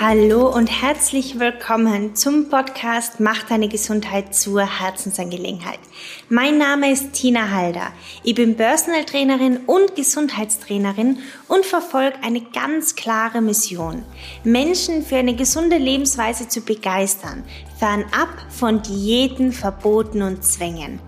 Hallo 0.00 0.52
und 0.52 0.66
herzlich 0.66 1.38
willkommen 1.38 2.16
zum 2.16 2.48
Podcast 2.48 3.20
Mach 3.20 3.44
deine 3.44 3.68
Gesundheit 3.68 4.34
zur 4.34 4.80
Herzensangelegenheit. 4.80 5.78
Mein 6.28 6.58
Name 6.58 6.90
ist 6.90 7.12
Tina 7.12 7.52
Halder. 7.52 7.92
Ich 8.24 8.34
bin 8.34 8.56
Personal 8.56 9.04
Trainerin 9.04 9.58
und 9.66 9.94
Gesundheitstrainerin 9.94 11.18
und 11.46 11.64
verfolge 11.64 12.16
eine 12.24 12.40
ganz 12.40 12.96
klare 12.96 13.40
Mission. 13.40 14.02
Menschen 14.42 15.04
für 15.04 15.16
eine 15.16 15.36
gesunde 15.36 15.76
Lebensweise 15.76 16.48
zu 16.48 16.62
begeistern, 16.62 17.44
fernab 17.78 18.30
von 18.50 18.82
Diäten, 18.82 19.52
Verboten 19.52 20.22
und 20.22 20.42
Zwängen. 20.42 20.98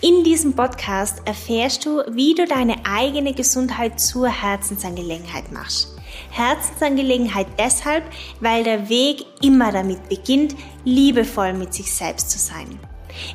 In 0.00 0.24
diesem 0.24 0.54
Podcast 0.54 1.20
erfährst 1.26 1.84
du, 1.84 2.02
wie 2.10 2.34
du 2.34 2.46
deine 2.46 2.76
eigene 2.86 3.34
Gesundheit 3.34 4.00
zur 4.00 4.28
Herzensangelegenheit 4.28 5.52
machst. 5.52 5.99
Herzensangelegenheit 6.30 7.46
deshalb, 7.58 8.04
weil 8.40 8.64
der 8.64 8.88
Weg 8.88 9.24
immer 9.42 9.72
damit 9.72 10.08
beginnt, 10.08 10.54
liebevoll 10.84 11.52
mit 11.52 11.74
sich 11.74 11.92
selbst 11.92 12.30
zu 12.30 12.38
sein. 12.38 12.78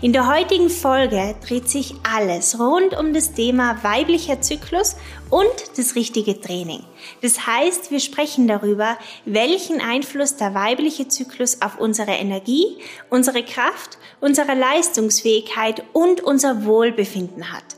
In 0.01 0.13
der 0.13 0.27
heutigen 0.27 0.69
Folge 0.69 1.35
dreht 1.45 1.69
sich 1.69 1.95
alles 2.03 2.59
rund 2.59 2.97
um 2.97 3.13
das 3.13 3.33
Thema 3.33 3.83
weiblicher 3.83 4.41
Zyklus 4.41 4.95
und 5.29 5.77
das 5.77 5.95
richtige 5.95 6.39
Training. 6.39 6.83
Das 7.21 7.45
heißt, 7.45 7.91
wir 7.91 7.99
sprechen 7.99 8.47
darüber, 8.47 8.97
welchen 9.25 9.81
Einfluss 9.81 10.37
der 10.37 10.53
weibliche 10.53 11.07
Zyklus 11.07 11.61
auf 11.61 11.79
unsere 11.79 12.11
Energie, 12.11 12.77
unsere 13.09 13.43
Kraft, 13.43 13.97
unsere 14.21 14.53
Leistungsfähigkeit 14.53 15.83
und 15.93 16.21
unser 16.21 16.65
Wohlbefinden 16.65 17.51
hat. 17.51 17.74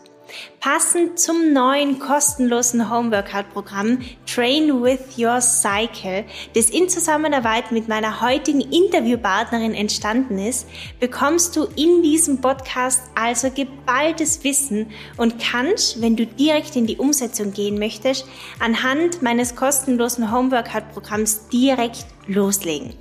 Passend 0.59 1.19
zum 1.19 1.53
neuen 1.53 1.99
kostenlosen 1.99 2.89
Homeworkout-Programm 2.89 3.99
Train 4.25 4.81
with 4.81 5.17
Your 5.17 5.39
Cycle, 5.39 6.25
das 6.55 6.69
in 6.69 6.89
Zusammenarbeit 6.89 7.71
mit 7.71 7.87
meiner 7.87 8.21
heutigen 8.21 8.61
Interviewpartnerin 8.61 9.73
entstanden 9.73 10.39
ist, 10.39 10.67
bekommst 10.99 11.55
du 11.55 11.65
in 11.75 12.01
diesem 12.01 12.41
Podcast 12.41 13.03
also 13.15 13.49
geballtes 13.51 14.43
Wissen 14.43 14.91
und 15.15 15.39
kannst, 15.39 16.01
wenn 16.01 16.15
du 16.15 16.25
direkt 16.25 16.75
in 16.75 16.87
die 16.87 16.97
Umsetzung 16.97 17.53
gehen 17.53 17.79
möchtest, 17.79 18.25
anhand 18.59 19.21
meines 19.21 19.55
kostenlosen 19.55 20.31
Homeworkout-Programms 20.31 21.49
direkt 21.49 22.05
loslegen. 22.27 22.93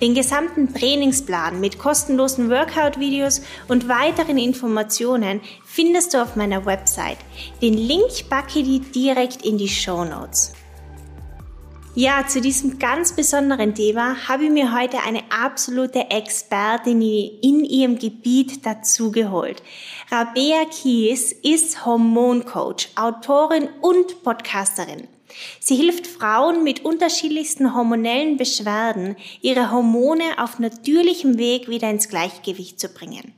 Den 0.00 0.14
gesamten 0.14 0.72
Trainingsplan 0.74 1.60
mit 1.60 1.78
kostenlosen 1.78 2.50
Workout-Videos 2.50 3.42
und 3.68 3.88
weiteren 3.88 4.38
Informationen 4.38 5.40
findest 5.64 6.14
du 6.14 6.22
auf 6.22 6.36
meiner 6.36 6.66
Website. 6.66 7.18
Den 7.60 7.74
Link 7.74 8.28
packe 8.28 8.62
dir 8.62 8.80
direkt 8.80 9.44
in 9.44 9.58
die 9.58 9.68
Show 9.68 10.04
Notes. 10.04 10.52
Ja, 11.94 12.26
zu 12.26 12.40
diesem 12.40 12.78
ganz 12.78 13.12
besonderen 13.12 13.74
Thema 13.74 14.26
habe 14.26 14.44
ich 14.44 14.50
mir 14.50 14.74
heute 14.74 15.00
eine 15.06 15.20
absolute 15.28 16.10
Expertin 16.10 17.02
in 17.02 17.66
ihrem 17.66 17.98
Gebiet 17.98 18.64
dazugeholt. 18.64 19.62
Rabea 20.10 20.64
Kies 20.70 21.32
ist 21.32 21.84
Hormoncoach, 21.84 22.88
Autorin 22.96 23.68
und 23.82 24.22
Podcasterin. 24.22 25.06
Sie 25.60 25.76
hilft 25.76 26.06
Frauen 26.06 26.64
mit 26.64 26.84
unterschiedlichsten 26.84 27.74
hormonellen 27.74 28.36
Beschwerden, 28.36 29.16
ihre 29.40 29.70
Hormone 29.70 30.38
auf 30.38 30.58
natürlichem 30.58 31.38
Weg 31.38 31.68
wieder 31.68 31.90
ins 31.90 32.08
Gleichgewicht 32.08 32.78
zu 32.80 32.88
bringen. 32.88 33.34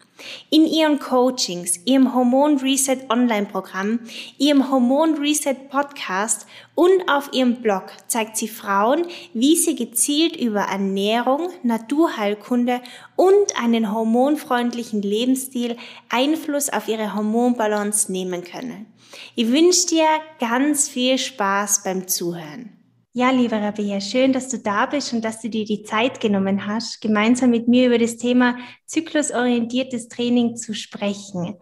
In 0.48 0.64
ihren 0.67 1.01
Coachings, 1.01 1.81
ihrem 1.84 2.14
Hormon 2.14 2.59
Reset 2.59 2.98
Online-Programm, 3.11 4.01
ihrem 4.39 4.70
Hormon 4.70 5.14
Reset 5.14 5.56
Podcast 5.69 6.47
und 6.75 7.09
auf 7.09 7.33
ihrem 7.33 7.56
Blog 7.56 7.84
zeigt 8.06 8.36
sie 8.36 8.48
Frauen, 8.48 9.06
wie 9.33 9.56
sie 9.56 9.75
gezielt 9.75 10.36
über 10.36 10.61
Ernährung, 10.61 11.51
Naturheilkunde 11.62 12.81
und 13.17 13.61
einen 13.61 13.92
hormonfreundlichen 13.92 15.02
Lebensstil 15.02 15.77
Einfluss 16.08 16.70
auf 16.70 16.89
ihre 16.89 17.14
Hormonbalance 17.14 18.11
nehmen 18.11 18.45
können. 18.45 18.86
Ich 19.35 19.51
wünsche 19.51 19.86
dir 19.89 20.07
ganz 20.41 20.89
viel 20.89 21.19
Spaß 21.19 21.83
beim 21.85 22.08
Zuhören. 22.08 22.75
Ja, 23.17 23.30
lieber 23.30 23.63
Rabea, 23.63 24.01
schön, 24.01 24.33
dass 24.33 24.48
du 24.48 24.58
da 24.58 24.86
bist 24.86 25.13
und 25.13 25.25
dass 25.25 25.41
du 25.41 25.48
dir 25.48 25.64
die 25.64 25.85
Zeit 25.85 26.20
genommen 26.20 26.67
hast, 26.67 27.01
gemeinsam 27.01 27.51
mit 27.51 27.69
mir 27.69 27.86
über 27.86 27.98
das 27.98 28.17
Thema 28.17 28.58
zyklusorientiertes 28.86 30.08
Training 30.08 30.57
zu 30.57 30.74
sprechen. 30.74 31.55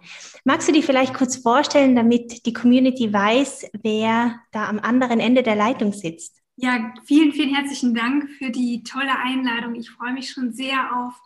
Magst 0.45 0.69
du 0.69 0.73
dir 0.73 0.83
vielleicht 0.83 1.13
kurz 1.13 1.37
vorstellen, 1.37 1.95
damit 1.95 2.47
die 2.47 2.55
Community 2.55 3.13
weiß, 3.13 3.67
wer 3.83 4.41
da 4.51 4.67
am 4.67 4.79
anderen 4.79 5.21
Ende 5.21 5.43
der 5.43 5.55
Leitung 5.55 5.93
sitzt? 5.93 6.43
Ja, 6.57 6.95
vielen, 7.05 7.33
vielen 7.33 7.55
herzlichen 7.55 7.95
Dank 7.95 8.31
für 8.39 8.51
die 8.51 8.83
tolle 8.83 9.19
Einladung. 9.19 9.75
Ich 9.75 9.91
freue 9.91 10.15
mich 10.15 10.31
schon 10.31 10.53
sehr 10.53 10.97
auf 10.97 11.21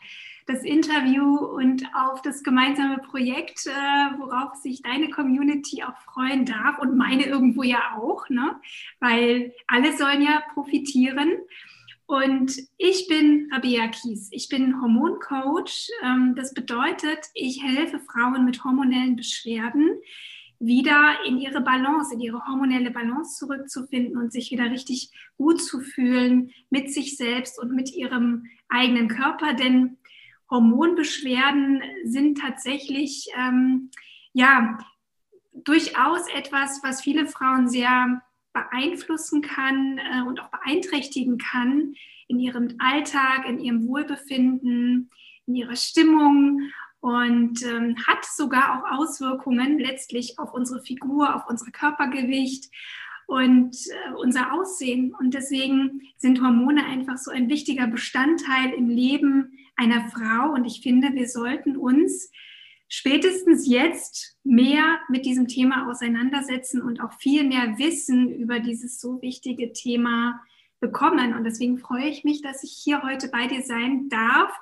das 0.47 0.63
Interview 0.63 1.37
und 1.37 1.85
auf 1.95 2.23
das 2.23 2.43
gemeinsame 2.45 2.99
Projekt, 2.99 3.67
äh, 3.67 4.19
worauf 4.19 4.55
sich 4.55 4.81
deine 4.81 5.11
Community 5.11 5.83
auch 5.83 5.97
freuen 6.13 6.45
darf 6.45 6.79
und 6.79 6.97
meine 6.97 7.27
irgendwo 7.27 7.65
ja 7.65 7.97
auch, 7.97 8.29
ne? 8.29 8.57
weil 9.01 9.53
alle 9.67 9.97
sollen 9.97 10.23
ja 10.23 10.43
profitieren. 10.55 11.33
Und 12.07 12.57
ich 12.79 13.09
bin 13.09 13.51
Rabia 13.53 13.89
Kies. 13.89 14.29
Ich 14.31 14.49
bin 14.49 14.81
Hormoncoach. 14.81 15.91
Ähm, 16.05 16.35
das 16.37 16.55
bedeutet, 16.55 17.19
ich 17.35 17.61
helfe 17.65 17.99
Frauen 17.99 18.45
mit 18.45 18.63
hormonellen 18.63 19.17
Beschwerden 19.17 19.99
wieder 20.59 21.17
in 21.27 21.39
ihre 21.39 21.61
Balance, 21.61 22.15
in 22.15 22.21
ihre 22.21 22.47
hormonelle 22.47 22.91
Balance 22.91 23.37
zurückzufinden 23.39 24.17
und 24.17 24.33
sich 24.33 24.53
wieder 24.53 24.71
richtig 24.71 25.11
gut 25.37 25.61
zu 25.61 25.81
fühlen 25.81 26.53
mit 26.71 26.93
sich 26.93 27.17
selbst 27.17 27.61
und 27.61 27.73
mit 27.75 27.93
ihrem 27.93 28.47
eigenen 28.69 29.09
Körper. 29.09 29.53
Denn 29.55 29.99
Hormonbeschwerden 30.51 31.83
sind 32.05 32.39
tatsächlich 32.39 33.29
ähm, 33.37 33.91
ja 34.33 34.79
durchaus 35.53 36.29
etwas, 36.29 36.81
was 36.83 37.01
viele 37.01 37.27
Frauen 37.27 37.69
sehr 37.69 38.23
beeinflussen 38.53 39.43
kann 39.43 39.99
äh, 39.99 40.23
und 40.23 40.41
auch 40.41 40.51
beeinträchtigen 40.51 41.39
kann 41.39 41.95
in 42.29 42.41
ihrem 42.41 42.77
Alltag, 42.79 43.49
in 43.49 43.61
ihrem 43.61 43.87
Wohlbefinden, 43.87 45.11
in 45.47 45.55
ihrer 45.55 45.77
Stimmung 45.77 46.71
und 47.01 47.63
ähm, 47.65 47.97
hat 48.07 48.25
sogar 48.25 48.79
auch 48.79 48.99
Auswirkungen 48.99 49.79
letztlich 49.79 50.39
auf 50.39 50.55
unsere 50.55 50.83
Figur, 50.83 51.35
auf 51.37 51.43
unser 51.49 51.71
Körpergewicht 51.71 52.71
und 53.27 53.77
äh, 53.77 54.15
unser 54.15 54.53
Aussehen. 54.53 55.15
Und 55.15 55.35
deswegen 55.35 56.03
sind 56.17 56.43
Hormone 56.43 56.85
einfach 56.85 57.19
so 57.19 57.31
ein 57.31 57.49
wichtiger 57.49 57.87
Bestandteil 57.87 58.73
im 58.77 58.89
Leben 58.89 59.56
einer 59.77 60.09
Frau. 60.09 60.53
Und 60.53 60.65
ich 60.65 60.81
finde, 60.81 61.15
wir 61.15 61.29
sollten 61.29 61.77
uns 61.77 62.31
spätestens 62.89 63.67
jetzt 63.67 64.37
mehr 64.45 64.99
mit 65.09 65.27
diesem 65.27 65.49
Thema 65.49 65.89
auseinandersetzen 65.89 66.83
und 66.83 67.01
auch 67.01 67.13
viel 67.15 67.45
mehr 67.45 67.79
Wissen 67.79 68.33
über 68.33 68.61
dieses 68.61 69.01
so 69.01 69.21
wichtige 69.23 69.73
Thema 69.73 70.41
bekommen. 70.81 71.35
Und 71.35 71.45
deswegen 71.45 71.79
freue 71.79 72.09
ich 72.09 72.25
mich, 72.25 72.43
dass 72.43 72.63
ich 72.63 72.73
hier 72.73 73.03
heute 73.03 73.29
bei 73.29 73.47
dir 73.47 73.63
sein 73.63 74.09
darf 74.09 74.53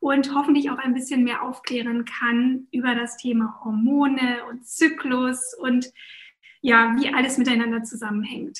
und 0.00 0.34
hoffentlich 0.34 0.70
auch 0.70 0.78
ein 0.78 0.94
bisschen 0.94 1.24
mehr 1.24 1.42
aufklären 1.42 2.04
kann 2.04 2.68
über 2.72 2.94
das 2.94 3.16
Thema 3.16 3.60
Hormone 3.64 4.44
und 4.48 4.66
Zyklus 4.66 5.54
und 5.58 5.90
ja, 6.60 6.94
wie 6.98 7.12
alles 7.12 7.38
miteinander 7.38 7.82
zusammenhängt. 7.84 8.58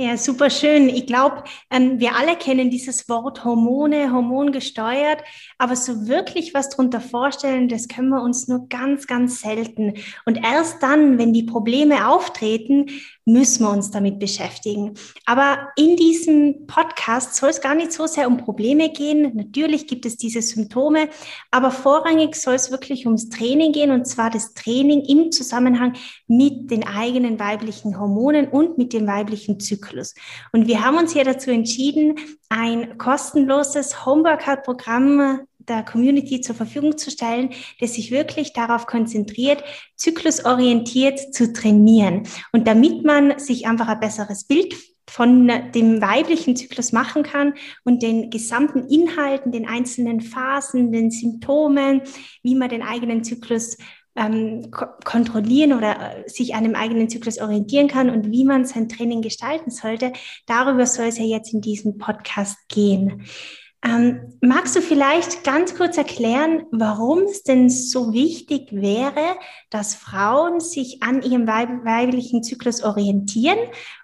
Ja, 0.00 0.16
super 0.16 0.48
schön. 0.48 0.88
Ich 0.88 1.06
glaube, 1.08 1.42
ähm, 1.70 1.98
wir 1.98 2.14
alle 2.14 2.36
kennen 2.36 2.70
dieses 2.70 3.08
Wort 3.08 3.44
Hormone, 3.44 4.12
hormongesteuert, 4.12 5.24
aber 5.58 5.74
so 5.74 6.06
wirklich 6.06 6.54
was 6.54 6.68
drunter 6.68 7.00
vorstellen, 7.00 7.68
das 7.68 7.88
können 7.88 8.10
wir 8.10 8.22
uns 8.22 8.46
nur 8.46 8.68
ganz, 8.68 9.08
ganz 9.08 9.40
selten. 9.40 9.94
Und 10.24 10.36
erst 10.36 10.84
dann, 10.84 11.18
wenn 11.18 11.32
die 11.32 11.42
Probleme 11.42 12.06
auftreten, 12.08 12.86
müssen 13.28 13.64
wir 13.64 13.70
uns 13.70 13.90
damit 13.90 14.18
beschäftigen. 14.18 14.94
Aber 15.26 15.68
in 15.76 15.96
diesem 15.96 16.66
Podcast 16.66 17.36
soll 17.36 17.50
es 17.50 17.60
gar 17.60 17.74
nicht 17.74 17.92
so 17.92 18.06
sehr 18.06 18.26
um 18.26 18.38
Probleme 18.38 18.90
gehen. 18.90 19.36
Natürlich 19.36 19.86
gibt 19.86 20.06
es 20.06 20.16
diese 20.16 20.40
Symptome, 20.40 21.08
aber 21.50 21.70
vorrangig 21.70 22.34
soll 22.34 22.54
es 22.54 22.70
wirklich 22.70 23.06
ums 23.06 23.28
Training 23.28 23.72
gehen 23.72 23.90
und 23.90 24.06
zwar 24.06 24.30
das 24.30 24.54
Training 24.54 25.02
im 25.02 25.30
Zusammenhang 25.30 25.94
mit 26.26 26.70
den 26.70 26.86
eigenen 26.86 27.38
weiblichen 27.38 28.00
Hormonen 28.00 28.48
und 28.48 28.78
mit 28.78 28.92
dem 28.94 29.06
weiblichen 29.06 29.60
Zyklus. 29.60 30.14
Und 30.52 30.66
wir 30.66 30.82
haben 30.82 30.96
uns 30.96 31.12
hier 31.12 31.24
dazu 31.24 31.50
entschieden, 31.50 32.16
ein 32.48 32.96
kostenloses 32.96 34.06
Homeworkout-Programm 34.06 35.40
der 35.68 35.82
Community 35.82 36.40
zur 36.40 36.54
Verfügung 36.54 36.96
zu 36.96 37.10
stellen, 37.10 37.50
das 37.80 37.94
sich 37.94 38.10
wirklich 38.10 38.52
darauf 38.52 38.86
konzentriert, 38.86 39.62
zyklusorientiert 39.96 41.34
zu 41.34 41.52
trainieren. 41.52 42.22
Und 42.52 42.66
damit 42.66 43.04
man 43.04 43.38
sich 43.38 43.66
einfach 43.66 43.88
ein 43.88 44.00
besseres 44.00 44.44
Bild 44.44 44.74
von 45.08 45.50
dem 45.74 46.02
weiblichen 46.02 46.54
Zyklus 46.54 46.92
machen 46.92 47.22
kann 47.22 47.54
und 47.84 48.02
den 48.02 48.30
gesamten 48.30 48.86
Inhalten, 48.88 49.52
den 49.52 49.66
einzelnen 49.66 50.20
Phasen, 50.20 50.92
den 50.92 51.10
Symptomen, 51.10 52.02
wie 52.42 52.54
man 52.54 52.68
den 52.68 52.82
eigenen 52.82 53.24
Zyklus 53.24 53.78
ähm, 54.18 54.70
kontrollieren 55.04 55.72
oder 55.72 56.24
äh, 56.24 56.28
sich 56.28 56.54
an 56.54 56.64
dem 56.64 56.74
eigenen 56.74 57.08
Zyklus 57.08 57.38
orientieren 57.38 57.88
kann 57.88 58.10
und 58.10 58.30
wie 58.30 58.44
man 58.44 58.64
sein 58.64 58.88
Training 58.88 59.22
gestalten 59.22 59.70
sollte. 59.70 60.12
Darüber 60.46 60.86
soll 60.86 61.06
es 61.06 61.18
ja 61.18 61.24
jetzt 61.24 61.54
in 61.54 61.60
diesem 61.60 61.98
Podcast 61.98 62.56
gehen. 62.68 63.24
Ähm, 63.84 64.34
magst 64.40 64.74
du 64.74 64.82
vielleicht 64.82 65.44
ganz 65.44 65.76
kurz 65.76 65.96
erklären, 65.96 66.66
warum 66.72 67.20
es 67.20 67.44
denn 67.44 67.70
so 67.70 68.12
wichtig 68.12 68.72
wäre, 68.72 69.36
dass 69.70 69.94
Frauen 69.94 70.58
sich 70.58 71.02
an 71.02 71.22
ihrem 71.22 71.46
weiblichen 71.46 72.42
Zyklus 72.42 72.82
orientieren 72.82 73.58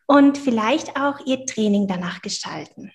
und 0.06 0.38
vielleicht 0.38 0.96
auch 0.96 1.26
ihr 1.26 1.44
Training 1.44 1.88
danach 1.88 2.22
gestalten? 2.22 2.92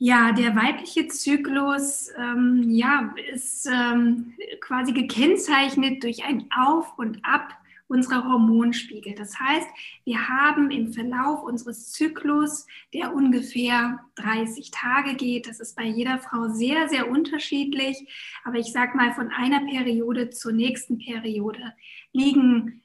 Ja, 0.00 0.32
der 0.32 0.54
weibliche 0.54 1.08
Zyklus 1.08 2.10
ähm, 2.16 2.64
ja, 2.70 3.14
ist 3.32 3.66
ähm, 3.66 4.34
quasi 4.60 4.92
gekennzeichnet 4.92 6.04
durch 6.04 6.24
ein 6.24 6.48
Auf 6.56 6.96
und 6.98 7.18
Ab 7.24 7.52
unserer 7.88 8.24
Hormonspiegel. 8.24 9.14
Das 9.14 9.38
heißt, 9.40 9.66
wir 10.04 10.28
haben 10.28 10.70
im 10.70 10.92
Verlauf 10.92 11.42
unseres 11.42 11.90
Zyklus, 11.90 12.66
der 12.94 13.14
ungefähr 13.14 14.00
30 14.16 14.70
Tage 14.70 15.14
geht, 15.14 15.48
das 15.48 15.58
ist 15.58 15.74
bei 15.74 15.84
jeder 15.84 16.18
Frau 16.18 16.48
sehr, 16.48 16.88
sehr 16.88 17.10
unterschiedlich, 17.10 18.06
aber 18.44 18.58
ich 18.58 18.72
sage 18.72 18.96
mal 18.96 19.12
von 19.14 19.30
einer 19.30 19.60
Periode 19.60 20.30
zur 20.30 20.52
nächsten 20.52 20.98
Periode 20.98 21.74
liegen 22.12 22.82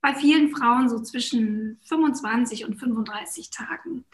bei 0.00 0.14
vielen 0.14 0.50
Frauen 0.50 0.88
so 0.88 1.00
zwischen 1.00 1.80
25 1.82 2.64
und 2.64 2.76
35 2.76 3.50
Tagen. 3.50 4.04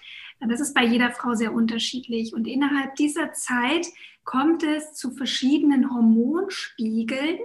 Das 0.41 0.61
ist 0.61 0.75
bei 0.75 0.85
jeder 0.85 1.11
Frau 1.11 1.35
sehr 1.35 1.53
unterschiedlich. 1.53 2.35
Und 2.35 2.47
innerhalb 2.47 2.97
dieser 2.97 3.33
Zeit 3.33 3.87
kommt 4.25 4.63
es 4.63 4.95
zu 4.95 5.13
verschiedenen 5.13 5.93
Hormonspiegeln, 5.93 7.39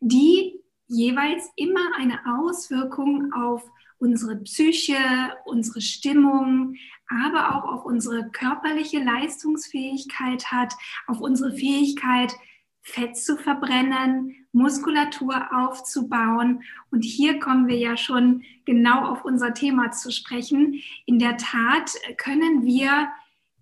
die 0.00 0.59
jeweils 0.90 1.48
immer 1.56 1.94
eine 1.96 2.20
Auswirkung 2.26 3.32
auf 3.32 3.62
unsere 3.98 4.36
Psyche, 4.36 4.96
unsere 5.44 5.80
Stimmung, 5.80 6.74
aber 7.06 7.54
auch 7.54 7.64
auf 7.72 7.84
unsere 7.84 8.30
körperliche 8.30 9.02
Leistungsfähigkeit 9.02 10.50
hat, 10.50 10.74
auf 11.06 11.20
unsere 11.20 11.52
Fähigkeit, 11.52 12.34
Fett 12.82 13.16
zu 13.16 13.36
verbrennen, 13.36 14.46
Muskulatur 14.52 15.48
aufzubauen. 15.52 16.62
Und 16.90 17.02
hier 17.02 17.38
kommen 17.38 17.68
wir 17.68 17.76
ja 17.76 17.96
schon 17.96 18.42
genau 18.64 19.04
auf 19.04 19.24
unser 19.24 19.54
Thema 19.54 19.92
zu 19.92 20.10
sprechen. 20.10 20.80
In 21.06 21.18
der 21.18 21.36
Tat 21.36 21.92
können 22.16 22.64
wir 22.64 23.10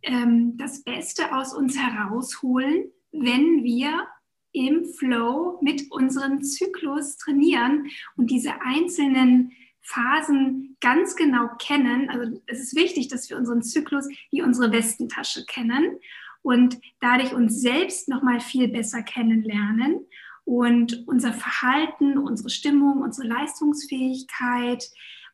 ähm, 0.02 0.56
das 0.56 0.82
Beste 0.84 1.34
aus 1.34 1.52
uns 1.52 1.76
herausholen, 1.76 2.90
wenn 3.10 3.64
wir 3.64 4.06
im 4.52 4.84
Flow 4.84 5.58
mit 5.62 5.90
unserem 5.90 6.42
Zyklus 6.42 7.16
trainieren 7.16 7.88
und 8.16 8.30
diese 8.30 8.60
einzelnen 8.62 9.52
Phasen 9.82 10.76
ganz 10.80 11.16
genau 11.16 11.48
kennen. 11.58 12.10
Also 12.10 12.40
es 12.46 12.60
ist 12.60 12.76
wichtig, 12.76 13.08
dass 13.08 13.30
wir 13.30 13.36
unseren 13.36 13.62
Zyklus 13.62 14.08
wie 14.30 14.42
unsere 14.42 14.70
Westentasche 14.72 15.44
kennen 15.46 15.98
und 16.42 16.78
dadurch 17.00 17.34
uns 17.34 17.60
selbst 17.60 18.08
noch 18.08 18.22
mal 18.22 18.40
viel 18.40 18.68
besser 18.68 19.02
kennenlernen 19.02 20.06
und 20.44 21.06
unser 21.06 21.32
Verhalten, 21.32 22.18
unsere 22.18 22.50
Stimmung, 22.50 23.02
unsere 23.02 23.28
Leistungsfähigkeit, 23.28 24.84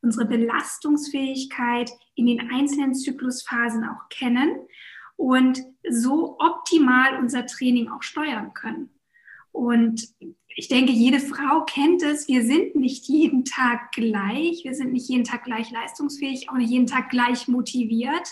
unsere 0.02 0.26
Belastungsfähigkeit 0.26 1.90
in 2.14 2.26
den 2.26 2.50
einzelnen 2.50 2.94
Zyklusphasen 2.94 3.84
auch 3.84 4.08
kennen 4.08 4.56
und 5.16 5.62
so 5.88 6.36
optimal 6.38 7.18
unser 7.18 7.46
Training 7.46 7.88
auch 7.90 8.02
steuern 8.02 8.54
können. 8.54 8.90
Und 9.54 10.08
ich 10.56 10.66
denke, 10.66 10.90
jede 10.90 11.20
Frau 11.20 11.64
kennt 11.64 12.02
es. 12.02 12.26
Wir 12.26 12.44
sind 12.44 12.74
nicht 12.74 13.06
jeden 13.06 13.44
Tag 13.44 13.92
gleich. 13.92 14.64
Wir 14.64 14.74
sind 14.74 14.92
nicht 14.92 15.08
jeden 15.08 15.22
Tag 15.22 15.44
gleich 15.44 15.70
leistungsfähig, 15.70 16.50
auch 16.50 16.56
nicht 16.56 16.70
jeden 16.70 16.88
Tag 16.88 17.08
gleich 17.08 17.46
motiviert. 17.46 18.28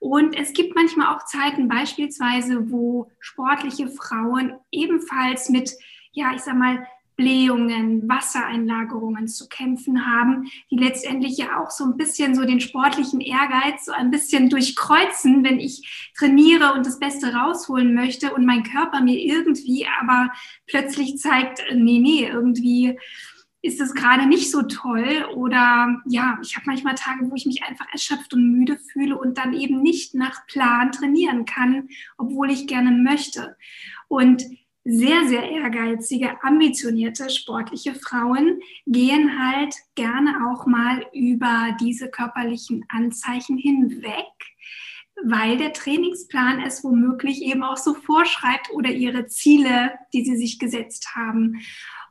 Und 0.00 0.36
es 0.36 0.52
gibt 0.52 0.74
manchmal 0.74 1.14
auch 1.14 1.24
Zeiten 1.26 1.68
beispielsweise, 1.68 2.72
wo 2.72 3.08
sportliche 3.20 3.86
Frauen 3.86 4.54
ebenfalls 4.72 5.48
mit, 5.48 5.72
ja, 6.10 6.32
ich 6.34 6.40
sag 6.40 6.56
mal, 6.56 6.84
Blähungen, 7.16 8.08
Wassereinlagerungen 8.08 9.28
zu 9.28 9.48
kämpfen 9.48 10.06
haben, 10.06 10.50
die 10.70 10.76
letztendlich 10.76 11.36
ja 11.36 11.60
auch 11.60 11.70
so 11.70 11.84
ein 11.84 11.96
bisschen 11.96 12.34
so 12.34 12.44
den 12.44 12.60
sportlichen 12.60 13.20
Ehrgeiz 13.20 13.84
so 13.84 13.92
ein 13.92 14.10
bisschen 14.10 14.48
durchkreuzen, 14.48 15.44
wenn 15.44 15.60
ich 15.60 16.12
trainiere 16.16 16.72
und 16.72 16.86
das 16.86 16.98
Beste 16.98 17.34
rausholen 17.34 17.94
möchte 17.94 18.34
und 18.34 18.46
mein 18.46 18.62
Körper 18.62 19.00
mir 19.00 19.18
irgendwie 19.18 19.86
aber 20.00 20.30
plötzlich 20.66 21.18
zeigt, 21.18 21.62
nee, 21.74 21.98
nee, 21.98 22.26
irgendwie 22.26 22.98
ist 23.62 23.80
es 23.80 23.94
gerade 23.94 24.26
nicht 24.26 24.50
so 24.50 24.62
toll 24.62 25.24
oder 25.36 26.00
ja, 26.06 26.38
ich 26.42 26.56
habe 26.56 26.66
manchmal 26.66 26.96
Tage, 26.96 27.30
wo 27.30 27.34
ich 27.36 27.46
mich 27.46 27.62
einfach 27.62 27.86
erschöpft 27.92 28.34
und 28.34 28.50
müde 28.50 28.76
fühle 28.76 29.16
und 29.16 29.38
dann 29.38 29.54
eben 29.54 29.80
nicht 29.82 30.14
nach 30.14 30.46
Plan 30.48 30.90
trainieren 30.90 31.44
kann, 31.44 31.88
obwohl 32.18 32.50
ich 32.50 32.66
gerne 32.66 32.90
möchte. 32.90 33.56
Und 34.08 34.44
sehr, 34.84 35.28
sehr 35.28 35.48
ehrgeizige, 35.48 36.42
ambitionierte, 36.42 37.30
sportliche 37.30 37.94
Frauen 37.94 38.60
gehen 38.86 39.38
halt 39.38 39.74
gerne 39.94 40.50
auch 40.50 40.66
mal 40.66 41.06
über 41.12 41.76
diese 41.80 42.10
körperlichen 42.10 42.84
Anzeichen 42.88 43.56
hinweg, 43.56 44.26
weil 45.24 45.56
der 45.56 45.72
Trainingsplan 45.72 46.60
es 46.60 46.82
womöglich 46.82 47.42
eben 47.42 47.62
auch 47.62 47.76
so 47.76 47.94
vorschreibt 47.94 48.70
oder 48.72 48.90
ihre 48.90 49.26
Ziele, 49.26 49.92
die 50.12 50.24
sie 50.24 50.36
sich 50.36 50.58
gesetzt 50.58 51.14
haben. 51.14 51.60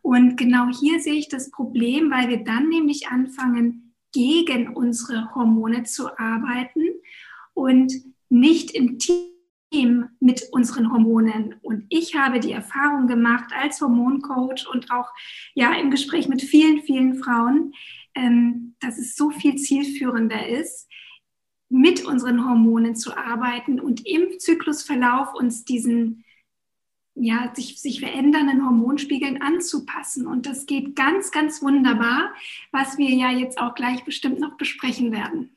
Und 0.02 0.38
genau 0.38 0.68
hier 0.70 1.00
sehe 1.02 1.16
ich 1.16 1.28
das 1.28 1.52
Problem, 1.52 2.10
weil 2.10 2.30
wir 2.30 2.44
dann 2.44 2.70
nämlich 2.70 3.10
anfangen, 3.10 3.94
gegen 4.14 4.76
unsere 4.76 5.34
Hormone 5.36 5.84
zu 5.84 6.18
arbeiten 6.18 6.84
und 7.54 7.94
nicht 8.30 8.72
im 8.72 9.00
Team 9.00 9.31
mit 10.20 10.44
unseren 10.52 10.92
Hormonen. 10.92 11.56
Und 11.62 11.86
ich 11.90 12.16
habe 12.16 12.40
die 12.40 12.52
Erfahrung 12.52 13.08
gemacht 13.08 13.52
als 13.54 13.82
Hormoncoach 13.82 14.68
und 14.72 14.92
auch 14.92 15.10
ja 15.54 15.74
im 15.74 15.92
Gespräch 15.92 16.28
mit 16.28 16.42
vielen, 16.42 16.82
vielen 16.82 17.16
Frauen, 17.16 17.74
ähm, 18.14 18.76
dass 18.80 18.98
es 18.98 19.16
so 19.16 19.30
viel 19.30 19.56
zielführender 19.56 20.48
ist, 20.48 20.90
mit 21.70 22.04
unseren 22.04 22.48
Hormonen 22.48 22.96
zu 22.96 23.16
arbeiten 23.16 23.80
und 23.80 24.06
im 24.06 24.40
Zyklusverlauf 24.40 25.34
uns 25.34 25.64
diesen 25.64 26.26
ja, 27.16 27.52
sich, 27.54 27.82
sich 27.82 28.00
verändernden 28.00 28.66
Hormonspiegeln 28.66 29.42
anzupassen. 29.42 30.28
Und 30.28 30.46
das 30.46 30.66
geht 30.66 30.96
ganz, 30.96 31.32
ganz 31.32 31.62
wunderbar, 31.62 32.34
was 32.72 32.98
wir 32.98 33.10
ja 33.10 33.32
jetzt 33.32 33.60
auch 33.60 33.76
gleich 33.76 34.04
bestimmt 34.06 34.40
noch 34.40 34.58
besprechen 34.58 35.12
werden. 35.12 35.56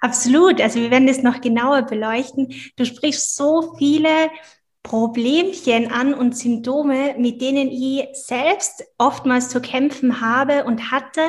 Absolut. 0.00 0.60
Also 0.60 0.80
wir 0.80 0.90
werden 0.90 1.06
das 1.06 1.22
noch 1.22 1.40
genauer 1.40 1.82
beleuchten. 1.82 2.48
Du 2.76 2.84
sprichst 2.86 3.36
so 3.36 3.74
viele 3.76 4.30
Problemchen 4.82 5.92
an 5.92 6.14
und 6.14 6.34
Symptome, 6.34 7.14
mit 7.18 7.42
denen 7.42 7.70
ich 7.70 8.08
selbst 8.14 8.82
oftmals 8.96 9.50
zu 9.50 9.60
kämpfen 9.60 10.22
habe 10.22 10.64
und 10.64 10.90
hatte 10.90 11.20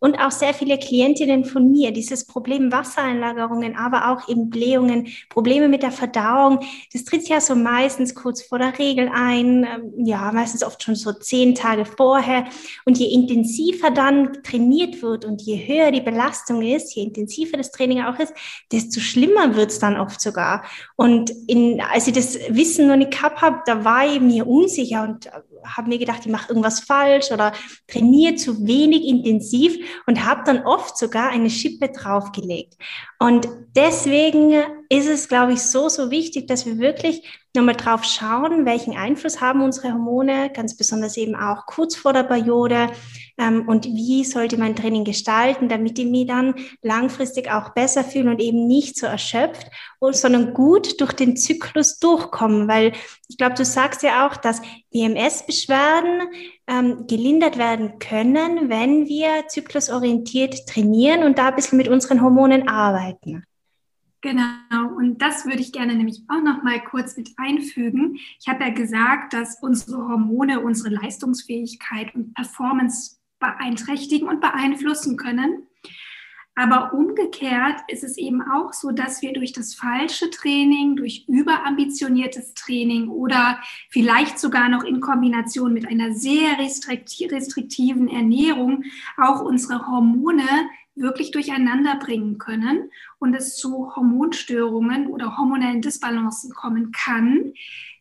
und 0.00 0.18
auch 0.18 0.32
sehr 0.32 0.52
viele 0.52 0.76
Klientinnen 0.76 1.44
von 1.44 1.70
mir. 1.70 1.92
Dieses 1.92 2.26
Problem 2.26 2.72
Wassereinlagerungen, 2.72 3.76
aber 3.76 4.10
auch 4.10 4.28
eben 4.28 4.50
Blähungen, 4.50 5.06
Probleme 5.30 5.68
mit 5.68 5.84
der 5.84 5.92
Verdauung, 5.92 6.58
das 6.92 7.04
tritt 7.04 7.28
ja 7.28 7.40
so 7.40 7.54
meistens 7.54 8.12
kurz 8.16 8.42
vor 8.42 8.58
der 8.58 8.76
Regel 8.76 9.08
ein, 9.14 9.64
ähm, 9.64 10.04
ja, 10.04 10.32
meistens 10.32 10.64
oft 10.64 10.82
schon 10.82 10.96
so 10.96 11.12
zehn 11.12 11.54
Tage 11.54 11.84
vorher. 11.84 12.46
Und 12.86 12.98
je 12.98 13.06
intensiver 13.06 13.92
dann 13.92 14.42
trainiert 14.42 15.00
wird 15.00 15.24
und 15.24 15.42
je 15.42 15.56
höher 15.68 15.92
die 15.92 16.00
Belastung 16.00 16.60
ist, 16.60 16.96
je 16.96 17.04
intensiver 17.04 17.56
das 17.56 17.70
Training 17.70 18.02
auch 18.02 18.18
ist, 18.18 18.34
desto 18.72 18.98
schlimmer 18.98 19.54
wird 19.54 19.70
es 19.70 19.78
dann 19.78 19.96
oft 19.96 20.20
sogar. 20.20 20.64
Und 20.96 21.30
in, 21.46 21.80
als 21.80 22.08
ich 22.08 22.12
das 22.12 22.36
Wissen 22.48 22.95
noch 22.96 23.06
nicht 23.06 23.16
gehabt 23.16 23.42
habe, 23.42 23.62
da 23.66 23.84
war 23.84 24.06
ich 24.06 24.20
mir 24.20 24.46
unsicher 24.46 25.02
und 25.02 25.30
habe 25.76 25.88
mir 25.88 25.98
gedacht, 25.98 26.20
ich 26.24 26.32
mache 26.32 26.48
irgendwas 26.48 26.80
falsch 26.80 27.30
oder 27.32 27.52
trainiere 27.88 28.36
zu 28.36 28.66
wenig 28.66 29.04
intensiv 29.04 29.76
und 30.06 30.24
habe 30.24 30.42
dann 30.44 30.64
oft 30.64 30.98
sogar 30.98 31.30
eine 31.30 31.50
Schippe 31.50 31.88
draufgelegt. 31.88 32.74
Und 33.18 33.48
deswegen 33.74 34.52
ist 34.88 35.08
es, 35.08 35.28
glaube 35.28 35.54
ich, 35.54 35.62
so, 35.62 35.88
so 35.88 36.10
wichtig, 36.10 36.46
dass 36.46 36.66
wir 36.66 36.78
wirklich 36.78 37.22
nochmal 37.54 37.74
drauf 37.74 38.04
schauen, 38.04 38.66
welchen 38.66 38.96
Einfluss 38.96 39.40
haben 39.40 39.62
unsere 39.62 39.92
Hormone, 39.92 40.50
ganz 40.52 40.76
besonders 40.76 41.16
eben 41.16 41.34
auch 41.34 41.66
kurz 41.66 41.96
vor 41.96 42.12
der 42.12 42.24
Periode 42.24 42.90
ähm, 43.38 43.66
und 43.66 43.86
wie 43.86 44.24
sollte 44.24 44.58
mein 44.58 44.76
Training 44.76 45.04
gestalten, 45.04 45.68
damit 45.68 45.98
ich 45.98 46.06
mich 46.06 46.26
dann 46.26 46.54
langfristig 46.82 47.50
auch 47.50 47.70
besser 47.70 48.04
fühle 48.04 48.30
und 48.30 48.40
eben 48.40 48.66
nicht 48.66 48.98
so 48.98 49.06
erschöpft, 49.06 49.70
sondern 50.00 50.54
gut 50.54 51.00
durch 51.00 51.12
den 51.12 51.36
Zyklus 51.36 51.98
durchkommen, 51.98 52.68
weil 52.68 52.92
ich 53.28 53.38
glaube, 53.38 53.54
du 53.54 53.64
sagst 53.64 54.02
ja 54.02 54.26
auch, 54.26 54.36
dass 54.36 54.62
PMS-Beschwerden 54.92 56.28
ähm, 56.66 57.06
gelindert 57.06 57.58
werden 57.58 57.98
können, 57.98 58.68
wenn 58.68 59.06
wir 59.06 59.48
zyklusorientiert 59.48 60.66
trainieren 60.68 61.24
und 61.24 61.38
da 61.38 61.48
ein 61.48 61.56
bisschen 61.56 61.78
mit 61.78 61.88
unseren 61.88 62.22
Hormonen 62.22 62.68
arbeiten. 62.68 63.44
Genau, 64.22 64.96
und 64.96 65.18
das 65.22 65.44
würde 65.44 65.60
ich 65.60 65.72
gerne 65.72 65.94
nämlich 65.94 66.22
auch 66.28 66.42
noch 66.42 66.62
mal 66.62 66.82
kurz 66.82 67.16
mit 67.16 67.30
einfügen. 67.36 68.18
Ich 68.40 68.48
habe 68.48 68.64
ja 68.64 68.70
gesagt, 68.70 69.32
dass 69.32 69.58
unsere 69.60 69.98
Hormone 69.98 70.60
unsere 70.60 70.88
Leistungsfähigkeit 70.88 72.14
und 72.14 72.34
Performance 72.34 73.18
beeinträchtigen 73.38 74.28
und 74.28 74.40
beeinflussen 74.40 75.16
können. 75.16 75.66
Aber 76.58 76.94
umgekehrt 76.94 77.82
ist 77.86 78.02
es 78.02 78.16
eben 78.16 78.40
auch 78.40 78.72
so, 78.72 78.90
dass 78.90 79.20
wir 79.20 79.34
durch 79.34 79.52
das 79.52 79.74
falsche 79.74 80.30
Training, 80.30 80.96
durch 80.96 81.26
überambitioniertes 81.28 82.54
Training 82.54 83.08
oder 83.08 83.58
vielleicht 83.90 84.38
sogar 84.38 84.70
noch 84.70 84.82
in 84.82 85.00
Kombination 85.00 85.74
mit 85.74 85.86
einer 85.86 86.14
sehr 86.14 86.58
restriktiven 86.58 88.08
Ernährung 88.08 88.84
auch 89.18 89.42
unsere 89.42 89.86
Hormone 89.86 90.48
wirklich 90.94 91.30
durcheinander 91.30 91.96
bringen 91.96 92.38
können 92.38 92.90
und 93.18 93.34
es 93.34 93.56
zu 93.56 93.94
Hormonstörungen 93.94 95.08
oder 95.08 95.36
hormonellen 95.36 95.82
Disbalancen 95.82 96.54
kommen 96.54 96.90
kann, 96.90 97.52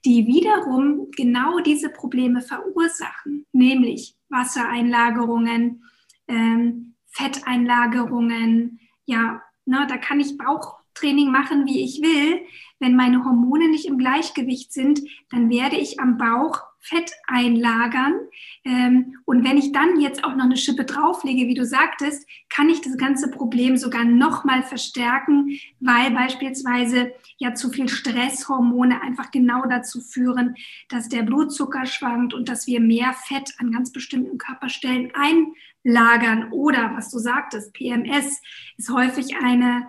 die 0.06 0.28
wiederum 0.28 1.12
genau 1.12 1.60
diese 1.60 1.90
Probleme 1.90 2.42
verursachen, 2.42 3.46
nämlich 3.52 4.16
Wassereinlagerungen, 4.30 5.84
ähm, 6.30 6.95
Fetteinlagerungen, 7.16 8.80
ja, 9.06 9.42
ne, 9.66 9.88
da 9.90 9.98
kann 9.98 10.20
ich 10.20 10.38
Bauchtraining 10.38 11.32
machen, 11.32 11.66
wie 11.66 11.84
ich 11.84 12.02
will. 12.02 12.42
Wenn 12.80 12.96
meine 12.96 13.24
Hormone 13.24 13.70
nicht 13.70 13.86
im 13.86 13.98
Gleichgewicht 13.98 14.74
sind, 14.74 15.02
dann 15.32 15.50
werde 15.50 15.78
ich 15.78 16.00
am 16.00 16.18
Bauch 16.18 16.62
Fett 16.86 17.12
einlagern. 17.26 18.14
Ähm, 18.64 19.16
und 19.26 19.44
wenn 19.44 19.58
ich 19.58 19.72
dann 19.72 20.00
jetzt 20.00 20.24
auch 20.24 20.36
noch 20.36 20.44
eine 20.44 20.58
Schippe 20.58 20.86
drauflege, 20.86 21.48
wie 21.48 21.56
du 21.56 21.66
sagtest, 21.66 22.30
kann 22.50 22.70
ich 22.70 22.82
das 22.82 22.98
ganze 22.98 23.32
Problem 23.32 23.76
sogar 23.76 24.04
nochmal 24.04 24.62
verstärken, 24.62 25.58
weil 25.80 26.12
beispielsweise 26.12 27.12
ja 27.38 27.56
zu 27.56 27.72
viel 27.72 27.90
Stresshormone 27.90 29.02
einfach 29.02 29.32
genau 29.32 29.64
dazu 29.68 30.00
führen, 30.00 30.56
dass 30.90 31.10
der 31.10 31.24
Blutzucker 31.24 31.88
schwankt 31.88 32.36
und 32.36 32.50
dass 32.50 32.68
wir 32.68 32.80
mehr 32.80 33.14
Fett 33.14 33.56
an 33.58 33.72
ganz 33.72 33.92
bestimmten 33.92 34.38
Körperstellen 34.38 35.12
einlagern. 35.86 36.52
Oder 36.52 36.92
was 36.96 37.12
du 37.12 37.20
sagtest, 37.20 37.74
PMS 37.74 38.42
ist 38.78 38.92
häufig 38.92 39.38
eine 39.38 39.88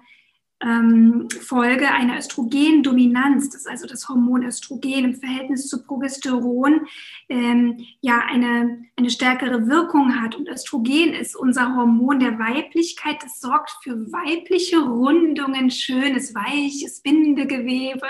ähm, 0.63 1.29
Folge 1.43 1.91
einer 1.91 2.19
Östrogendominanz, 2.19 3.51
das 3.51 3.63
ist 3.63 3.69
also 3.69 3.87
das 3.87 4.09
Hormon 4.09 4.43
Östrogen 4.43 5.05
im 5.05 5.15
Verhältnis 5.15 5.69
zu 5.69 5.85
Progesteron, 5.85 6.87
ähm, 7.29 7.85
ja 8.01 8.21
eine, 8.27 8.87
eine 8.97 9.11
stärkere 9.11 9.69
Wirkung 9.69 10.19
hat. 10.19 10.35
Und 10.35 10.49
Östrogen 10.49 11.13
ist 11.13 11.37
unser 11.37 11.77
Hormon 11.77 12.21
der 12.21 12.39
Weiblichkeit. 12.39 13.23
Das 13.23 13.39
sorgt 13.41 13.71
für 13.83 14.11
weibliche 14.11 14.79
Rundungen, 14.79 15.71
schönes, 15.71 16.35
weiches 16.35 17.03
Bindegewebe 17.03 18.09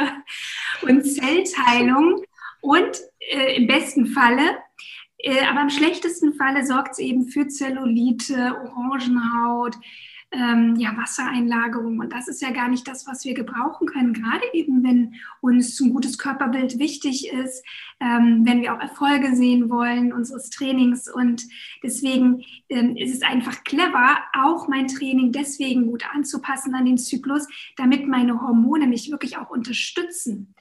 und 0.82 1.02
Zellteilung. 1.02 2.22
Und 2.60 3.00
äh, 3.18 3.56
im 3.56 3.66
besten 3.66 4.06
Falle 4.06 4.58
aber 5.50 5.62
im 5.62 5.70
schlechtesten 5.70 6.34
Falle 6.34 6.64
sorgt 6.64 6.92
es 6.92 6.98
eben 6.98 7.28
für 7.28 7.48
Zellulite, 7.48 8.56
Orangenhaut, 8.62 9.76
ähm, 10.32 10.74
ja, 10.76 10.96
Wassereinlagerung. 10.96 12.00
Und 12.00 12.12
das 12.12 12.28
ist 12.28 12.42
ja 12.42 12.50
gar 12.50 12.68
nicht 12.68 12.86
das, 12.88 13.06
was 13.06 13.24
wir 13.24 13.34
gebrauchen 13.34 13.86
können, 13.86 14.12
gerade 14.12 14.44
eben, 14.52 14.82
wenn 14.82 15.14
uns 15.40 15.80
ein 15.80 15.92
gutes 15.92 16.18
Körperbild 16.18 16.78
wichtig 16.78 17.30
ist, 17.30 17.64
ähm, 18.00 18.42
wenn 18.44 18.60
wir 18.60 18.74
auch 18.74 18.80
Erfolge 18.80 19.34
sehen 19.34 19.70
wollen 19.70 20.12
unseres 20.12 20.50
Trainings. 20.50 21.08
Und 21.08 21.44
deswegen 21.82 22.44
ähm, 22.68 22.96
ist 22.96 23.14
es 23.14 23.22
einfach 23.22 23.64
clever, 23.64 24.18
auch 24.34 24.68
mein 24.68 24.88
Training 24.88 25.32
deswegen 25.32 25.86
gut 25.86 26.04
anzupassen 26.12 26.74
an 26.74 26.86
den 26.86 26.98
Zyklus, 26.98 27.46
damit 27.76 28.06
meine 28.06 28.40
Hormone 28.40 28.86
mich 28.86 29.10
wirklich 29.10 29.38
auch 29.38 29.50
unterstützen. 29.50 30.54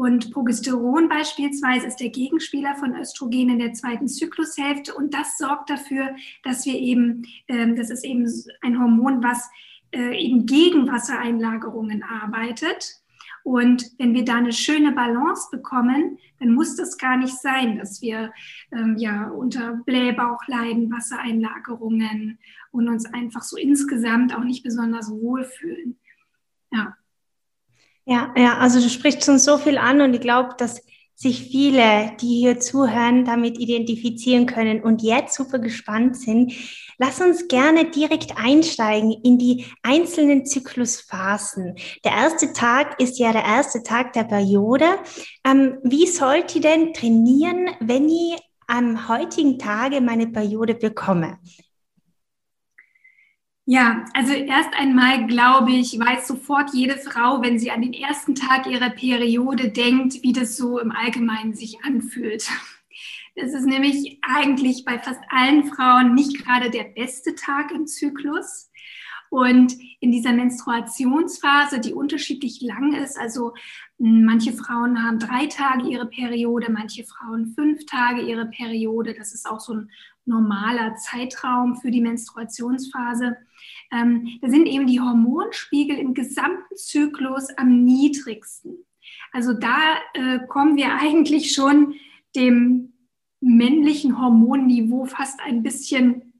Und 0.00 0.32
Progesteron 0.32 1.10
beispielsweise 1.10 1.86
ist 1.86 2.00
der 2.00 2.08
Gegenspieler 2.08 2.74
von 2.74 2.96
Östrogen 2.96 3.50
in 3.50 3.58
der 3.58 3.74
zweiten 3.74 4.08
Zyklushälfte 4.08 4.94
und 4.94 5.12
das 5.12 5.36
sorgt 5.36 5.68
dafür, 5.68 6.16
dass 6.42 6.64
wir 6.64 6.72
eben, 6.72 7.26
ähm, 7.48 7.76
das 7.76 7.90
ist 7.90 8.02
eben 8.02 8.26
ein 8.62 8.80
Hormon, 8.80 9.22
was 9.22 9.50
äh, 9.90 10.18
eben 10.18 10.46
gegen 10.46 10.90
Wassereinlagerungen 10.90 12.02
arbeitet. 12.02 13.02
Und 13.44 13.90
wenn 13.98 14.14
wir 14.14 14.24
da 14.24 14.36
eine 14.36 14.54
schöne 14.54 14.92
Balance 14.92 15.48
bekommen, 15.50 16.16
dann 16.38 16.54
muss 16.54 16.76
das 16.76 16.96
gar 16.96 17.18
nicht 17.18 17.36
sein, 17.38 17.76
dass 17.76 18.00
wir 18.00 18.32
ähm, 18.72 18.96
ja 18.96 19.28
unter 19.28 19.82
Blähbauch 19.84 20.46
leiden, 20.46 20.90
Wassereinlagerungen 20.90 22.38
und 22.70 22.88
uns 22.88 23.04
einfach 23.04 23.42
so 23.42 23.58
insgesamt 23.58 24.34
auch 24.34 24.44
nicht 24.44 24.62
besonders 24.62 25.10
wohlfühlen. 25.10 25.98
Ja. 26.72 26.96
Ja, 28.10 28.34
ja, 28.36 28.58
also 28.58 28.80
du 28.80 28.88
sprichst 28.88 29.24
schon 29.24 29.38
so 29.38 29.56
viel 29.56 29.78
an 29.78 30.00
und 30.00 30.14
ich 30.14 30.20
glaube, 30.20 30.56
dass 30.58 30.82
sich 31.14 31.44
viele, 31.44 32.10
die 32.20 32.40
hier 32.40 32.58
zuhören, 32.58 33.24
damit 33.24 33.56
identifizieren 33.60 34.46
können 34.46 34.82
und 34.82 35.00
jetzt 35.00 35.36
super 35.36 35.60
gespannt 35.60 36.16
sind. 36.16 36.52
Lass 36.98 37.20
uns 37.20 37.46
gerne 37.46 37.88
direkt 37.88 38.36
einsteigen 38.36 39.12
in 39.22 39.38
die 39.38 39.64
einzelnen 39.84 40.44
Zyklusphasen. 40.44 41.76
Der 42.04 42.10
erste 42.10 42.52
Tag 42.52 43.00
ist 43.00 43.20
ja 43.20 43.30
der 43.30 43.44
erste 43.44 43.84
Tag 43.84 44.12
der 44.14 44.24
Periode. 44.24 44.86
Ähm, 45.44 45.78
wie 45.84 46.08
sollte 46.08 46.56
ich 46.58 46.62
denn 46.62 46.92
trainieren, 46.92 47.68
wenn 47.78 48.08
ich 48.08 48.40
am 48.66 49.08
heutigen 49.08 49.56
Tage 49.56 50.00
meine 50.00 50.26
Periode 50.26 50.74
bekomme? 50.74 51.38
Ja, 53.72 54.04
also 54.14 54.32
erst 54.32 54.74
einmal 54.74 55.28
glaube 55.28 55.70
ich, 55.70 55.96
weiß 55.96 56.26
sofort 56.26 56.74
jede 56.74 56.96
Frau, 56.96 57.40
wenn 57.40 57.56
sie 57.56 57.70
an 57.70 57.82
den 57.82 57.92
ersten 57.92 58.34
Tag 58.34 58.66
ihrer 58.66 58.90
Periode 58.90 59.68
denkt, 59.70 60.24
wie 60.24 60.32
das 60.32 60.56
so 60.56 60.80
im 60.80 60.90
Allgemeinen 60.90 61.54
sich 61.54 61.78
anfühlt. 61.84 62.50
Das 63.36 63.54
ist 63.54 63.66
nämlich 63.66 64.18
eigentlich 64.22 64.84
bei 64.84 64.98
fast 64.98 65.20
allen 65.28 65.66
Frauen 65.66 66.16
nicht 66.16 66.44
gerade 66.44 66.68
der 66.70 66.82
beste 66.82 67.36
Tag 67.36 67.70
im 67.70 67.86
Zyklus. 67.86 68.72
Und 69.28 69.76
in 70.00 70.10
dieser 70.10 70.32
Menstruationsphase, 70.32 71.78
die 71.78 71.94
unterschiedlich 71.94 72.60
lang 72.62 72.92
ist, 72.94 73.16
also 73.16 73.54
manche 73.98 74.52
Frauen 74.52 75.00
haben 75.00 75.20
drei 75.20 75.46
Tage 75.46 75.88
ihre 75.88 76.06
Periode, 76.06 76.72
manche 76.72 77.04
Frauen 77.04 77.54
fünf 77.54 77.86
Tage 77.86 78.22
ihre 78.22 78.46
Periode. 78.46 79.14
Das 79.14 79.32
ist 79.32 79.48
auch 79.48 79.60
so 79.60 79.74
ein 79.74 79.90
normaler 80.24 80.96
Zeitraum 80.96 81.76
für 81.76 81.92
die 81.92 82.00
Menstruationsphase. 82.00 83.36
Ähm, 83.92 84.38
da 84.40 84.48
sind 84.48 84.66
eben 84.66 84.86
die 84.86 85.00
Hormonspiegel 85.00 85.98
im 85.98 86.14
gesamten 86.14 86.76
Zyklus 86.76 87.48
am 87.56 87.84
niedrigsten. 87.84 88.84
Also 89.32 89.52
da 89.52 89.96
äh, 90.14 90.40
kommen 90.46 90.76
wir 90.76 90.94
eigentlich 91.00 91.52
schon 91.52 91.94
dem 92.36 92.92
männlichen 93.40 94.20
Hormonniveau 94.20 95.06
fast 95.06 95.40
ein 95.40 95.62
bisschen 95.62 96.34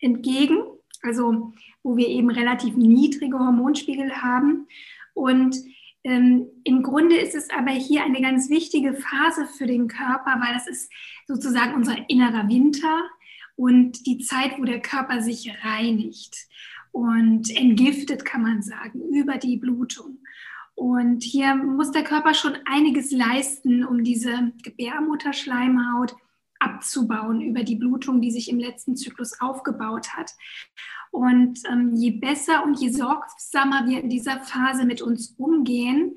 entgegen. 0.00 0.58
Also 1.02 1.52
wo 1.82 1.96
wir 1.96 2.08
eben 2.08 2.30
relativ 2.30 2.76
niedrige 2.76 3.38
Hormonspiegel 3.38 4.22
haben. 4.22 4.66
Und 5.14 5.56
ähm, 6.02 6.46
Im 6.64 6.82
Grunde 6.82 7.16
ist 7.16 7.34
es 7.34 7.50
aber 7.50 7.72
hier 7.72 8.04
eine 8.04 8.20
ganz 8.20 8.48
wichtige 8.48 8.94
Phase 8.94 9.46
für 9.46 9.66
den 9.66 9.88
Körper, 9.88 10.40
weil 10.40 10.54
das 10.54 10.66
ist 10.66 10.90
sozusagen 11.26 11.74
unser 11.74 12.08
innerer 12.08 12.48
Winter 12.48 13.02
und 13.56 14.06
die 14.06 14.18
Zeit, 14.18 14.58
wo 14.58 14.64
der 14.64 14.80
Körper 14.80 15.20
sich 15.20 15.52
reinigt 15.62 16.48
und 16.92 17.50
entgiftet, 17.56 18.24
kann 18.24 18.42
man 18.42 18.62
sagen, 18.62 19.00
über 19.12 19.38
die 19.38 19.56
Blutung. 19.56 20.18
Und 20.74 21.22
hier 21.22 21.54
muss 21.54 21.90
der 21.90 22.04
Körper 22.04 22.32
schon 22.34 22.56
einiges 22.64 23.10
leisten, 23.10 23.84
um 23.84 24.02
diese 24.02 24.52
Gebärmutterschleimhaut 24.62 26.14
abzubauen 26.58 27.40
über 27.40 27.64
die 27.64 27.76
Blutung, 27.76 28.20
die 28.20 28.30
sich 28.30 28.50
im 28.50 28.58
letzten 28.58 28.96
Zyklus 28.96 29.40
aufgebaut 29.40 30.14
hat. 30.14 30.32
Und 31.10 31.58
ähm, 31.70 31.94
je 31.94 32.12
besser 32.12 32.64
und 32.64 32.80
je 32.80 32.90
sorgsamer 32.90 33.86
wir 33.88 34.00
in 34.00 34.08
dieser 34.08 34.40
Phase 34.40 34.84
mit 34.84 35.02
uns 35.02 35.34
umgehen, 35.38 36.16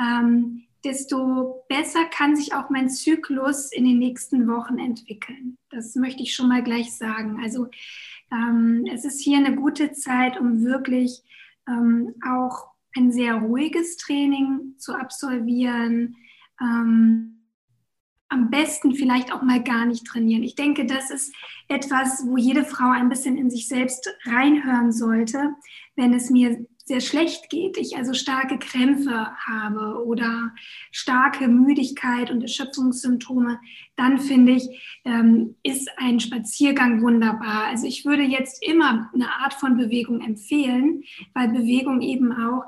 ähm, 0.00 0.64
desto 0.84 1.64
besser 1.68 2.04
kann 2.06 2.36
sich 2.36 2.54
auch 2.54 2.70
mein 2.70 2.88
Zyklus 2.88 3.70
in 3.70 3.84
den 3.84 3.98
nächsten 3.98 4.48
Wochen 4.48 4.78
entwickeln. 4.78 5.58
Das 5.68 5.94
möchte 5.94 6.22
ich 6.22 6.34
schon 6.34 6.48
mal 6.48 6.62
gleich 6.62 6.96
sagen. 6.96 7.40
Also 7.42 7.68
ähm, 8.32 8.84
es 8.92 9.04
ist 9.04 9.20
hier 9.20 9.38
eine 9.38 9.56
gute 9.56 9.92
Zeit, 9.92 10.38
um 10.38 10.62
wirklich 10.62 11.22
ähm, 11.68 12.14
auch 12.26 12.68
ein 12.96 13.12
sehr 13.12 13.34
ruhiges 13.34 13.96
Training 13.96 14.74
zu 14.78 14.94
absolvieren. 14.94 16.16
Ähm, 16.60 17.40
am 18.28 18.48
besten 18.48 18.94
vielleicht 18.94 19.32
auch 19.32 19.42
mal 19.42 19.62
gar 19.62 19.86
nicht 19.86 20.06
trainieren. 20.06 20.44
Ich 20.44 20.54
denke, 20.54 20.86
das 20.86 21.10
ist 21.10 21.34
etwas, 21.68 22.24
wo 22.26 22.36
jede 22.36 22.64
Frau 22.64 22.90
ein 22.90 23.08
bisschen 23.08 23.36
in 23.36 23.50
sich 23.50 23.66
selbst 23.66 24.08
reinhören 24.24 24.92
sollte, 24.92 25.54
wenn 25.96 26.14
es 26.14 26.30
mir 26.30 26.64
sehr 26.90 27.00
schlecht 27.00 27.50
geht, 27.50 27.76
ich 27.76 27.96
also 27.96 28.14
starke 28.14 28.58
Krämpfe 28.58 29.28
habe 29.46 30.04
oder 30.04 30.52
starke 30.90 31.46
Müdigkeit 31.46 32.32
und 32.32 32.42
Erschöpfungssymptome, 32.42 33.60
dann 33.94 34.18
finde 34.18 34.52
ich, 34.52 35.00
ähm, 35.04 35.54
ist 35.62 35.88
ein 35.98 36.18
Spaziergang 36.18 37.00
wunderbar. 37.00 37.66
Also 37.66 37.86
ich 37.86 38.04
würde 38.04 38.24
jetzt 38.24 38.66
immer 38.66 39.08
eine 39.14 39.32
Art 39.32 39.54
von 39.54 39.76
Bewegung 39.76 40.20
empfehlen, 40.20 41.04
weil 41.32 41.50
Bewegung 41.50 42.00
eben 42.00 42.32
auch 42.32 42.64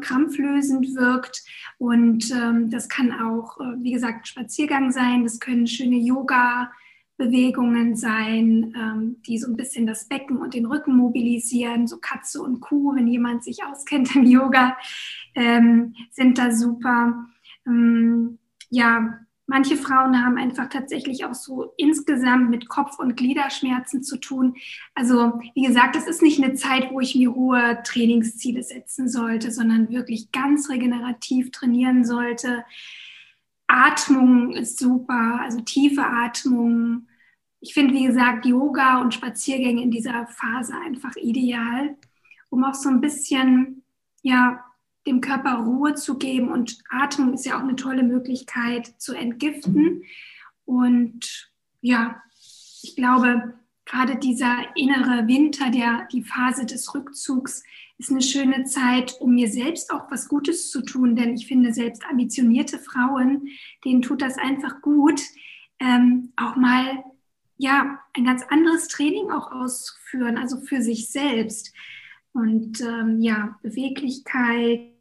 krampflösend 0.00 0.94
wirkt 0.94 1.42
und 1.78 2.30
ähm, 2.30 2.70
das 2.70 2.88
kann 2.88 3.10
auch, 3.10 3.58
äh, 3.58 3.82
wie 3.82 3.90
gesagt, 3.90 4.28
Spaziergang 4.28 4.92
sein, 4.92 5.24
das 5.24 5.40
können 5.40 5.66
schöne 5.66 5.96
Yoga- 5.96 6.70
Bewegungen 7.16 7.96
sein, 7.96 8.74
ähm, 8.76 9.16
die 9.26 9.38
so 9.38 9.50
ein 9.50 9.56
bisschen 9.56 9.86
das 9.86 10.06
Becken 10.06 10.38
und 10.38 10.54
den 10.54 10.66
Rücken 10.66 10.96
mobilisieren, 10.96 11.86
so 11.86 11.98
Katze 11.98 12.42
und 12.42 12.60
Kuh, 12.60 12.94
wenn 12.94 13.08
jemand 13.08 13.42
sich 13.42 13.64
auskennt 13.64 14.14
im 14.16 14.24
Yoga, 14.24 14.76
ähm, 15.34 15.94
sind 16.10 16.38
da 16.38 16.52
super. 16.52 17.26
Ähm, 17.66 18.38
ja, 18.68 19.18
manche 19.46 19.76
Frauen 19.76 20.24
haben 20.24 20.36
einfach 20.36 20.68
tatsächlich 20.68 21.24
auch 21.24 21.34
so 21.34 21.72
insgesamt 21.76 22.50
mit 22.50 22.68
Kopf- 22.68 22.98
und 22.98 23.16
Gliederschmerzen 23.16 24.02
zu 24.02 24.18
tun. 24.18 24.56
Also 24.94 25.40
wie 25.54 25.62
gesagt, 25.62 25.96
das 25.96 26.06
ist 26.06 26.22
nicht 26.22 26.42
eine 26.42 26.54
Zeit, 26.54 26.90
wo 26.90 27.00
ich 27.00 27.14
mir 27.14 27.34
hohe 27.34 27.78
Trainingsziele 27.84 28.62
setzen 28.62 29.08
sollte, 29.08 29.50
sondern 29.52 29.88
wirklich 29.90 30.32
ganz 30.32 30.68
regenerativ 30.68 31.50
trainieren 31.50 32.04
sollte 32.04 32.64
Atmung 33.66 34.52
ist 34.52 34.78
super, 34.78 35.40
also 35.40 35.60
tiefe 35.60 36.04
Atmung. 36.04 37.08
Ich 37.60 37.74
finde, 37.74 37.94
wie 37.94 38.06
gesagt, 38.06 38.46
Yoga 38.46 39.00
und 39.00 39.14
Spaziergänge 39.14 39.82
in 39.82 39.90
dieser 39.90 40.26
Phase 40.26 40.74
einfach 40.76 41.16
ideal, 41.16 41.96
um 42.50 42.64
auch 42.64 42.74
so 42.74 42.88
ein 42.88 43.00
bisschen, 43.00 43.82
ja, 44.22 44.64
dem 45.06 45.20
Körper 45.20 45.54
Ruhe 45.54 45.94
zu 45.94 46.18
geben. 46.18 46.50
Und 46.50 46.78
Atmung 46.90 47.34
ist 47.34 47.46
ja 47.46 47.56
auch 47.56 47.62
eine 47.62 47.76
tolle 47.76 48.02
Möglichkeit 48.02 48.86
zu 48.98 49.14
entgiften. 49.14 50.02
Und 50.64 51.50
ja, 51.80 52.22
ich 52.82 52.96
glaube, 52.96 53.54
gerade 53.86 54.16
dieser 54.16 54.76
innere 54.76 55.26
Winter, 55.26 55.70
der, 55.70 56.06
die 56.12 56.22
Phase 56.22 56.66
des 56.66 56.94
Rückzugs, 56.94 57.62
ist 57.98 58.10
eine 58.10 58.20
schöne 58.20 58.64
Zeit, 58.64 59.16
um 59.20 59.34
mir 59.34 59.48
selbst 59.48 59.90
auch 59.90 60.10
was 60.10 60.28
Gutes 60.28 60.70
zu 60.70 60.82
tun, 60.82 61.16
denn 61.16 61.34
ich 61.34 61.46
finde, 61.46 61.72
selbst 61.72 62.04
ambitionierte 62.04 62.78
Frauen, 62.78 63.48
denen 63.84 64.02
tut 64.02 64.20
das 64.20 64.36
einfach 64.36 64.82
gut, 64.82 65.22
ähm, 65.80 66.32
auch 66.36 66.56
mal 66.56 67.04
ja 67.56 67.98
ein 68.14 68.24
ganz 68.24 68.42
anderes 68.50 68.88
Training 68.88 69.30
auch 69.30 69.50
auszuführen, 69.50 70.36
also 70.36 70.60
für 70.60 70.82
sich 70.82 71.08
selbst. 71.08 71.72
Und 72.32 72.82
ähm, 72.82 73.22
ja, 73.22 73.58
Beweglichkeit, 73.62 74.92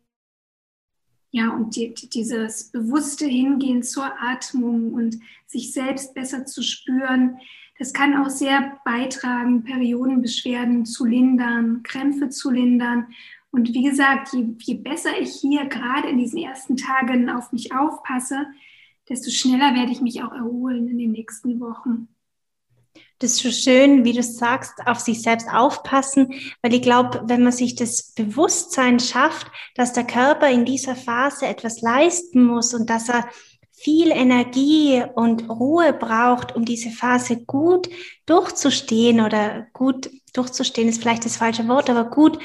ja, 1.31 1.49
und 1.49 1.75
die, 1.75 1.93
dieses 1.93 2.71
bewusste 2.71 3.25
Hingehen 3.25 3.83
zur 3.83 4.05
Atmung 4.21 4.93
und 4.93 5.19
sich 5.47 5.73
selbst 5.73 6.13
besser 6.13 6.45
zu 6.45 6.63
spüren, 6.63 7.39
das 7.77 7.93
kann 7.93 8.15
auch 8.15 8.29
sehr 8.29 8.79
beitragen, 8.85 9.63
Periodenbeschwerden 9.63 10.85
zu 10.85 11.05
lindern, 11.05 11.83
Krämpfe 11.83 12.29
zu 12.29 12.49
lindern. 12.49 13.07
Und 13.51 13.73
wie 13.73 13.83
gesagt, 13.83 14.33
je, 14.33 14.45
je 14.59 14.75
besser 14.75 15.11
ich 15.19 15.33
hier 15.33 15.65
gerade 15.65 16.09
in 16.09 16.17
diesen 16.17 16.39
ersten 16.39 16.77
Tagen 16.77 17.29
auf 17.29 17.51
mich 17.51 17.73
aufpasse, 17.73 18.47
desto 19.09 19.29
schneller 19.29 19.75
werde 19.75 19.91
ich 19.91 20.01
mich 20.01 20.23
auch 20.23 20.31
erholen 20.31 20.87
in 20.87 20.97
den 20.97 21.11
nächsten 21.11 21.59
Wochen. 21.59 22.07
Das 23.19 23.31
ist 23.31 23.43
so 23.43 23.51
schön, 23.51 24.03
wie 24.03 24.11
du 24.11 24.21
sagst, 24.21 24.73
auf 24.85 24.99
sich 24.99 25.21
selbst 25.21 25.47
aufpassen, 25.49 26.33
weil 26.61 26.73
ich 26.73 26.81
glaube, 26.81 27.23
wenn 27.27 27.43
man 27.43 27.53
sich 27.53 27.75
das 27.75 28.13
Bewusstsein 28.13 28.99
schafft, 28.99 29.47
dass 29.75 29.93
der 29.93 30.05
Körper 30.05 30.49
in 30.49 30.65
dieser 30.65 30.95
Phase 30.95 31.45
etwas 31.45 31.81
leisten 31.81 32.43
muss 32.43 32.73
und 32.73 32.89
dass 32.89 33.07
er 33.07 33.27
viel 33.85 34.09
Energie 34.09 35.03
und 35.13 35.47
Ruhe 35.47 35.93
braucht, 35.93 36.55
um 36.55 36.65
diese 36.65 36.89
Phase 36.89 37.45
gut 37.45 37.87
durchzustehen 38.25 39.21
oder 39.21 39.67
gut 39.73 40.09
durchzustehen 40.33 40.89
ist 40.89 41.03
vielleicht 41.03 41.23
das 41.23 41.37
falsche 41.37 41.67
Wort, 41.67 41.87
aber 41.91 42.09
gut 42.09 42.39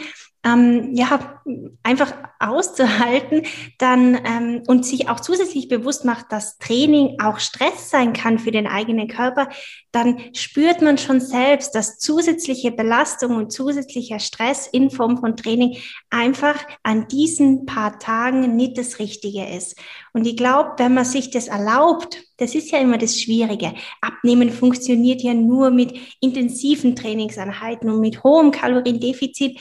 ähm, 0.44 0.94
ja, 0.94 1.40
einfach 1.82 2.14
auszuhalten, 2.38 3.42
dann 3.78 4.18
ähm, 4.24 4.62
und 4.66 4.86
sich 4.86 5.08
auch 5.08 5.20
zusätzlich 5.20 5.68
bewusst 5.68 6.06
macht, 6.06 6.32
dass 6.32 6.56
Training 6.58 7.18
auch 7.20 7.38
Stress 7.38 7.90
sein 7.90 8.14
kann 8.14 8.38
für 8.38 8.50
den 8.50 8.66
eigenen 8.66 9.08
Körper, 9.08 9.48
dann 9.92 10.18
spürt 10.34 10.80
man 10.80 10.96
schon 10.96 11.20
selbst, 11.20 11.74
dass 11.74 11.98
zusätzliche 11.98 12.72
Belastung 12.72 13.36
und 13.36 13.52
zusätzlicher 13.52 14.18
Stress 14.18 14.66
in 14.66 14.90
Form 14.90 15.18
von 15.18 15.36
Training 15.36 15.76
einfach 16.08 16.56
an 16.82 17.08
diesen 17.08 17.66
paar 17.66 17.98
Tagen 17.98 18.56
nicht 18.56 18.78
das 18.78 18.98
Richtige 18.98 19.46
ist. 19.46 19.76
Und 20.14 20.26
ich 20.26 20.36
glaube, 20.36 20.72
wenn 20.78 20.94
man 20.94 21.04
sich 21.04 21.30
das 21.30 21.48
erlaubt, 21.48 22.22
das 22.38 22.54
ist 22.54 22.70
ja 22.70 22.78
immer 22.78 22.96
das 22.96 23.20
Schwierige. 23.20 23.74
Abnehmen 24.00 24.50
funktioniert 24.50 25.20
ja 25.22 25.34
nur 25.34 25.70
mit 25.70 25.92
intensiven 26.20 26.96
Trainingseinheiten 26.96 27.90
und 27.90 28.00
mit 28.00 28.24
hohem 28.24 28.50
Kaloriendefizit. 28.50 29.58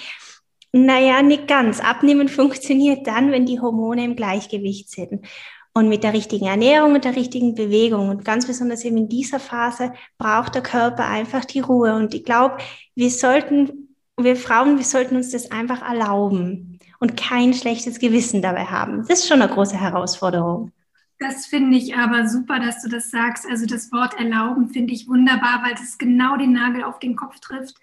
Naja, 0.71 1.21
nicht 1.21 1.47
ganz. 1.47 1.79
Abnehmen 1.79 2.27
funktioniert 2.27 3.08
dann, 3.08 3.32
wenn 3.32 3.45
die 3.45 3.60
Hormone 3.60 4.03
im 4.03 4.15
Gleichgewicht 4.15 4.89
sind. 4.89 5.25
Und 5.73 5.88
mit 5.88 6.03
der 6.03 6.13
richtigen 6.13 6.47
Ernährung 6.47 6.93
und 6.93 7.05
der 7.05 7.15
richtigen 7.15 7.55
Bewegung 7.55 8.10
und 8.10 8.25
ganz 8.25 8.47
besonders 8.47 8.84
eben 8.84 8.97
in 8.97 9.10
dieser 9.10 9.39
Phase 9.39 9.93
braucht 10.17 10.55
der 10.55 10.63
Körper 10.63 11.08
einfach 11.08 11.45
die 11.45 11.60
Ruhe. 11.60 11.95
Und 11.95 12.13
ich 12.13 12.23
glaube, 12.23 12.58
wir 12.95 13.10
sollten, 13.10 13.95
wir 14.17 14.36
Frauen, 14.36 14.77
wir 14.77 14.86
sollten 14.86 15.15
uns 15.15 15.32
das 15.32 15.51
einfach 15.51 15.82
erlauben 15.82 16.79
und 16.99 17.17
kein 17.17 17.53
schlechtes 17.53 17.99
Gewissen 17.99 18.41
dabei 18.41 18.65
haben. 18.65 19.05
Das 19.08 19.19
ist 19.19 19.27
schon 19.27 19.41
eine 19.41 19.51
große 19.51 19.79
Herausforderung. 19.79 20.71
Das 21.19 21.47
finde 21.47 21.77
ich 21.77 21.95
aber 21.95 22.27
super, 22.27 22.60
dass 22.60 22.82
du 22.82 22.89
das 22.89 23.12
sagst. 23.12 23.45
Also 23.49 23.65
das 23.65 23.91
Wort 23.91 24.17
erlauben 24.17 24.69
finde 24.69 24.93
ich 24.93 25.08
wunderbar, 25.08 25.62
weil 25.63 25.75
das 25.75 25.97
genau 25.97 26.38
den 26.38 26.53
Nagel 26.53 26.84
auf 26.84 26.99
den 26.99 27.15
Kopf 27.15 27.39
trifft. 27.39 27.75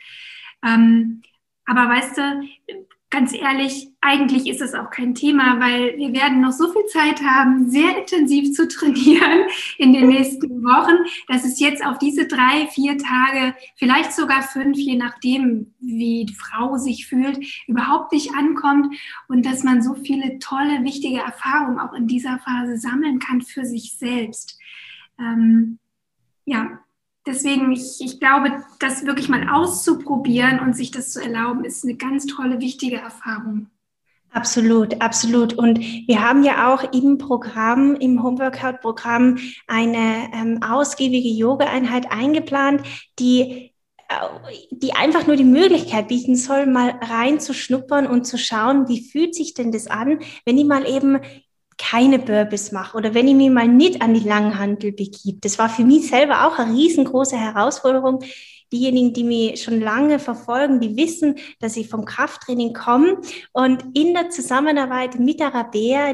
Ähm, 0.65 1.23
aber 1.67 1.89
weißt 1.89 2.19
du, 2.19 2.49
ganz 3.11 3.33
ehrlich, 3.33 3.89
eigentlich 4.01 4.49
ist 4.49 4.61
es 4.61 4.75
auch 4.75 4.91
kein 4.91 5.15
Thema, 5.15 5.61
weil 5.61 5.97
wir 5.97 6.13
werden 6.13 6.41
noch 6.41 6.53
so 6.53 6.73
viel 6.73 6.87
Zeit 6.87 7.23
haben, 7.23 7.71
sehr 7.71 7.99
intensiv 7.99 8.53
zu 8.53 8.67
trainieren 8.69 9.47
in 9.79 9.93
den 9.93 10.09
nächsten 10.09 10.63
Wochen, 10.63 10.97
dass 11.29 11.45
es 11.45 11.61
jetzt 11.61 11.85
auf 11.85 11.99
diese 11.99 12.27
drei, 12.27 12.67
vier 12.69 12.99
Tage, 12.99 13.55
vielleicht 13.77 14.13
sogar 14.13 14.43
fünf, 14.43 14.77
je 14.77 14.97
nachdem, 14.97 15.75
wie 15.79 16.27
die 16.27 16.35
Frau 16.35 16.77
sich 16.79 17.07
fühlt, 17.07 17.39
überhaupt 17.67 18.13
nicht 18.13 18.35
ankommt 18.35 18.95
und 19.29 19.47
dass 19.47 19.63
man 19.63 19.83
so 19.83 19.95
viele 19.95 20.39
tolle, 20.39 20.83
wichtige 20.85 21.21
Erfahrungen 21.21 21.79
auch 21.79 21.93
in 21.93 22.09
dieser 22.09 22.39
Phase 22.41 22.77
sammeln 22.77 23.19
kann 23.19 23.41
für 23.41 23.65
sich 23.65 23.97
selbst. 23.99 24.59
Ähm, 25.19 25.79
ja, 26.45 26.81
deswegen, 27.27 27.73
ich, 27.73 28.01
ich 28.01 28.21
glaube, 28.21 28.63
das 28.79 29.05
wirklich 29.05 29.29
mal 29.29 29.49
auszuprobieren 29.49 30.61
und 30.61 30.77
sich 30.77 30.91
das 30.91 31.13
zu 31.13 31.21
erlauben, 31.21 31.65
ist 31.65 31.85
eine 31.85 31.97
ganz 31.97 32.27
tolle, 32.27 32.61
wichtige 32.61 32.97
Erfahrung. 32.97 33.69
Absolut, 34.31 35.01
absolut. 35.01 35.55
Und 35.55 35.81
wir 35.81 36.21
haben 36.21 36.45
ja 36.45 36.73
auch 36.73 36.93
im 36.93 37.17
Programm, 37.17 37.95
im 37.97 38.23
Homeworkout-Programm, 38.23 39.39
eine 39.67 40.29
ähm, 40.35 40.63
ausgiebige 40.63 41.31
Yoga-Einheit 41.31 42.13
eingeplant, 42.13 42.83
die 43.19 43.73
äh, 44.09 44.15
die 44.71 44.93
einfach 44.93 45.27
nur 45.27 45.37
die 45.37 45.45
Möglichkeit 45.45 46.09
bieten 46.09 46.37
soll, 46.37 46.67
mal 46.67 46.91
reinzuschnuppern 47.01 48.07
und 48.07 48.27
zu 48.27 48.37
schauen, 48.37 48.89
wie 48.89 49.09
fühlt 49.09 49.35
sich 49.35 49.55
denn 49.55 49.73
das 49.73 49.87
an, 49.87 50.21
wenn 50.45 50.59
ich 50.59 50.67
mal 50.67 50.87
eben 50.87 51.19
keine 51.79 52.19
Burpees 52.19 52.73
mache 52.73 52.97
oder 52.97 53.15
wenn 53.15 53.29
ich 53.29 53.35
mich 53.35 53.51
mal 53.51 53.69
nicht 53.69 54.03
an 54.03 54.15
die 54.15 54.27
Langhandel 54.27 54.93
begib. 54.93 55.43
Das 55.43 55.59
war 55.59 55.69
für 55.69 55.85
mich 55.85 56.09
selber 56.09 56.47
auch 56.47 56.59
eine 56.59 56.75
riesengroße 56.75 57.37
Herausforderung. 57.37 58.25
Diejenigen, 58.73 59.13
die 59.13 59.23
mich 59.23 59.63
schon 59.63 59.81
lange 59.81 60.19
verfolgen, 60.19 60.81
die 60.81 60.97
wissen, 60.97 61.37
dass 61.61 61.77
ich 61.77 61.89
vom 61.89 62.05
Krafttraining 62.05 62.73
komme 62.73 63.21
und 63.53 63.85
in 63.97 64.13
der 64.13 64.31
Zusammenarbeit 64.31 65.21
mit 65.21 65.39
der 65.39 65.55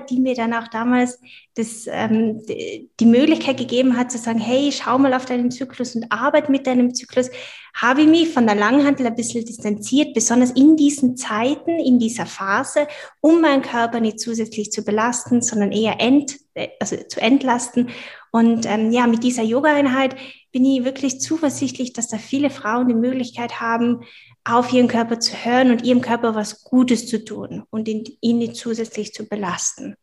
die 0.01 0.21
mir 0.21 0.35
dann 0.35 0.53
auch 0.53 0.69
damals 0.69 1.19
das, 1.55 1.87
ähm, 1.87 2.41
die 2.47 3.07
Möglichkeit 3.07 3.59
gegeben 3.59 3.97
hat 3.97 4.11
zu 4.11 4.19
sagen, 4.19 4.39
hey, 4.39 4.73
schau 4.73 4.99
mal 4.99 5.13
auf 5.13 5.27
deinen 5.27 5.51
Zyklus 5.51 5.95
und 5.95 6.11
arbeite 6.11 6.51
mit 6.51 6.67
deinem 6.67 6.95
Zyklus, 6.95 7.31
habe 7.75 8.03
ich 8.03 8.09
mich 8.09 8.29
von 8.31 8.47
der 8.47 8.55
Langhandel 8.55 9.07
ein 9.07 9.15
bisschen 9.15 9.45
distanziert, 9.45 10.15
besonders 10.15 10.51
in 10.53 10.77
diesen 10.77 11.17
Zeiten, 11.17 11.79
in 11.79 11.99
dieser 11.99 12.27
Phase, 12.27 12.87
um 13.21 13.41
meinen 13.41 13.63
Körper 13.63 14.01
nicht 14.01 14.21
zusätzlich 14.21 14.73
zu 14.73 14.83
belasten, 14.83 15.43
sondern 15.43 15.73
eher 15.73 16.01
ent, 16.01 16.39
also 16.81 16.97
zu 16.97 17.21
entlasten. 17.21 17.91
Und 18.31 18.65
ähm, 18.67 18.91
ja, 18.91 19.07
mit 19.07 19.23
dieser 19.23 19.43
Yoga-Einheit 19.43 20.17
bin 20.53 20.65
ich 20.65 20.85
wirklich 20.85 21.21
zuversichtlich, 21.21 21.93
dass 21.93 22.09
da 22.09 22.19
viele 22.19 22.51
Frauen 22.51 22.89
die 22.89 22.95
Möglichkeit 22.95 23.61
haben, 23.61 24.01
auf 24.45 24.73
ihren 24.73 24.89
Körper 24.89 25.21
zu 25.21 25.35
hören 25.45 25.71
und 25.71 25.85
ihrem 25.85 26.01
Körper 26.01 26.35
was 26.35 26.65
Gutes 26.65 27.07
zu 27.07 27.25
tun 27.25 27.65
und 27.71 27.89
ihn 27.89 28.39
nicht 28.39 28.57
zusätzlich 28.57 29.13
zu 29.13 29.29
belasten. 29.29 29.97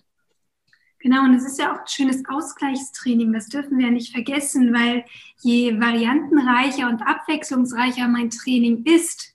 Genau, 0.99 1.23
und 1.23 1.33
es 1.33 1.45
ist 1.45 1.59
ja 1.59 1.73
auch 1.73 1.79
ein 1.79 1.87
schönes 1.87 2.23
Ausgleichstraining, 2.27 3.31
das 3.31 3.47
dürfen 3.47 3.77
wir 3.77 3.85
ja 3.85 3.91
nicht 3.91 4.11
vergessen, 4.11 4.73
weil 4.73 5.05
je 5.41 5.79
variantenreicher 5.79 6.89
und 6.89 7.01
abwechslungsreicher 7.01 8.07
mein 8.07 8.29
Training 8.29 8.83
ist, 8.85 9.33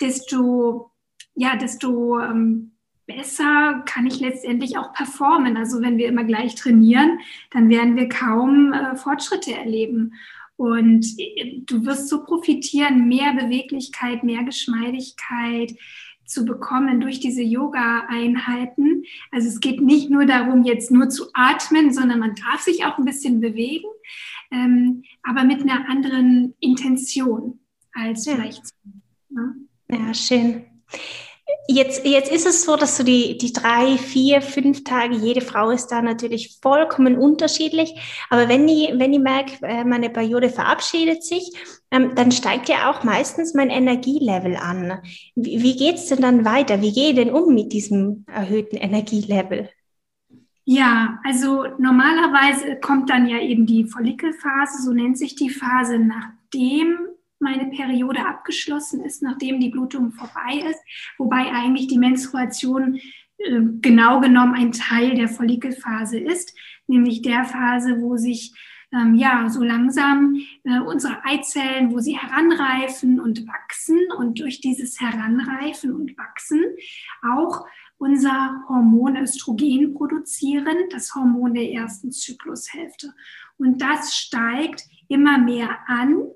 desto 0.00 0.90
ja, 1.34 1.56
desto 1.56 2.20
ähm, 2.20 2.72
besser 3.06 3.82
kann 3.86 4.06
ich 4.06 4.20
letztendlich 4.20 4.78
auch 4.78 4.92
performen. 4.92 5.56
Also 5.56 5.82
wenn 5.82 5.98
wir 5.98 6.08
immer 6.08 6.24
gleich 6.24 6.54
trainieren, 6.54 7.18
dann 7.50 7.68
werden 7.68 7.96
wir 7.96 8.08
kaum 8.08 8.72
äh, 8.72 8.96
Fortschritte 8.96 9.52
erleben. 9.54 10.14
Und 10.56 11.06
äh, 11.18 11.60
du 11.66 11.84
wirst 11.84 12.08
so 12.08 12.24
profitieren, 12.24 13.08
mehr 13.08 13.32
Beweglichkeit, 13.34 14.22
mehr 14.22 14.44
Geschmeidigkeit 14.44 15.74
zu 16.26 16.44
bekommen 16.44 17.00
durch 17.00 17.20
diese 17.20 17.42
Yoga-Einheiten. 17.42 19.04
Also 19.30 19.48
es 19.48 19.60
geht 19.60 19.80
nicht 19.80 20.10
nur 20.10 20.26
darum, 20.26 20.64
jetzt 20.64 20.90
nur 20.90 21.08
zu 21.08 21.26
atmen, 21.34 21.92
sondern 21.92 22.18
man 22.18 22.34
darf 22.34 22.62
sich 22.62 22.84
auch 22.84 22.98
ein 22.98 23.04
bisschen 23.04 23.40
bewegen, 23.40 23.88
ähm, 24.50 25.04
aber 25.22 25.44
mit 25.44 25.62
einer 25.62 25.88
anderen 25.88 26.54
Intention 26.60 27.60
als 27.92 28.26
ja. 28.26 28.34
vielleicht. 28.34 28.62
Ne? 29.30 29.54
Ja, 29.90 30.14
schön. 30.14 30.64
Jetzt, 31.66 32.04
jetzt 32.04 32.30
ist 32.30 32.46
es 32.46 32.64
so, 32.64 32.76
dass 32.76 32.98
du 32.98 33.04
die, 33.04 33.38
die 33.38 33.52
drei, 33.52 33.96
vier, 33.96 34.42
fünf 34.42 34.84
Tage, 34.84 35.16
jede 35.16 35.40
Frau 35.40 35.70
ist 35.70 35.86
da 35.86 36.02
natürlich 36.02 36.58
vollkommen 36.60 37.16
unterschiedlich. 37.16 37.94
Aber 38.28 38.48
wenn 38.50 38.68
ich, 38.68 38.92
wenn 38.98 39.14
ich 39.14 39.20
merke, 39.20 39.52
äh, 39.62 39.82
meine 39.84 40.10
Periode 40.10 40.50
verabschiedet 40.50 41.24
sich, 41.24 41.50
ähm, 41.90 42.14
dann 42.16 42.32
steigt 42.32 42.68
ja 42.68 42.90
auch 42.90 43.02
meistens 43.02 43.54
mein 43.54 43.70
Energielevel 43.70 44.56
an. 44.56 45.00
Wie, 45.34 45.62
wie 45.62 45.76
geht 45.76 45.96
es 45.96 46.08
denn 46.08 46.20
dann 46.20 46.44
weiter? 46.44 46.82
Wie 46.82 46.92
gehe 46.92 47.10
ich 47.10 47.14
denn 47.16 47.30
um 47.30 47.54
mit 47.54 47.72
diesem 47.72 48.26
erhöhten 48.26 48.76
Energielevel? 48.76 49.70
Ja, 50.66 51.18
also 51.24 51.64
normalerweise 51.78 52.76
kommt 52.80 53.08
dann 53.08 53.26
ja 53.26 53.38
eben 53.38 53.64
die 53.64 53.84
Follikelphase, 53.84 54.82
so 54.82 54.92
nennt 54.92 55.16
sich 55.16 55.34
die 55.34 55.50
Phase, 55.50 55.98
nachdem 55.98 56.98
meine 57.44 57.66
Periode 57.66 58.26
abgeschlossen 58.26 59.04
ist, 59.04 59.22
nachdem 59.22 59.60
die 59.60 59.68
Blutung 59.68 60.10
vorbei 60.10 60.64
ist, 60.68 60.80
wobei 61.18 61.52
eigentlich 61.52 61.86
die 61.86 61.98
Menstruation 61.98 62.96
äh, 63.38 63.60
genau 63.80 64.20
genommen 64.20 64.54
ein 64.54 64.72
Teil 64.72 65.14
der 65.14 65.28
Follikelphase 65.28 66.18
ist, 66.18 66.56
nämlich 66.88 67.22
der 67.22 67.44
Phase, 67.44 68.00
wo 68.00 68.16
sich 68.16 68.52
ähm, 68.92 69.14
ja 69.14 69.48
so 69.48 69.62
langsam 69.62 70.40
äh, 70.64 70.80
unsere 70.80 71.24
Eizellen, 71.24 71.92
wo 71.92 72.00
sie 72.00 72.18
heranreifen 72.18 73.20
und 73.20 73.46
wachsen 73.46 74.00
und 74.18 74.40
durch 74.40 74.60
dieses 74.60 75.00
Heranreifen 75.00 75.92
und 75.92 76.16
Wachsen 76.16 76.64
auch 77.22 77.66
unser 77.98 78.62
Hormon 78.68 79.16
Östrogen 79.16 79.94
produzieren, 79.94 80.76
das 80.90 81.14
Hormon 81.14 81.54
der 81.54 81.70
ersten 81.70 82.12
Zyklushälfte. 82.12 83.14
Und 83.56 83.80
das 83.80 84.16
steigt 84.16 84.82
immer 85.08 85.38
mehr 85.38 85.78
an 85.86 86.26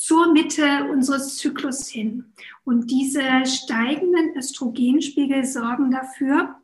zur 0.00 0.32
Mitte 0.32 0.88
unseres 0.90 1.36
Zyklus 1.36 1.86
hin. 1.86 2.32
Und 2.64 2.90
diese 2.90 3.44
steigenden 3.44 4.34
Östrogenspiegel 4.34 5.44
sorgen 5.44 5.90
dafür, 5.90 6.56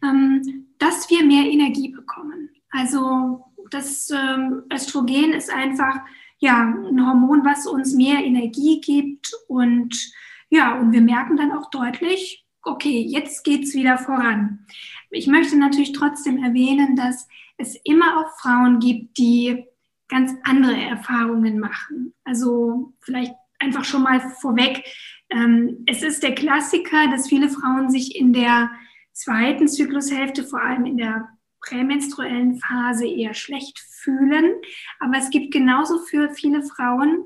ähm, 0.00 0.68
dass 0.78 1.10
wir 1.10 1.24
mehr 1.24 1.50
Energie 1.50 1.88
bekommen. 1.88 2.50
Also 2.70 3.46
das 3.70 4.10
ähm, 4.10 4.62
Östrogen 4.72 5.32
ist 5.32 5.52
einfach 5.52 6.02
ja 6.38 6.60
ein 6.60 7.04
Hormon, 7.04 7.44
was 7.44 7.66
uns 7.66 7.94
mehr 7.94 8.24
Energie 8.24 8.80
gibt 8.80 9.32
und 9.48 10.12
ja, 10.50 10.78
und 10.78 10.92
wir 10.92 11.00
merken 11.00 11.36
dann 11.36 11.50
auch 11.50 11.68
deutlich, 11.70 12.46
okay, 12.62 13.00
jetzt 13.00 13.42
geht 13.42 13.64
es 13.64 13.74
wieder 13.74 13.98
voran. 13.98 14.66
Ich 15.10 15.26
möchte 15.26 15.56
natürlich 15.56 15.90
trotzdem 15.90 16.44
erwähnen, 16.44 16.94
dass 16.94 17.26
es 17.56 17.74
immer 17.82 18.20
auch 18.20 18.38
Frauen 18.38 18.78
gibt, 18.78 19.18
die 19.18 19.66
ganz 20.14 20.32
andere 20.44 20.80
Erfahrungen 20.80 21.58
machen. 21.58 22.14
Also 22.22 22.92
vielleicht 23.00 23.34
einfach 23.58 23.84
schon 23.84 24.04
mal 24.04 24.20
vorweg. 24.20 24.84
Ähm, 25.28 25.82
es 25.86 26.02
ist 26.02 26.22
der 26.22 26.36
Klassiker, 26.36 27.08
dass 27.10 27.28
viele 27.28 27.48
Frauen 27.48 27.90
sich 27.90 28.14
in 28.14 28.32
der 28.32 28.70
zweiten 29.12 29.66
Zyklushälfte, 29.66 30.44
vor 30.44 30.62
allem 30.62 30.86
in 30.86 30.98
der 30.98 31.28
prämenstruellen 31.60 32.60
Phase, 32.60 33.08
eher 33.08 33.34
schlecht 33.34 33.80
fühlen. 33.80 34.54
Aber 35.00 35.18
es 35.18 35.30
gibt 35.30 35.52
genauso 35.52 35.98
für 35.98 36.30
viele 36.30 36.62
Frauen, 36.62 37.24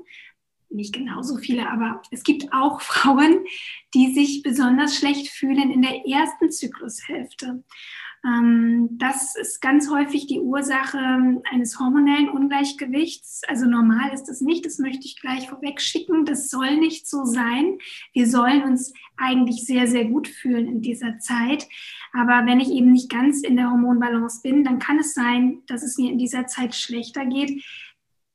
nicht 0.71 0.93
genauso 0.93 1.37
viele, 1.37 1.69
aber 1.69 2.01
es 2.09 2.23
gibt 2.23 2.51
auch 2.51 2.81
Frauen, 2.91 3.45
die 3.93 4.13
sich 4.15 4.41
besonders 4.41 4.95
schlecht 4.95 5.29
fühlen 5.29 5.69
in 5.69 5.83
der 5.83 6.07
ersten 6.07 6.49
Zyklushälfte. 6.49 7.63
Ähm, 8.25 8.97
das 8.97 9.35
ist 9.35 9.61
ganz 9.61 9.89
häufig 9.89 10.27
die 10.27 10.39
Ursache 10.39 10.97
eines 11.51 11.79
hormonellen 11.79 12.29
Ungleichgewichts. 12.29 13.41
Also 13.47 13.65
normal 13.65 14.13
ist 14.13 14.25
das 14.25 14.41
nicht, 14.41 14.65
das 14.65 14.77
möchte 14.77 15.05
ich 15.05 15.19
gleich 15.19 15.49
vorweg 15.49 15.79
schicken. 15.79 16.25
Das 16.25 16.49
soll 16.49 16.77
nicht 16.77 17.07
so 17.07 17.23
sein. 17.23 17.77
Wir 18.13 18.27
sollen 18.27 18.63
uns 18.63 18.93
eigentlich 19.15 19.65
sehr, 19.65 19.87
sehr 19.87 20.05
gut 20.05 20.27
fühlen 20.27 20.67
in 20.67 20.81
dieser 20.81 21.19
Zeit. 21.19 21.67
Aber 22.11 22.45
wenn 22.45 22.59
ich 22.59 22.69
eben 22.69 22.91
nicht 22.91 23.09
ganz 23.09 23.41
in 23.41 23.55
der 23.55 23.71
Hormonbalance 23.71 24.41
bin, 24.41 24.63
dann 24.63 24.79
kann 24.79 24.99
es 24.99 25.13
sein, 25.13 25.61
dass 25.67 25.83
es 25.83 25.97
mir 25.97 26.11
in 26.11 26.17
dieser 26.17 26.47
Zeit 26.47 26.75
schlechter 26.75 27.25
geht, 27.25 27.63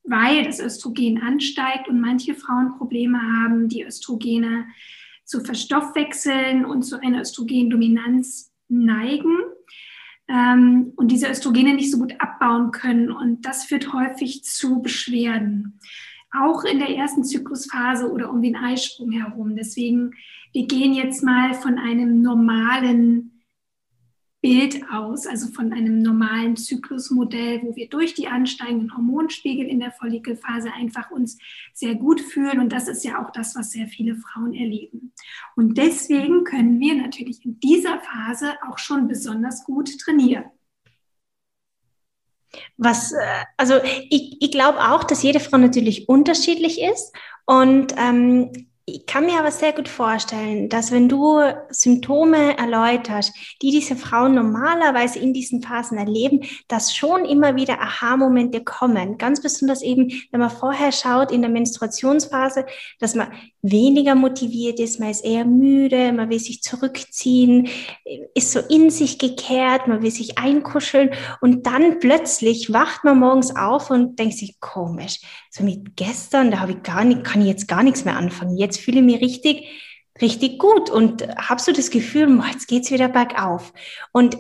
weil 0.03 0.45
das 0.45 0.61
Östrogen 0.61 1.21
ansteigt 1.21 1.89
und 1.89 2.01
manche 2.01 2.35
Frauen 2.35 2.77
Probleme 2.79 3.21
haben, 3.21 3.69
die 3.69 3.85
Östrogene 3.85 4.67
zu 5.25 5.43
verstoffwechseln 5.43 6.65
und 6.65 6.83
zu 6.83 7.01
einer 7.01 7.23
Östrogendominanz 7.23 8.54
neigen 8.69 9.37
ähm, 10.29 10.93
und 10.97 11.11
diese 11.11 11.29
Östrogene 11.29 11.75
nicht 11.75 11.91
so 11.91 11.99
gut 11.99 12.15
abbauen 12.19 12.71
können. 12.71 13.11
Und 13.11 13.43
das 13.43 13.65
führt 13.65 13.93
häufig 13.93 14.45
zu 14.45 14.81
Beschwerden. 14.81 15.79
Auch 16.33 16.65
in 16.65 16.79
der 16.79 16.91
ersten 16.91 17.25
Zyklusphase 17.25 18.11
oder 18.11 18.31
um 18.31 18.43
den 18.43 18.57
Eisprung 18.57 19.13
herum. 19.13 19.55
Deswegen, 19.57 20.13
wir 20.53 20.67
gehen 20.67 20.95
jetzt 20.95 21.23
mal 21.23 21.55
von 21.55 21.79
einem 21.79 22.23
normalen 22.23 23.34
Bild 24.45 24.83
aus, 24.93 25.27
also 25.27 25.51
von 25.51 25.73
einem 25.73 26.03
normalen 26.03 26.55
Zyklusmodell, 26.55 27.63
wo 27.63 27.77
wir 27.77 27.89
durch 27.89 28.13
die 28.13 28.29
ansteigenden 28.29 28.95
Hormonspiegel 28.95 29.67
in 29.67 29.81
der 29.81 29.91
Follikelphase 29.91 30.71
einfach 30.71 31.11
uns 31.11 31.39
sehr 31.73 31.95
gut 31.95 32.21
fühlen. 32.21 32.61
Und 32.61 32.71
das 32.71 32.87
ist 32.87 33.07
ja 33.07 33.25
auch 33.25 33.31
das, 33.31 33.57
was 33.57 33.71
sehr 33.71 33.87
viele 33.87 34.17
Frauen 34.17 34.53
erleben. 34.53 35.15
Und 35.57 35.79
deswegen 35.79 36.45
können 36.45 36.79
wir 36.79 36.95
natürlich 36.95 37.43
in 37.43 37.59
dieser 37.59 37.99
Phase 38.01 38.53
auch 38.69 38.77
schon 38.77 39.09
besonders 39.09 39.65
gut 39.65 39.99
trainieren. 39.99 40.45
Was, 42.77 43.13
äh, 43.13 43.45
also 43.57 43.81
ich, 44.11 44.37
ich 44.43 44.51
glaube 44.51 44.79
auch, 44.91 45.05
dass 45.05 45.23
jede 45.23 45.41
Frau 45.41 45.57
natürlich 45.57 46.07
unterschiedlich 46.07 46.83
ist. 46.83 47.17
Und 47.47 47.95
ähm, 47.97 48.69
ich 48.87 49.07
kann 49.07 49.25
mir 49.25 49.39
aber 49.39 49.51
sehr 49.51 49.73
gut 49.73 49.89
vorstellen, 49.89 50.69
dass 50.69 50.93
wenn 50.93 51.09
du 51.09 51.41
Symptome 51.71 52.59
erläuterst, 52.59 53.35
die 53.63 53.71
diese 53.71 53.97
Frauen 53.97 54.35
normalerweise 54.35 55.19
in 55.19 55.33
diesen 55.33 55.63
Phasen 55.63 55.97
erleben, 55.97 56.43
dass 56.69 56.95
schon 56.95 57.25
immer 57.25 57.57
wieder 57.57 57.81
Aha-Momente 57.81 58.63
kommen. 58.63 59.17
Ganz 59.17 59.41
besonders 59.41 59.81
eben, 59.81 60.13
wenn 60.31 60.41
man 60.41 60.51
vorher 60.51 60.93
schaut 60.93 61.33
in 61.33 61.41
der 61.41 61.51
Menstruationsphase, 61.51 62.67
dass 63.01 63.15
man 63.15 63.33
weniger 63.65 64.15
motiviert 64.15 64.79
ist, 64.79 65.01
man 65.01 65.09
ist 65.09 65.25
eher 65.25 65.47
müde, 65.47 66.13
man 66.13 66.29
will 66.29 66.39
sich 66.39 66.63
zurückziehen, 66.63 67.69
ist 68.35 68.53
so 68.53 68.61
in 68.61 68.91
sich 68.91 69.19
gekehrt, 69.19 69.89
man 69.89 70.03
will 70.03 70.11
sich 70.11 70.37
einkuscheln 70.37 71.11
und 71.41 71.67
dann 71.67 71.99
plötzlich 71.99 72.75
wacht 72.75 73.05
man 73.05 73.19
morgens 73.19 73.57
auf 73.57 73.91
und 73.91 74.19
denkt 74.19 74.37
sich, 74.37 74.61
komisch, 74.61 75.21
so 75.51 75.65
mit 75.65 75.97
gestern, 75.97 76.51
da 76.51 76.61
habe 76.61 76.73
ich 76.73 76.83
gar 76.83 77.05
nicht, 77.05 77.25
kann 77.25 77.41
ich 77.41 77.49
jetzt 77.49 77.67
gar 77.67 77.83
nichts 77.83 78.05
mehr 78.05 78.17
anfangen. 78.17 78.59
Jetzt 78.59 78.81
fühle 78.81 78.99
ich 78.99 79.05
mich 79.05 79.21
richtig, 79.23 79.67
richtig 80.21 80.59
gut 80.59 80.91
und 80.91 81.27
habe 81.39 81.61
so 81.61 81.73
das 81.73 81.91
Gefühl, 81.91 82.43
jetzt 82.53 82.69
geht's 82.69 82.91
wieder 82.91 83.09
bergauf. 83.09 83.73
Und 84.13 84.37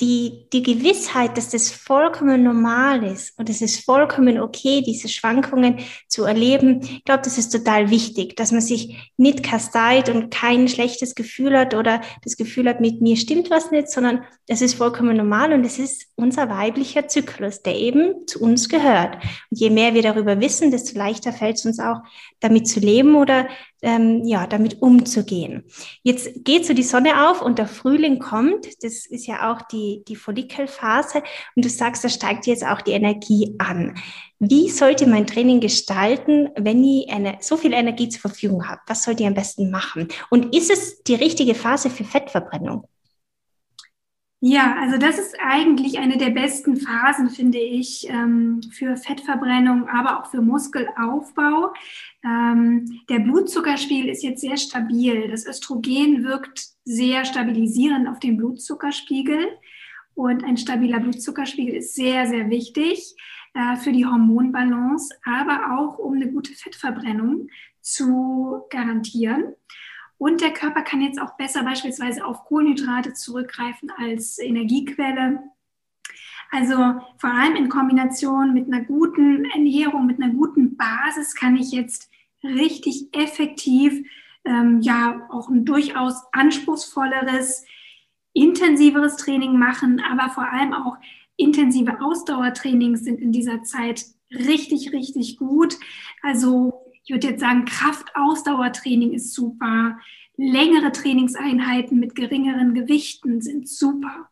die, 0.00 0.46
die 0.52 0.62
Gewissheit, 0.62 1.36
dass 1.36 1.50
das 1.50 1.70
vollkommen 1.70 2.44
normal 2.44 3.02
ist 3.02 3.36
und 3.36 3.50
es 3.50 3.60
ist 3.60 3.84
vollkommen 3.84 4.38
okay, 4.38 4.80
diese 4.80 5.08
Schwankungen 5.08 5.80
zu 6.06 6.22
erleben, 6.22 6.80
ich 6.82 7.04
glaube, 7.04 7.22
das 7.24 7.36
ist 7.36 7.50
total 7.50 7.90
wichtig, 7.90 8.36
dass 8.36 8.52
man 8.52 8.60
sich 8.60 9.12
nicht 9.16 9.42
kasteit 9.42 10.08
und 10.08 10.30
kein 10.30 10.68
schlechtes 10.68 11.16
Gefühl 11.16 11.58
hat 11.58 11.74
oder 11.74 12.00
das 12.22 12.36
Gefühl 12.36 12.68
hat, 12.68 12.80
mit 12.80 13.00
mir 13.00 13.16
stimmt 13.16 13.50
was 13.50 13.72
nicht, 13.72 13.90
sondern 13.90 14.24
es 14.46 14.62
ist 14.62 14.74
vollkommen 14.74 15.16
normal 15.16 15.52
und 15.52 15.64
es 15.64 15.80
ist 15.80 16.06
unser 16.14 16.48
weiblicher 16.48 17.08
Zyklus, 17.08 17.62
der 17.62 17.76
eben 17.76 18.26
zu 18.28 18.40
uns 18.40 18.68
gehört. 18.68 19.16
Und 19.50 19.58
je 19.58 19.70
mehr 19.70 19.94
wir 19.94 20.02
darüber 20.02 20.40
wissen, 20.40 20.70
desto 20.70 20.96
leichter 20.96 21.32
fällt 21.32 21.56
es 21.56 21.66
uns 21.66 21.80
auch, 21.80 21.98
damit 22.38 22.68
zu 22.68 22.78
leben 22.78 23.16
oder 23.16 23.48
ähm, 23.82 24.24
ja, 24.24 24.46
damit 24.46 24.82
umzugehen. 24.82 25.64
Jetzt 26.02 26.44
geht 26.44 26.66
so 26.66 26.74
die 26.74 26.82
Sonne 26.82 27.30
auf 27.30 27.42
und 27.42 27.58
der 27.58 27.66
Frühling 27.66 28.18
kommt. 28.18 28.66
Das 28.82 29.06
ist 29.06 29.26
ja 29.26 29.52
auch 29.52 29.62
die, 29.62 30.02
die 30.08 30.16
Follikelphase. 30.16 31.22
Und 31.54 31.64
du 31.64 31.68
sagst, 31.68 32.04
da 32.04 32.08
steigt 32.08 32.46
jetzt 32.46 32.66
auch 32.66 32.80
die 32.80 32.92
Energie 32.92 33.54
an. 33.58 33.94
Wie 34.38 34.68
sollte 34.68 35.06
mein 35.06 35.26
Training 35.26 35.60
gestalten, 35.60 36.48
wenn 36.56 36.82
ich 36.84 37.10
eine, 37.10 37.38
so 37.40 37.56
viel 37.56 37.72
Energie 37.72 38.08
zur 38.08 38.20
Verfügung 38.20 38.68
habe? 38.68 38.80
Was 38.86 39.04
sollte 39.04 39.22
ich 39.22 39.28
am 39.28 39.34
besten 39.34 39.70
machen? 39.70 40.08
Und 40.30 40.54
ist 40.54 40.70
es 40.70 41.02
die 41.02 41.14
richtige 41.14 41.54
Phase 41.54 41.90
für 41.90 42.04
Fettverbrennung? 42.04 42.86
Ja, 44.40 44.76
also 44.80 44.98
das 44.98 45.18
ist 45.18 45.36
eigentlich 45.40 45.98
eine 45.98 46.16
der 46.16 46.30
besten 46.30 46.76
Phasen, 46.76 47.28
finde 47.28 47.58
ich, 47.58 48.08
ähm, 48.08 48.60
für 48.70 48.96
Fettverbrennung, 48.96 49.88
aber 49.88 50.20
auch 50.20 50.30
für 50.30 50.40
Muskelaufbau. 50.40 51.72
Ähm, 52.24 53.00
der 53.08 53.18
Blutzuckerspiegel 53.18 54.08
ist 54.08 54.22
jetzt 54.22 54.40
sehr 54.40 54.56
stabil. 54.56 55.28
Das 55.28 55.44
Östrogen 55.44 56.22
wirkt 56.22 56.68
sehr 56.84 57.24
stabilisierend 57.24 58.08
auf 58.08 58.20
den 58.20 58.36
Blutzuckerspiegel. 58.36 59.58
Und 60.14 60.44
ein 60.44 60.56
stabiler 60.56 61.00
Blutzuckerspiegel 61.00 61.74
ist 61.74 61.96
sehr, 61.96 62.28
sehr 62.28 62.48
wichtig 62.48 63.16
äh, 63.54 63.76
für 63.76 63.90
die 63.90 64.06
Hormonbalance, 64.06 65.16
aber 65.24 65.76
auch 65.78 65.98
um 65.98 66.14
eine 66.14 66.30
gute 66.30 66.52
Fettverbrennung 66.52 67.48
zu 67.80 68.62
garantieren. 68.70 69.54
Und 70.18 70.40
der 70.40 70.52
Körper 70.52 70.82
kann 70.82 71.00
jetzt 71.00 71.20
auch 71.20 71.36
besser 71.36 71.62
beispielsweise 71.62 72.24
auf 72.24 72.44
Kohlenhydrate 72.44 73.14
zurückgreifen 73.14 73.90
als 73.96 74.38
Energiequelle. 74.38 75.40
Also 76.50 76.74
vor 77.18 77.30
allem 77.30 77.56
in 77.56 77.68
Kombination 77.68 78.52
mit 78.52 78.66
einer 78.66 78.84
guten 78.84 79.44
Ernährung, 79.46 80.06
mit 80.06 80.20
einer 80.20 80.32
guten 80.32 80.76
Basis 80.76 81.34
kann 81.34 81.56
ich 81.56 81.70
jetzt 81.70 82.10
richtig 82.42 83.08
effektiv 83.12 84.02
ähm, 84.44 84.80
ja 84.80 85.26
auch 85.30 85.48
ein 85.48 85.64
durchaus 85.64 86.22
anspruchsvolleres, 86.32 87.64
intensiveres 88.32 89.16
Training 89.16 89.58
machen, 89.58 90.00
aber 90.00 90.30
vor 90.30 90.50
allem 90.50 90.72
auch 90.72 90.96
intensive 91.36 92.00
Ausdauertrainings 92.00 93.00
sind 93.04 93.20
in 93.20 93.30
dieser 93.30 93.62
Zeit 93.62 94.06
richtig, 94.30 94.92
richtig 94.92 95.36
gut. 95.36 95.76
Also 96.22 96.77
ich 97.08 97.14
würde 97.14 97.28
jetzt 97.28 97.40
sagen, 97.40 97.64
Kraftausdauertraining 97.64 99.14
ist 99.14 99.32
super. 99.32 99.98
Längere 100.36 100.92
Trainingseinheiten 100.92 101.98
mit 101.98 102.14
geringeren 102.14 102.74
Gewichten 102.74 103.40
sind 103.40 103.66
super. 103.66 104.28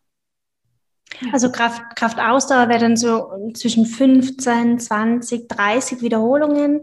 Also 1.32 1.50
Kraft, 1.50 1.96
Kraftausdauer 1.96 2.68
wäre 2.68 2.80
dann 2.80 2.98
so 2.98 3.30
zwischen 3.54 3.86
15, 3.86 4.78
20, 4.78 5.48
30 5.48 6.02
Wiederholungen. 6.02 6.82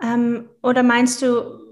Ähm, 0.00 0.48
oder 0.62 0.84
meinst 0.84 1.20
du 1.22 1.63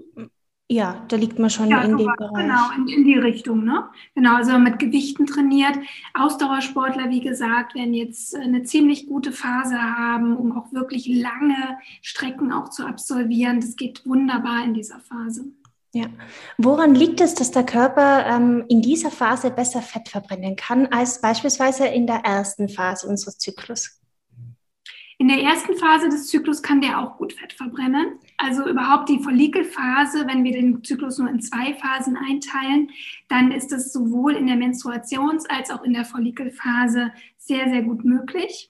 ja, 0.73 1.05
da 1.07 1.17
liegt 1.17 1.37
man 1.37 1.51
schon 1.51 1.69
ja, 1.69 1.83
in 1.83 1.97
dem 1.97 2.07
Bereich. 2.17 2.31
Genau, 2.33 2.71
in, 2.75 2.87
in, 2.87 3.03
die 3.03 3.17
Richtung. 3.17 3.63
Ne? 3.63 3.85
Genau, 4.15 4.35
also 4.35 4.57
mit 4.57 4.79
Gewichten 4.79 5.27
trainiert. 5.27 5.77
Ausdauersportler, 6.15 7.11
wie 7.11 7.21
gesagt, 7.21 7.75
werden 7.75 7.93
jetzt 7.93 8.35
eine 8.35 8.63
ziemlich 8.63 9.07
gute 9.07 9.31
Phase 9.31 9.77
haben, 9.77 10.35
um 10.35 10.57
auch 10.57 10.73
wirklich 10.73 11.07
lange 11.07 11.77
Strecken 12.01 12.51
auch 12.51 12.69
zu 12.69 12.87
absolvieren. 12.87 13.61
Das 13.61 13.75
geht 13.75 14.03
wunderbar 14.05 14.63
in 14.63 14.73
dieser 14.73 14.99
Phase. 14.99 15.45
Ja. 15.93 16.07
Woran 16.57 16.95
liegt 16.95 17.21
es, 17.21 17.35
dass 17.35 17.51
der 17.51 17.65
Körper 17.65 18.25
ähm, 18.25 18.65
in 18.67 18.81
dieser 18.81 19.11
Phase 19.11 19.51
besser 19.51 19.83
Fett 19.83 20.09
verbrennen 20.09 20.55
kann 20.55 20.87
als 20.87 21.21
beispielsweise 21.21 21.85
in 21.85 22.07
der 22.07 22.25
ersten 22.25 22.67
Phase 22.67 23.07
unseres 23.07 23.37
Zyklus? 23.37 24.02
In 25.23 25.29
der 25.29 25.41
ersten 25.41 25.77
Phase 25.77 26.09
des 26.09 26.27
Zyklus 26.27 26.61
kann 26.61 26.81
der 26.81 26.99
auch 26.99 27.15
gut 27.15 27.31
Fett 27.31 27.53
verbrennen. 27.53 28.19
Also 28.35 28.67
überhaupt 28.67 29.07
die 29.07 29.23
Follikelphase, 29.23 30.27
wenn 30.27 30.43
wir 30.43 30.51
den 30.51 30.83
Zyklus 30.83 31.17
nur 31.17 31.29
in 31.29 31.39
zwei 31.39 31.73
Phasen 31.75 32.17
einteilen, 32.17 32.89
dann 33.29 33.53
ist 33.53 33.71
es 33.71 33.93
sowohl 33.93 34.33
in 34.33 34.47
der 34.47 34.57
Menstruations- 34.57 35.47
als 35.47 35.71
auch 35.71 35.83
in 35.83 35.93
der 35.93 36.03
Follikelphase 36.03 37.13
sehr, 37.37 37.69
sehr 37.69 37.83
gut 37.83 38.03
möglich. 38.03 38.69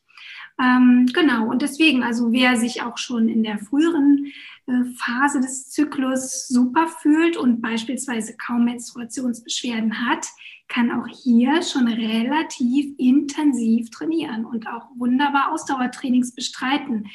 Ähm, 0.62 1.10
genau, 1.12 1.50
und 1.50 1.63
deswegen, 1.63 2.04
also 2.04 2.32
wer 2.32 2.56
sich 2.56 2.84
auch 2.84 3.00
schon 3.00 3.30
in 3.30 3.42
der 3.42 3.58
früheren 3.58 4.32
äh, 4.68 4.84
Phase 4.96 5.42
des 5.42 5.72
Zyklus 5.72 6.48
super 6.48 6.86
fühlt 6.86 7.36
und 7.36 7.63
beispielsweise 7.63 8.38
kaum 8.38 8.66
Menstruationsbeschwerden 8.66 10.08
hat, 10.08 10.28
kann 10.74 10.92
auch 10.92 11.08
hier 11.08 11.62
schon 11.62 11.88
relativ 11.88 12.94
intensiv 12.98 13.92
trainieren 13.92 14.46
und 14.46 14.68
auch 14.68 14.88
wunderbar 14.96 15.52
Ausdauertrainings 15.52 16.34
bestreiten. 16.34 17.08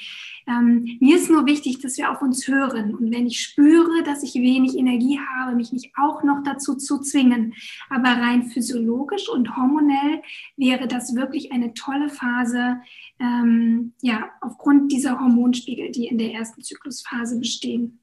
Ähm, 0.47 0.97
mir 1.01 1.17
ist 1.17 1.29
nur 1.29 1.45
wichtig, 1.47 1.81
dass 1.81 1.99
wir 1.99 2.11
auf 2.11 2.23
uns 2.23 2.47
hören. 2.47 2.95
Und 2.95 3.13
wenn 3.13 3.27
ich 3.27 3.41
spüre, 3.41 4.03
dass 4.05 4.23
ich 4.23 4.35
wenig 4.35 4.77
Energie 4.77 5.19
habe, 5.19 5.57
mich 5.57 5.73
nicht 5.73 5.93
auch 5.97 6.23
noch 6.23 6.43
dazu 6.45 6.77
zu 6.77 7.01
zwingen. 7.01 7.55
Aber 7.91 8.09
rein 8.09 8.45
physiologisch 8.45 9.29
und 9.29 9.57
hormonell 9.57 10.23
wäre 10.57 10.87
das 10.87 11.15
wirklich 11.17 11.53
eine 11.53 11.75
tolle 11.75 12.09
Phase, 12.09 12.81
ähm, 13.19 13.93
ja, 14.01 14.31
aufgrund 14.41 14.93
dieser 14.93 15.21
Hormonspiegel, 15.21 15.91
die 15.91 16.07
in 16.07 16.19
der 16.19 16.33
ersten 16.33 16.63
Zyklusphase 16.63 17.39
bestehen. 17.39 17.99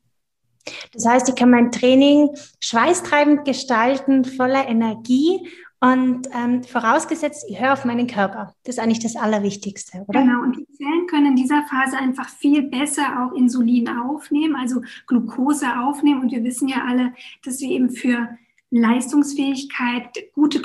Das 0.93 1.05
heißt, 1.05 1.29
ich 1.29 1.35
kann 1.35 1.51
mein 1.51 1.71
Training 1.71 2.29
schweißtreibend 2.59 3.45
gestalten, 3.45 4.25
voller 4.25 4.67
Energie 4.67 5.47
und 5.79 6.27
ähm, 6.33 6.63
vorausgesetzt, 6.63 7.45
ich 7.47 7.59
höre 7.59 7.73
auf 7.73 7.85
meinen 7.85 8.07
Körper. 8.07 8.55
Das 8.63 8.77
ist 8.77 8.81
eigentlich 8.81 9.01
das 9.01 9.15
Allerwichtigste, 9.15 10.03
oder? 10.07 10.21
Genau, 10.21 10.41
und 10.41 10.57
die 10.57 10.67
Zellen 10.71 11.05
können 11.07 11.27
in 11.27 11.35
dieser 11.35 11.63
Phase 11.63 11.97
einfach 11.97 12.29
viel 12.29 12.63
besser 12.63 13.03
auch 13.19 13.35
Insulin 13.35 13.87
aufnehmen, 13.89 14.55
also 14.55 14.81
Glucose 15.05 15.67
aufnehmen. 15.79 16.21
Und 16.21 16.31
wir 16.31 16.43
wissen 16.43 16.67
ja 16.67 16.85
alle, 16.87 17.13
dass 17.43 17.59
wir 17.59 17.69
eben 17.69 17.91
für 17.91 18.29
Leistungsfähigkeit, 18.71 20.31
gute, 20.33 20.61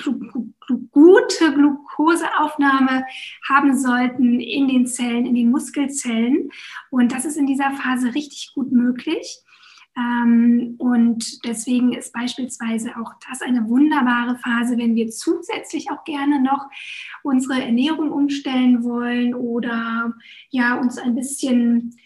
gute 0.91 1.55
Glukoseaufnahme 1.55 3.05
haben 3.49 3.79
sollten 3.79 4.41
in 4.41 4.69
den 4.69 4.87
Zellen, 4.87 5.27
in 5.27 5.35
den 5.35 5.51
Muskelzellen. 5.51 6.51
Und 6.91 7.13
das 7.13 7.25
ist 7.25 7.37
in 7.37 7.47
dieser 7.47 7.73
Phase 7.73 8.15
richtig 8.15 8.53
gut 8.55 8.73
möglich. 8.73 9.43
Ähm, 9.97 10.77
und 10.79 11.45
deswegen 11.45 11.93
ist 11.93 12.13
beispielsweise 12.13 12.91
auch 12.97 13.13
das 13.29 13.43
eine 13.43 13.69
wunderbare 13.69 14.37
Phase, 14.39 14.79
wenn 14.79 14.95
wir 14.95 15.09
zusätzlich 15.09 15.91
auch 15.91 16.05
gerne 16.05 16.41
noch 16.41 16.69
unsere 17.23 17.63
Ernährung 17.63 18.11
umstellen 18.11 18.85
wollen 18.85 19.35
oder 19.35 20.15
ja 20.51 20.79
uns 20.79 20.99
ein 20.99 21.15
bisschen 21.15 21.97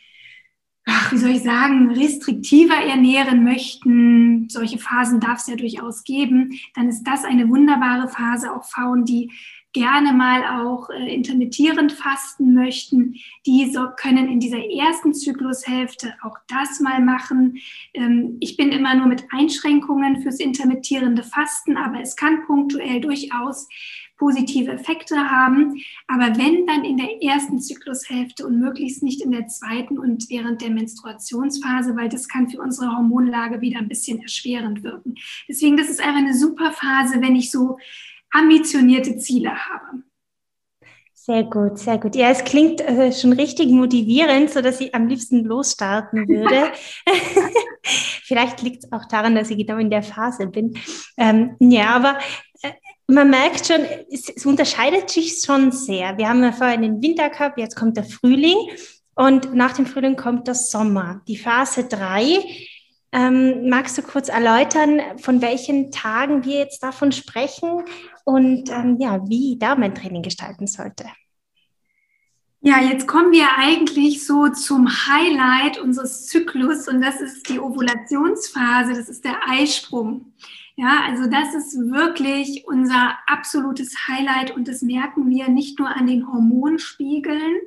ach, 0.87 1.13
wie 1.13 1.19
soll 1.19 1.31
ich 1.31 1.43
sagen, 1.43 1.91
restriktiver 1.93 2.75
ernähren 2.75 3.43
möchten, 3.43 4.49
solche 4.49 4.79
Phasen 4.79 5.21
darf 5.21 5.39
es 5.39 5.47
ja 5.47 5.57
durchaus 5.57 6.05
geben, 6.05 6.59
dann 6.75 6.89
ist 6.89 7.05
das 7.05 7.25
eine 7.25 7.49
wunderbare 7.49 8.09
Phase. 8.09 8.55
Auch 8.55 8.65
Frauen, 8.65 9.05
die 9.05 9.33
gerne 9.75 10.13
mal 10.13 10.63
auch 10.63 10.89
äh, 10.89 11.15
intermittierend 11.15 11.93
fasten 11.93 12.55
möchten, 12.55 13.17
die 13.45 13.71
so, 13.71 13.89
können 13.97 14.29
in 14.29 14.41
dieser 14.41 14.65
ersten 14.71 15.13
Zyklushälfte 15.13 16.15
auch 16.23 16.39
das 16.49 16.81
mal 16.81 17.01
machen. 17.01 17.59
Ähm, 17.93 18.39
ich 18.41 18.57
bin 18.57 18.71
immer 18.71 18.95
nur 18.95 19.07
mit 19.07 19.25
Einschränkungen 19.31 20.23
fürs 20.23 20.41
intermittierende 20.41 21.23
Fasten, 21.23 21.77
aber 21.77 22.01
es 22.01 22.17
kann 22.17 22.47
punktuell 22.47 23.01
durchaus 23.01 23.69
positive 24.17 24.71
Effekte 24.71 25.17
haben. 25.29 25.83
Aber 26.07 26.39
wenn 26.39 26.67
dann 26.67 26.85
in 26.85 26.97
der 26.97 27.23
ersten 27.23 27.61
Zyklushälfte 27.61 28.47
und 28.47 28.61
möglichst 28.61 29.03
nicht 29.03 29.23
in 29.23 29.33
der 29.33 29.49
zweiten 29.49 29.99
und 29.99 30.31
während 30.31 30.63
der 30.63 30.71
Menstruationsphase, 30.71 31.97
weil 31.97 32.09
das 32.09 32.29
kann 32.29 32.49
für 32.49 32.61
unsere 32.61 32.97
Hormonlage 32.97 33.61
wieder 33.61 33.81
ein 33.81 33.89
bisschen 33.89 34.23
erschwerend 34.23 34.85
wirken. 34.85 35.17
Deswegen, 35.49 35.77
das 35.77 35.89
ist 35.89 36.01
einfach 36.01 36.21
eine 36.21 36.35
super 36.35 36.71
Phase, 36.71 37.21
wenn 37.21 37.35
ich 37.35 37.51
so 37.51 37.77
ambitionierte 38.35 39.17
Ziele 39.17 39.51
habe. 39.51 40.03
Sehr 41.27 41.45
gut, 41.45 41.79
sehr 41.79 41.97
gut. 41.97 42.15
Ja, 42.17 42.29
es 42.29 42.45
klingt 42.45 42.83
äh, 42.83 43.11
schon 43.11 43.33
richtig 43.33 43.71
motivierend, 43.71 44.51
so 44.51 44.61
dass 44.61 44.79
ich 44.81 44.95
am 44.95 45.07
liebsten 45.09 45.45
losstarten 45.45 46.29
würde. 46.29 46.71
Vielleicht 47.83 48.61
liegt 48.61 48.85
es 48.85 48.93
auch 48.93 49.07
daran, 49.07 49.35
dass 49.35 49.49
ich 49.49 49.57
genau 49.57 49.79
in 49.79 49.89
der 49.89 50.03
Phase 50.03 50.49
bin. 50.49 50.77
Ähm, 51.17 51.57
ja, 51.61 51.97
aber 51.97 52.19
äh, 52.61 52.73
man 53.07 53.31
merkt 53.31 53.67
schon, 53.67 53.81
es, 54.11 54.29
es, 54.29 54.45
unterscheidet 54.45 55.09
sich 55.09 55.41
schon 55.43 55.73
sehr. 55.73 56.19
Wir 56.19 56.29
haben 56.29 56.43
ja 56.43 56.53
vorhin 56.53 56.83
den 56.83 57.03
Winter 57.03 57.31
gehabt, 57.31 57.59
jetzt 57.59 57.77
kommt 57.77 57.97
der 57.97 58.05
Frühling 58.05 58.59
und 59.15 59.55
nach 59.55 59.73
dem 59.73 59.87
Frühling 59.87 60.17
kommt 60.17 60.47
der 60.47 60.55
Sommer. 60.55 61.23
Die 61.27 61.39
Phase 61.39 61.85
3. 61.85 62.39
Ähm, 63.15 63.69
magst 63.69 63.97
du 63.97 64.03
kurz 64.03 64.29
erläutern, 64.29 65.01
von 65.19 65.41
welchen 65.41 65.93
Tagen 65.93 66.45
wir 66.45 66.59
jetzt 66.59 66.83
davon 66.83 67.13
sprechen 67.13 67.85
und 68.25 68.69
ähm, 68.71 68.97
ja, 68.99 69.21
wie 69.29 69.57
da 69.57 69.77
mein 69.77 69.95
Training 69.95 70.23
gestalten 70.23 70.67
sollte? 70.67 71.05
Ja, 72.61 72.81
jetzt 72.81 73.07
kommen 73.07 73.31
wir 73.31 73.47
eigentlich 73.57 74.27
so 74.27 74.49
zum 74.49 74.89
Highlight 74.89 75.79
unseres 75.79 76.27
Zyklus 76.27 76.89
und 76.89 77.03
das 77.03 77.21
ist 77.21 77.49
die 77.49 77.61
Ovulationsphase, 77.61 78.95
das 78.95 79.09
ist 79.09 79.25
der 79.25 79.49
Eisprung. 79.49 80.33
Ja, 80.75 81.05
also 81.07 81.31
das 81.31 81.55
ist 81.55 81.79
wirklich 81.79 82.65
unser 82.67 83.17
absolutes 83.29 83.95
Highlight 84.09 84.51
und 84.57 84.67
das 84.67 84.83
merken 84.83 85.31
wir 85.31 85.49
nicht 85.49 85.79
nur 85.79 85.89
an 85.89 86.09
den 86.09 86.27
Hormonspiegeln. 86.27 87.61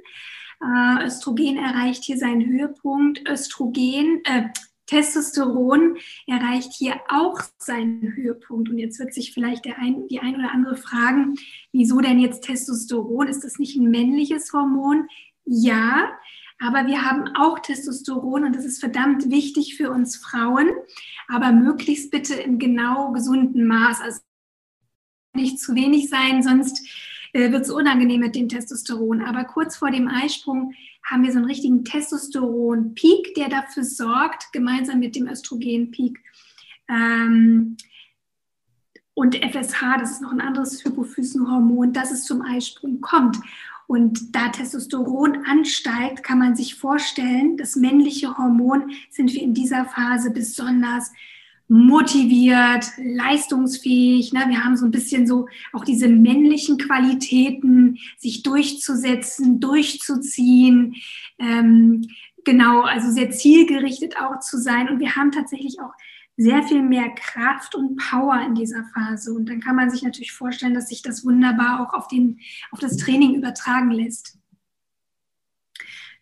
Äh, 0.62 1.06
Östrogen 1.06 1.58
erreicht 1.58 2.04
hier 2.04 2.18
seinen 2.18 2.46
Höhepunkt. 2.46 3.22
Östrogen, 3.30 4.22
äh, 4.26 4.50
Testosteron 4.88 5.98
erreicht 6.26 6.74
hier 6.74 6.96
auch 7.10 7.40
seinen 7.58 8.16
Höhepunkt. 8.16 8.70
Und 8.70 8.80
jetzt 8.80 9.00
wird 9.00 9.14
sich 9.14 9.34
vielleicht 9.34 9.66
ein, 9.68 10.08
die 10.08 10.20
ein 10.20 10.36
oder 10.36 10.52
andere 10.52 10.78
fragen, 10.78 11.36
wieso 11.72 12.00
denn 12.00 12.20
jetzt 12.20 12.44
Testosteron? 12.44 13.28
Ist 13.28 13.44
das 13.44 13.60
nicht 13.60 13.78
ein 13.78 13.92
männliches 13.92 14.52
Hormon? 14.54 15.08
Ja, 15.46 16.12
aber 16.60 16.88
wir 16.88 17.06
haben 17.06 17.36
auch 17.36 17.60
Testosteron 17.60 18.46
und 18.46 18.56
das 18.56 18.66
ist 18.66 18.80
verdammt 18.80 19.30
wichtig 19.30 19.78
für 19.78 19.92
uns 19.92 20.16
Frauen, 20.16 20.70
aber 21.28 21.52
möglichst 21.52 22.10
bitte 22.10 22.34
im 22.34 22.58
genau 22.58 23.12
gesunden 23.12 23.68
Maß. 23.68 24.02
Also 24.02 24.22
nicht 25.36 25.60
zu 25.60 25.76
wenig 25.76 26.10
sein, 26.10 26.42
sonst 26.42 26.82
äh, 27.34 27.52
wird 27.52 27.64
es 27.64 27.70
unangenehm 27.70 28.22
mit 28.22 28.36
dem 28.36 28.50
Testosteron. 28.50 29.22
Aber 29.22 29.44
kurz 29.44 29.78
vor 29.78 29.92
dem 29.92 30.08
Eisprung 30.08 30.74
haben 31.10 31.24
wir 31.24 31.32
so 31.32 31.38
einen 31.38 31.48
richtigen 31.48 31.86
Testosteron-Peak, 31.86 33.34
der 33.36 33.50
dafür 33.50 33.84
sorgt, 33.84 34.52
gemeinsam 34.52 35.00
mit 35.00 35.16
dem 35.16 35.28
Östrogen-Peak. 35.28 36.20
Ähm, 36.90 37.78
und 39.14 39.36
FSH, 39.36 39.98
das 40.00 40.12
ist 40.12 40.22
noch 40.22 40.32
ein 40.32 40.42
anderes 40.42 40.84
Hypophysenhormon, 40.84 41.94
dass 41.94 42.12
es 42.12 42.26
zum 42.26 42.42
Eisprung 42.42 43.02
kommt. 43.02 43.38
Und 43.88 44.36
da 44.36 44.50
Testosteron 44.50 45.46
ansteigt, 45.46 46.22
kann 46.22 46.40
man 46.40 46.56
sich 46.56 46.76
vorstellen, 46.76 47.56
das 47.56 47.78
männliche 47.78 48.38
Hormon 48.38 48.92
sind 49.10 49.34
wir 49.34 49.42
in 49.42 49.54
dieser 49.54 49.86
Phase 49.86 50.32
besonders 50.32 51.12
motiviert, 51.68 52.86
leistungsfähig. 52.98 54.32
Ne? 54.34 54.46
Wir 54.48 54.64
haben 54.64 54.78
so 54.78 54.86
ein 54.86 54.92
bisschen 54.92 55.28
so 55.28 55.48
auch 55.74 55.84
diese 55.84 56.08
männlichen 56.08 56.78
Qualitäten, 56.78 57.98
sich 58.18 58.44
durchzusetzen, 58.44 59.60
durchzuziehen. 59.60 60.96
Ähm, 61.40 62.08
genau, 62.46 62.82
also 62.82 63.12
sehr 63.12 63.32
zielgerichtet 63.32 64.16
auch 64.18 64.40
zu 64.40 64.58
sein. 64.58 64.90
Und 64.90 65.00
wir 65.00 65.16
haben 65.16 65.32
tatsächlich 65.32 65.80
auch 65.82 65.92
sehr 66.38 66.64
viel 66.64 66.84
mehr 66.84 67.10
Kraft 67.16 67.76
und 67.76 67.98
Power 67.98 68.40
in 68.46 68.56
dieser 68.56 68.86
Phase. 68.94 69.34
Und 69.34 69.50
dann 69.50 69.60
kann 69.60 69.76
man 69.76 69.90
sich 69.90 70.04
natürlich 70.04 70.32
vorstellen, 70.32 70.76
dass 70.76 70.88
sich 70.88 71.02
das 71.02 71.26
wunderbar 71.26 71.82
auch 71.82 71.94
auf, 71.94 72.08
den, 72.08 72.40
auf 72.72 72.80
das 72.80 72.96
Training 72.98 73.36
übertragen 73.36 73.92
lässt. 73.92 74.37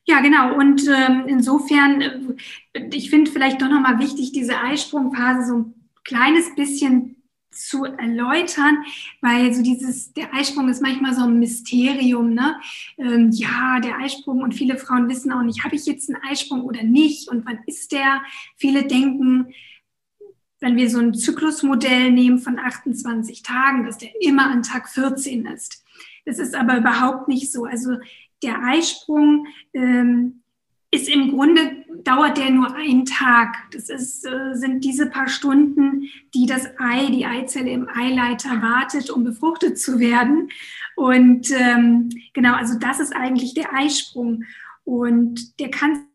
Ja, 0.08 0.22
genau. 0.22 0.56
Und 0.56 0.88
ähm, 0.88 1.26
insofern, 1.28 2.02
äh, 2.02 2.90
ich 2.94 3.10
finde 3.10 3.32
vielleicht 3.32 3.62
doch 3.62 3.70
nochmal 3.70 4.00
wichtig, 4.00 4.32
diese 4.32 4.60
Eisprungphase 4.60 5.48
so 5.48 5.58
ein 5.60 5.74
kleines 6.04 6.54
bisschen 6.56 7.16
zu 7.52 7.86
erläutern, 7.86 8.84
weil 9.22 9.54
so 9.54 9.64
dieses, 9.64 10.14
der 10.14 10.34
Eisprung 10.34 10.70
ist 10.70 10.82
manchmal 10.82 11.16
so 11.16 11.24
ein 11.24 11.40
Mysterium, 11.40 12.34
ne? 12.34 12.60
Ähm, 12.98 13.32
ja, 13.32 13.80
der 13.80 13.98
Eisprung 13.98 14.42
und 14.42 14.54
viele 14.54 14.78
Frauen 14.78 15.10
wissen 15.10 15.32
auch 15.32 15.42
nicht, 15.42 15.64
habe 15.64 15.76
ich 15.76 15.86
jetzt 15.86 16.10
einen 16.10 16.22
Eisprung 16.30 16.64
oder 16.64 16.84
nicht 16.84 17.30
und 17.30 17.46
wann 17.46 17.60
ist 17.66 17.92
der? 17.94 18.22
Viele 18.58 18.86
denken, 18.86 19.54
wenn 20.60 20.76
wir 20.76 20.90
so 20.90 21.00
ein 21.00 21.14
Zyklusmodell 21.14 22.12
nehmen 22.12 22.40
von 22.40 22.60
28 22.60 23.42
Tagen, 23.42 23.86
dass 23.86 23.98
der 23.98 24.10
immer 24.22 24.50
an 24.50 24.64
Tag 24.64 24.90
14 24.90 25.46
ist. 25.46 25.84
Das 26.26 26.40
ist 26.40 26.56
aber 26.56 26.78
überhaupt 26.78 27.28
nicht 27.28 27.52
so. 27.52 27.66
Also 27.66 27.98
der 28.46 28.64
Eisprung 28.64 29.48
ähm, 29.74 30.42
ist 30.92 31.10
im 31.10 31.32
Grunde, 31.32 31.84
dauert 32.04 32.38
der 32.38 32.52
nur 32.52 32.74
einen 32.76 33.06
Tag. 33.06 33.56
Das 33.72 33.90
ist, 33.90 34.26
äh, 34.26 34.54
sind 34.54 34.84
diese 34.84 35.08
paar 35.08 35.28
Stunden, 35.28 36.10
die 36.34 36.46
das 36.46 36.68
Ei, 36.78 37.08
die 37.08 37.26
Eizelle 37.26 37.72
im 37.72 37.90
Eileiter 37.90 38.62
wartet, 38.62 39.10
um 39.10 39.24
befruchtet 39.24 39.80
zu 39.80 40.00
werden. 40.00 40.50
Und 40.96 41.52
ähm, 41.52 42.10
genau, 42.34 42.54
also 42.54 42.78
das 42.80 43.00
ist 43.00 43.16
eigentlich 43.16 43.54
der 43.54 43.74
Eisprung. 43.74 44.44
Und 44.84 45.60
der 45.60 45.72
kann 45.72 46.08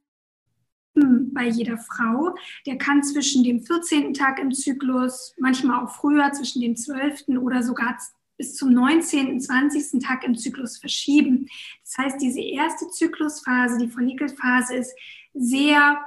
bei 0.95 1.47
jeder 1.49 1.79
Frau. 1.79 2.35
Der 2.67 2.77
kann 2.77 3.03
zwischen 3.03 3.45
dem 3.45 3.63
14. 3.63 4.15
Tag 4.15 4.39
im 4.39 4.53
Zyklus, 4.53 5.35
manchmal 5.39 5.85
auch 5.85 5.91
früher, 5.91 6.33
zwischen 6.33 6.61
dem 6.61 6.77
12. 6.77 7.29
oder 7.41 7.63
sogar 7.63 7.97
bis 8.41 8.57
zum 8.57 8.73
19., 8.73 9.39
20. 9.39 10.03
Tag 10.03 10.25
im 10.25 10.35
Zyklus 10.35 10.79
verschieben. 10.79 11.47
Das 11.85 11.99
heißt, 11.99 12.23
diese 12.23 12.41
erste 12.41 12.89
Zyklusphase, 12.89 13.77
die 13.77 13.91
Follikelphase, 13.91 14.77
ist 14.77 14.95
sehr 15.35 16.01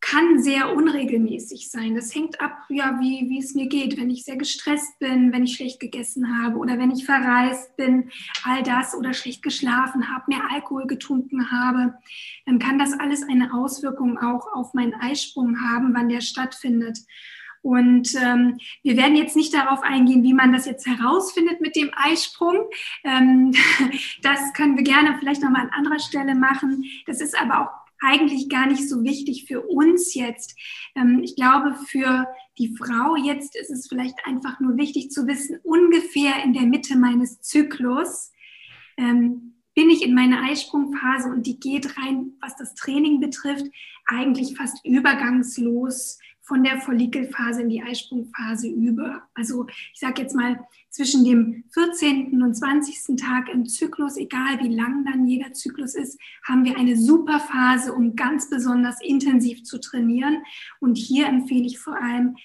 kann 0.00 0.40
sehr 0.40 0.72
unregelmäßig 0.76 1.70
sein. 1.70 1.94
Das 1.94 2.14
hängt 2.14 2.38
ab, 2.40 2.58
ja, 2.68 3.00
wie, 3.00 3.28
wie 3.30 3.38
es 3.38 3.54
mir 3.54 3.68
geht. 3.68 3.96
Wenn 3.96 4.10
ich 4.10 4.22
sehr 4.24 4.36
gestresst 4.36 4.98
bin, 4.98 5.32
wenn 5.32 5.44
ich 5.44 5.56
schlecht 5.56 5.80
gegessen 5.80 6.38
habe 6.38 6.58
oder 6.58 6.78
wenn 6.78 6.90
ich 6.90 7.06
verreist 7.06 7.74
bin, 7.76 8.10
all 8.44 8.62
das 8.62 8.94
oder 8.94 9.14
schlecht 9.14 9.42
geschlafen 9.42 10.14
habe, 10.14 10.24
mehr 10.28 10.42
Alkohol 10.52 10.86
getrunken 10.86 11.50
habe, 11.50 11.94
dann 12.44 12.58
kann 12.58 12.78
das 12.78 12.92
alles 12.92 13.22
eine 13.22 13.54
Auswirkung 13.54 14.18
auch 14.18 14.46
auf 14.52 14.74
meinen 14.74 14.94
Eisprung 14.94 15.58
haben, 15.62 15.94
wann 15.94 16.10
der 16.10 16.20
stattfindet. 16.20 16.98
Und 17.64 18.14
ähm, 18.22 18.58
wir 18.82 18.98
werden 18.98 19.16
jetzt 19.16 19.36
nicht 19.36 19.54
darauf 19.54 19.82
eingehen, 19.82 20.22
wie 20.22 20.34
man 20.34 20.52
das 20.52 20.66
jetzt 20.66 20.86
herausfindet 20.86 21.62
mit 21.62 21.74
dem 21.76 21.90
Eisprung. 21.94 22.68
Ähm, 23.04 23.54
das 24.22 24.52
können 24.52 24.76
wir 24.76 24.84
gerne 24.84 25.16
vielleicht 25.18 25.42
nochmal 25.42 25.62
an 25.62 25.70
anderer 25.70 25.98
Stelle 25.98 26.34
machen. 26.34 26.84
Das 27.06 27.22
ist 27.22 27.34
aber 27.40 27.62
auch 27.62 27.70
eigentlich 28.02 28.50
gar 28.50 28.66
nicht 28.66 28.86
so 28.86 29.02
wichtig 29.02 29.46
für 29.48 29.62
uns 29.62 30.14
jetzt. 30.14 30.54
Ähm, 30.94 31.22
ich 31.24 31.36
glaube, 31.36 31.74
für 31.86 32.26
die 32.58 32.76
Frau 32.76 33.16
jetzt 33.16 33.56
ist 33.56 33.70
es 33.70 33.88
vielleicht 33.88 34.18
einfach 34.26 34.60
nur 34.60 34.76
wichtig 34.76 35.10
zu 35.10 35.26
wissen, 35.26 35.58
ungefähr 35.62 36.44
in 36.44 36.52
der 36.52 36.66
Mitte 36.66 36.98
meines 36.98 37.40
Zyklus 37.40 38.30
ähm, 38.98 39.54
bin 39.74 39.88
ich 39.88 40.04
in 40.04 40.14
meiner 40.14 40.42
Eisprungphase 40.44 41.30
und 41.30 41.46
die 41.46 41.58
geht 41.58 41.96
rein, 41.96 42.34
was 42.42 42.56
das 42.56 42.74
Training 42.74 43.20
betrifft, 43.20 43.64
eigentlich 44.04 44.54
fast 44.54 44.84
übergangslos 44.84 46.18
von 46.44 46.62
der 46.62 46.78
Follikelphase 46.78 47.62
in 47.62 47.70
die 47.70 47.82
Eisprungphase 47.82 48.68
über. 48.68 49.22
Also 49.34 49.66
ich 49.92 50.00
sage 50.00 50.22
jetzt 50.22 50.36
mal 50.36 50.60
zwischen 50.90 51.24
dem 51.24 51.64
14. 51.72 52.42
und 52.42 52.54
20. 52.54 53.16
Tag 53.16 53.48
im 53.48 53.66
Zyklus, 53.66 54.16
egal 54.16 54.60
wie 54.60 54.74
lang 54.74 55.04
dann 55.04 55.26
jeder 55.26 55.52
Zyklus 55.52 55.94
ist, 55.94 56.20
haben 56.46 56.64
wir 56.64 56.76
eine 56.76 56.96
super 56.96 57.40
Phase, 57.40 57.94
um 57.94 58.14
ganz 58.14 58.50
besonders 58.50 59.00
intensiv 59.00 59.64
zu 59.64 59.80
trainieren. 59.80 60.42
Und 60.80 60.96
hier 60.96 61.26
empfehle 61.26 61.64
ich 61.64 61.78
vor 61.78 62.00
allem 62.00 62.36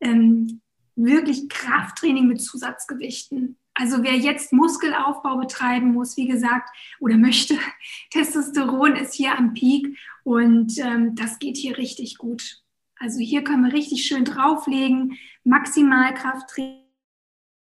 ähm, 0.00 0.60
wirklich 0.96 1.48
Krafttraining 1.48 2.26
mit 2.26 2.42
Zusatzgewichten. 2.42 3.56
Also 3.74 4.02
wer 4.02 4.14
jetzt 4.14 4.52
Muskelaufbau 4.52 5.36
betreiben 5.36 5.92
muss, 5.92 6.16
wie 6.16 6.26
gesagt, 6.26 6.70
oder 6.98 7.16
möchte, 7.16 7.56
Testosteron 8.10 8.96
ist 8.96 9.14
hier 9.14 9.38
am 9.38 9.54
Peak 9.54 9.96
und 10.24 10.78
ähm, 10.78 11.14
das 11.14 11.38
geht 11.38 11.56
hier 11.56 11.78
richtig 11.78 12.18
gut. 12.18 12.63
Also 13.04 13.20
hier 13.20 13.44
können 13.44 13.66
wir 13.66 13.74
richtig 13.74 14.06
schön 14.06 14.24
drauflegen, 14.24 15.18
Maximalkrafttraining, 15.44 16.86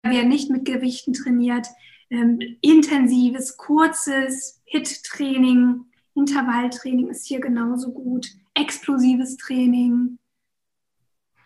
wer 0.04 0.26
nicht 0.26 0.50
mit 0.50 0.66
Gewichten 0.66 1.14
trainiert, 1.14 1.68
ähm, 2.10 2.42
intensives, 2.60 3.56
kurzes 3.56 4.62
HIT-Training, 4.66 5.86
Intervalltraining 6.16 7.08
ist 7.08 7.26
hier 7.28 7.40
genauso 7.40 7.94
gut, 7.94 8.28
explosives 8.56 9.38
Training, 9.38 10.20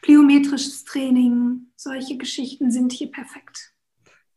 plyometrisches 0.02 0.84
Training, 0.86 1.68
solche 1.76 2.18
Geschichten 2.18 2.72
sind 2.72 2.92
hier 2.92 3.12
perfekt. 3.12 3.72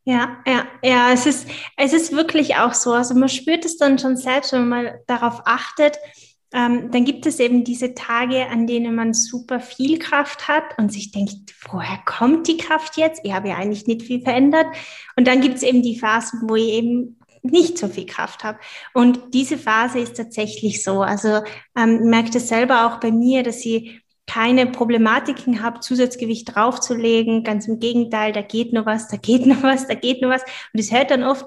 Ja, 0.05 0.43
ja, 0.47 0.67
ja, 0.83 1.11
es 1.11 1.25
ist, 1.25 1.49
es 1.79 1.95
ist 1.95 2.13
wirklich 2.13 2.57
auch 2.57 2.75
so. 2.75 2.93
Also 2.93 3.15
man 3.15 3.31
spürt 3.31 3.65
es 3.65 3.79
dann 3.79 3.99
schon 3.99 4.19
selbst, 4.19 4.53
wenn 4.53 4.69
man 4.69 4.91
darauf 5.07 5.41
achtet, 5.47 5.97
ähm, 6.53 6.91
dann 6.91 7.05
gibt 7.05 7.27
es 7.27 7.41
eben 7.41 7.63
diese 7.65 7.95
Tage, 7.95 8.47
an 8.47 8.67
denen 8.67 8.95
man 8.95 9.13
super 9.13 9.61
viel 9.61 9.99
Kraft 9.99 10.49
hat 10.49 10.79
und 10.79 10.91
sich 10.91 11.13
denkt, 11.13 11.35
woher 11.71 11.99
kommt 12.07 12.49
die 12.49 12.57
Kraft 12.57 12.97
jetzt? 12.97 13.21
Ich 13.25 13.33
habe 13.33 13.49
ja 13.49 13.57
eigentlich 13.57 13.87
nicht 13.87 14.03
viel 14.03 14.23
verändert. 14.23 14.67
Und 15.17 15.27
dann 15.27 15.41
gibt 15.41 15.57
es 15.57 15.63
eben 15.63 15.83
die 15.83 15.99
Phasen, 15.99 16.49
wo 16.49 16.57
ich 16.57 16.69
eben 16.69 17.19
nicht 17.43 17.77
so 17.77 17.89
viel 17.89 18.07
Kraft 18.07 18.45
habe. 18.45 18.59
Und 18.95 19.35
diese 19.35 19.59
Phase 19.59 19.99
ist 19.99 20.17
tatsächlich 20.17 20.83
so. 20.83 21.03
Also 21.03 21.43
ähm, 21.77 22.09
merkt 22.09 22.35
es 22.35 22.49
selber 22.49 22.87
auch 22.87 23.01
bei 23.01 23.11
mir, 23.11 23.43
dass 23.43 23.65
ich 23.65 24.03
keine 24.27 24.67
Problematiken 24.67 25.63
habe, 25.63 25.81
Zusatzgewicht 25.81 26.55
draufzulegen. 26.55 27.45
Ganz 27.45 27.69
im 27.69 27.79
Gegenteil, 27.79 28.33
da 28.33 28.43
geht 28.43 28.73
nur 28.73 28.87
was, 28.87 29.09
da 29.09 29.17
geht 29.17 29.47
nur 29.47 29.63
was, 29.63 29.87
da 29.87 29.95
geht 29.95 30.23
nur 30.23 30.31
was. 30.31 30.43
Und 30.73 30.81
es 30.81 30.93
hört 30.93 31.11
dann 31.11 31.25
oft 31.25 31.47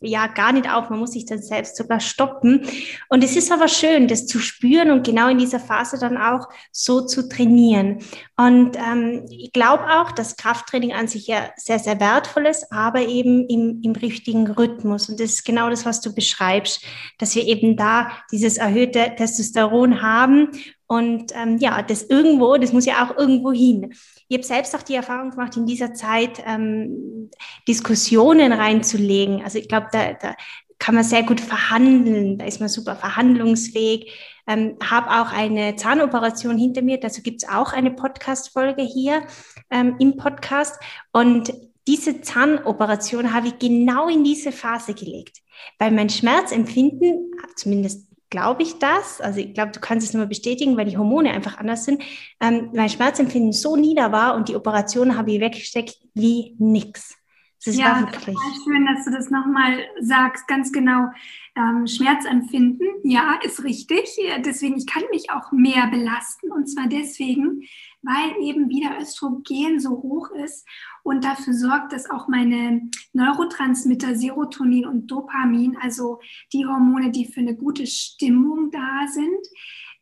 ja 0.00 0.26
gar 0.26 0.52
nicht 0.52 0.70
auf. 0.70 0.90
Man 0.90 0.98
muss 0.98 1.12
sich 1.12 1.26
dann 1.26 1.42
selbst 1.42 1.76
sogar 1.76 2.00
stoppen. 2.00 2.66
Und 3.08 3.24
es 3.24 3.36
ist 3.36 3.52
aber 3.52 3.68
schön, 3.68 4.08
das 4.08 4.26
zu 4.26 4.38
spüren 4.38 4.90
und 4.90 5.06
genau 5.06 5.28
in 5.28 5.38
dieser 5.38 5.60
Phase 5.60 5.98
dann 5.98 6.16
auch 6.16 6.48
so 6.72 7.06
zu 7.06 7.28
trainieren. 7.28 7.98
Und 8.36 8.76
ähm, 8.76 9.26
ich 9.30 9.52
glaube 9.52 9.84
auch, 9.84 10.12
dass 10.12 10.36
Krafttraining 10.36 10.92
an 10.92 11.08
sich 11.08 11.26
ja 11.26 11.50
sehr, 11.56 11.78
sehr 11.78 11.98
wertvoll 12.00 12.46
ist, 12.46 12.70
aber 12.72 13.00
eben 13.00 13.46
im, 13.48 13.80
im 13.82 13.92
richtigen 13.92 14.50
Rhythmus. 14.50 15.08
Und 15.08 15.20
das 15.20 15.30
ist 15.30 15.44
genau 15.44 15.70
das, 15.70 15.86
was 15.86 16.00
du 16.00 16.14
beschreibst, 16.14 16.84
dass 17.18 17.34
wir 17.34 17.44
eben 17.44 17.76
da 17.76 18.10
dieses 18.30 18.58
erhöhte 18.58 19.14
Testosteron 19.16 20.02
haben. 20.02 20.50
Und 20.86 21.32
ähm, 21.34 21.58
ja, 21.58 21.82
das 21.82 22.04
irgendwo, 22.04 22.56
das 22.56 22.72
muss 22.72 22.86
ja 22.86 23.04
auch 23.04 23.16
irgendwo 23.16 23.52
hin. 23.52 23.92
Ich 24.28 24.36
habe 24.36 24.46
selbst 24.46 24.74
auch 24.76 24.82
die 24.82 24.94
Erfahrung 24.94 25.30
gemacht, 25.30 25.56
in 25.56 25.66
dieser 25.66 25.94
Zeit 25.94 26.42
ähm, 26.46 27.30
Diskussionen 27.66 28.52
reinzulegen. 28.52 29.42
Also 29.42 29.58
ich 29.58 29.68
glaube, 29.68 29.88
da, 29.90 30.12
da 30.14 30.34
kann 30.78 30.94
man 30.94 31.04
sehr 31.04 31.22
gut 31.22 31.40
verhandeln. 31.40 32.38
Da 32.38 32.44
ist 32.44 32.60
man 32.60 32.68
super 32.68 32.96
verhandlungsfähig. 32.96 34.12
Ähm, 34.46 34.76
habe 34.82 35.10
auch 35.10 35.32
eine 35.32 35.74
Zahnoperation 35.76 36.56
hinter 36.56 36.82
mir. 36.82 37.00
Dazu 37.00 37.22
gibt 37.22 37.42
es 37.42 37.48
auch 37.48 37.72
eine 37.72 37.90
Podcast-Folge 37.90 38.82
hier 38.82 39.22
ähm, 39.70 39.96
im 39.98 40.16
Podcast. 40.16 40.80
Und 41.12 41.52
diese 41.88 42.20
Zahnoperation 42.20 43.32
habe 43.32 43.48
ich 43.48 43.58
genau 43.58 44.08
in 44.08 44.24
diese 44.24 44.52
Phase 44.52 44.94
gelegt, 44.94 45.38
weil 45.78 45.90
mein 45.90 46.10
Schmerzempfinden, 46.10 47.32
zumindest 47.56 48.06
glaube 48.36 48.62
ich 48.64 48.78
das. 48.78 49.22
Also 49.22 49.40
ich 49.40 49.54
glaube, 49.54 49.72
du 49.72 49.80
kannst 49.80 50.06
es 50.06 50.12
nur 50.12 50.26
bestätigen, 50.26 50.76
weil 50.76 50.84
die 50.84 50.98
Hormone 50.98 51.30
einfach 51.30 51.56
anders 51.56 51.86
sind. 51.86 52.02
Ähm, 52.38 52.68
mein 52.74 52.90
Schmerzempfinden 52.90 53.52
so 53.52 53.76
nieder 53.76 54.12
war 54.12 54.34
und 54.34 54.48
die 54.48 54.56
Operation 54.56 55.16
habe 55.16 55.32
ich 55.32 55.40
weggesteckt 55.40 55.96
wie 56.12 56.54
nix. 56.58 57.16
Das 57.64 57.76
ja, 57.78 57.86
war 57.86 58.00
wirklich. 58.00 58.36
schön, 58.62 58.86
dass 58.86 59.06
du 59.06 59.10
das 59.10 59.30
nochmal 59.30 59.78
sagst, 60.00 60.46
ganz 60.46 60.70
genau. 60.70 61.08
Ähm, 61.56 61.86
Schmerzempfinden, 61.86 62.86
ja, 63.04 63.38
ist 63.42 63.64
richtig. 63.64 64.04
Deswegen, 64.44 64.76
ich 64.76 64.86
kann 64.86 65.04
mich 65.10 65.30
auch 65.30 65.50
mehr 65.50 65.86
belasten. 65.86 66.52
Und 66.52 66.66
zwar 66.66 66.88
deswegen, 66.88 67.62
weil 68.06 68.42
eben 68.42 68.68
wieder 68.68 68.98
Östrogen 69.00 69.80
so 69.80 69.90
hoch 69.90 70.30
ist 70.30 70.66
und 71.02 71.24
dafür 71.24 71.54
sorgt, 71.54 71.92
dass 71.92 72.08
auch 72.08 72.28
meine 72.28 72.88
Neurotransmitter 73.12 74.14
Serotonin 74.14 74.86
und 74.86 75.08
Dopamin, 75.08 75.76
also 75.80 76.20
die 76.52 76.66
Hormone, 76.66 77.10
die 77.10 77.26
für 77.26 77.40
eine 77.40 77.56
gute 77.56 77.86
Stimmung 77.86 78.70
da 78.70 79.06
sind, 79.08 79.46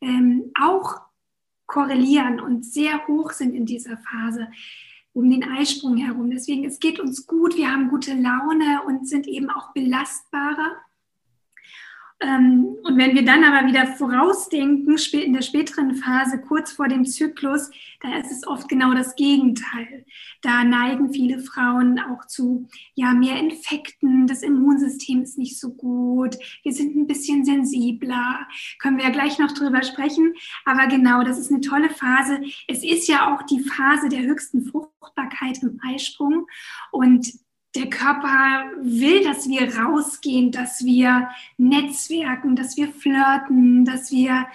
ähm, 0.00 0.50
auch 0.60 1.00
korrelieren 1.66 2.40
und 2.40 2.64
sehr 2.64 3.06
hoch 3.08 3.32
sind 3.32 3.54
in 3.54 3.66
dieser 3.66 3.96
Phase 3.96 4.48
um 5.14 5.30
den 5.30 5.44
Eisprung 5.44 5.96
herum. 5.96 6.30
Deswegen, 6.30 6.64
es 6.64 6.80
geht 6.80 6.98
uns 6.98 7.26
gut, 7.26 7.56
wir 7.56 7.70
haben 7.70 7.88
gute 7.88 8.14
Laune 8.14 8.82
und 8.86 9.08
sind 9.08 9.26
eben 9.26 9.48
auch 9.48 9.72
belastbarer. 9.72 10.76
Ähm, 12.24 12.76
und 12.82 12.96
wenn 12.96 13.14
wir 13.14 13.24
dann 13.24 13.44
aber 13.44 13.66
wieder 13.66 13.86
vorausdenken, 13.86 14.96
in 15.12 15.32
der 15.34 15.42
späteren 15.42 15.94
Phase, 15.94 16.40
kurz 16.40 16.72
vor 16.72 16.88
dem 16.88 17.04
Zyklus, 17.04 17.70
da 18.00 18.16
ist 18.16 18.30
es 18.30 18.46
oft 18.46 18.68
genau 18.68 18.94
das 18.94 19.14
Gegenteil. 19.14 20.06
Da 20.40 20.64
neigen 20.64 21.12
viele 21.12 21.40
Frauen 21.40 21.98
auch 21.98 22.26
zu 22.26 22.68
ja, 22.94 23.12
mehr 23.12 23.38
Infekten, 23.38 24.26
das 24.26 24.42
Immunsystem 24.42 25.22
ist 25.22 25.38
nicht 25.38 25.58
so 25.58 25.70
gut, 25.70 26.36
wir 26.62 26.72
sind 26.72 26.96
ein 26.96 27.06
bisschen 27.06 27.44
sensibler, 27.44 28.46
können 28.78 28.96
wir 28.96 29.04
ja 29.04 29.10
gleich 29.10 29.38
noch 29.38 29.52
drüber 29.52 29.82
sprechen. 29.82 30.34
Aber 30.64 30.86
genau, 30.86 31.22
das 31.24 31.38
ist 31.38 31.50
eine 31.50 31.60
tolle 31.60 31.90
Phase. 31.90 32.40
Es 32.68 32.82
ist 32.82 33.08
ja 33.08 33.34
auch 33.34 33.42
die 33.42 33.60
Phase 33.60 34.08
der 34.08 34.22
höchsten 34.22 34.64
Fruchtbarkeit 34.64 35.62
im 35.62 35.78
Eisprung. 35.82 36.46
Und 36.90 37.43
der 37.74 37.90
Körper 37.90 38.64
will, 38.80 39.24
dass 39.24 39.48
wir 39.48 39.76
rausgehen, 39.76 40.52
dass 40.52 40.84
wir 40.84 41.28
netzwerken, 41.56 42.56
dass 42.56 42.76
wir 42.76 42.88
flirten, 42.88 43.84
dass 43.84 44.12
wir 44.12 44.46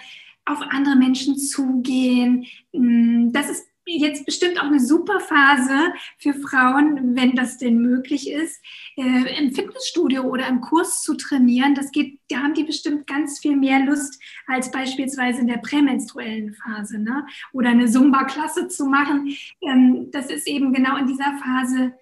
auf 0.46 0.60
andere 0.62 0.96
Menschen 0.96 1.36
zugehen. 1.36 2.46
Mm, 2.72 3.30
das 3.32 3.50
ist 3.50 3.66
jetzt 3.84 4.24
bestimmt 4.24 4.58
auch 4.60 4.66
eine 4.66 4.80
super 4.80 5.20
Phase 5.20 5.92
für 6.18 6.34
Frauen, 6.34 7.16
wenn 7.16 7.34
das 7.34 7.58
denn 7.58 7.78
möglich 7.78 8.30
ist, 8.30 8.62
äh, 8.96 9.38
im 9.38 9.52
Fitnessstudio 9.52 10.22
oder 10.22 10.46
im 10.48 10.60
Kurs 10.60 11.02
zu 11.02 11.14
trainieren. 11.14 11.74
Das 11.74 11.90
geht, 11.90 12.20
da 12.28 12.38
haben 12.38 12.54
die 12.54 12.64
bestimmt 12.64 13.06
ganz 13.06 13.40
viel 13.40 13.56
mehr 13.56 13.80
Lust 13.84 14.20
als 14.46 14.70
beispielsweise 14.70 15.40
in 15.40 15.48
der 15.48 15.58
prämenstruellen 15.58 16.54
Phase, 16.54 16.98
ne? 16.98 17.26
Oder 17.52 17.70
eine 17.70 17.90
Zumba-Klasse 17.90 18.68
zu 18.68 18.86
machen. 18.86 19.34
Ähm, 19.62 20.10
das 20.10 20.30
ist 20.30 20.46
eben 20.46 20.72
genau 20.72 20.96
in 20.96 21.06
dieser 21.06 21.36
Phase 21.38 21.92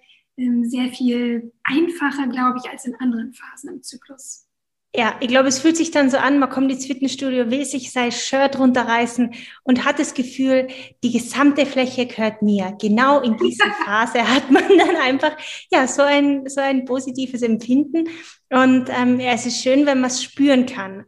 sehr 0.69 0.89
viel 0.89 1.51
einfacher, 1.63 2.27
glaube 2.27 2.59
ich, 2.63 2.69
als 2.69 2.85
in 2.85 2.95
anderen 2.95 3.33
Phasen 3.33 3.75
im 3.75 3.83
Zyklus. 3.83 4.45
Ja, 4.95 5.15
ich 5.19 5.27
glaube, 5.27 5.49
es 5.49 5.59
fühlt 5.59 5.77
sich 5.77 5.91
dann 5.91 6.09
so 6.09 6.17
an, 6.17 6.39
man 6.39 6.49
kommt 6.49 6.71
ins 6.71 6.87
Fitnessstudio, 6.87 7.51
will 7.51 7.63
sich 7.63 7.91
sein 7.91 8.11
Shirt 8.11 8.57
runterreißen 8.57 9.35
und 9.63 9.85
hat 9.85 9.99
das 9.99 10.15
Gefühl, 10.15 10.67
die 11.03 11.11
gesamte 11.11 11.67
Fläche 11.67 12.07
gehört 12.07 12.41
mir. 12.41 12.75
Genau 12.81 13.21
in 13.21 13.37
dieser 13.37 13.69
Phase 13.85 14.27
hat 14.27 14.49
man 14.49 14.63
dann 14.67 14.95
einfach 14.95 15.37
ja 15.71 15.85
so 15.85 16.01
ein, 16.01 16.49
so 16.49 16.59
ein 16.59 16.85
positives 16.85 17.43
Empfinden. 17.43 18.09
Und 18.49 18.89
ähm, 18.89 19.19
ja, 19.19 19.33
es 19.33 19.45
ist 19.45 19.61
schön, 19.61 19.85
wenn 19.85 20.01
man 20.01 20.09
es 20.09 20.23
spüren 20.23 20.65
kann. 20.65 21.05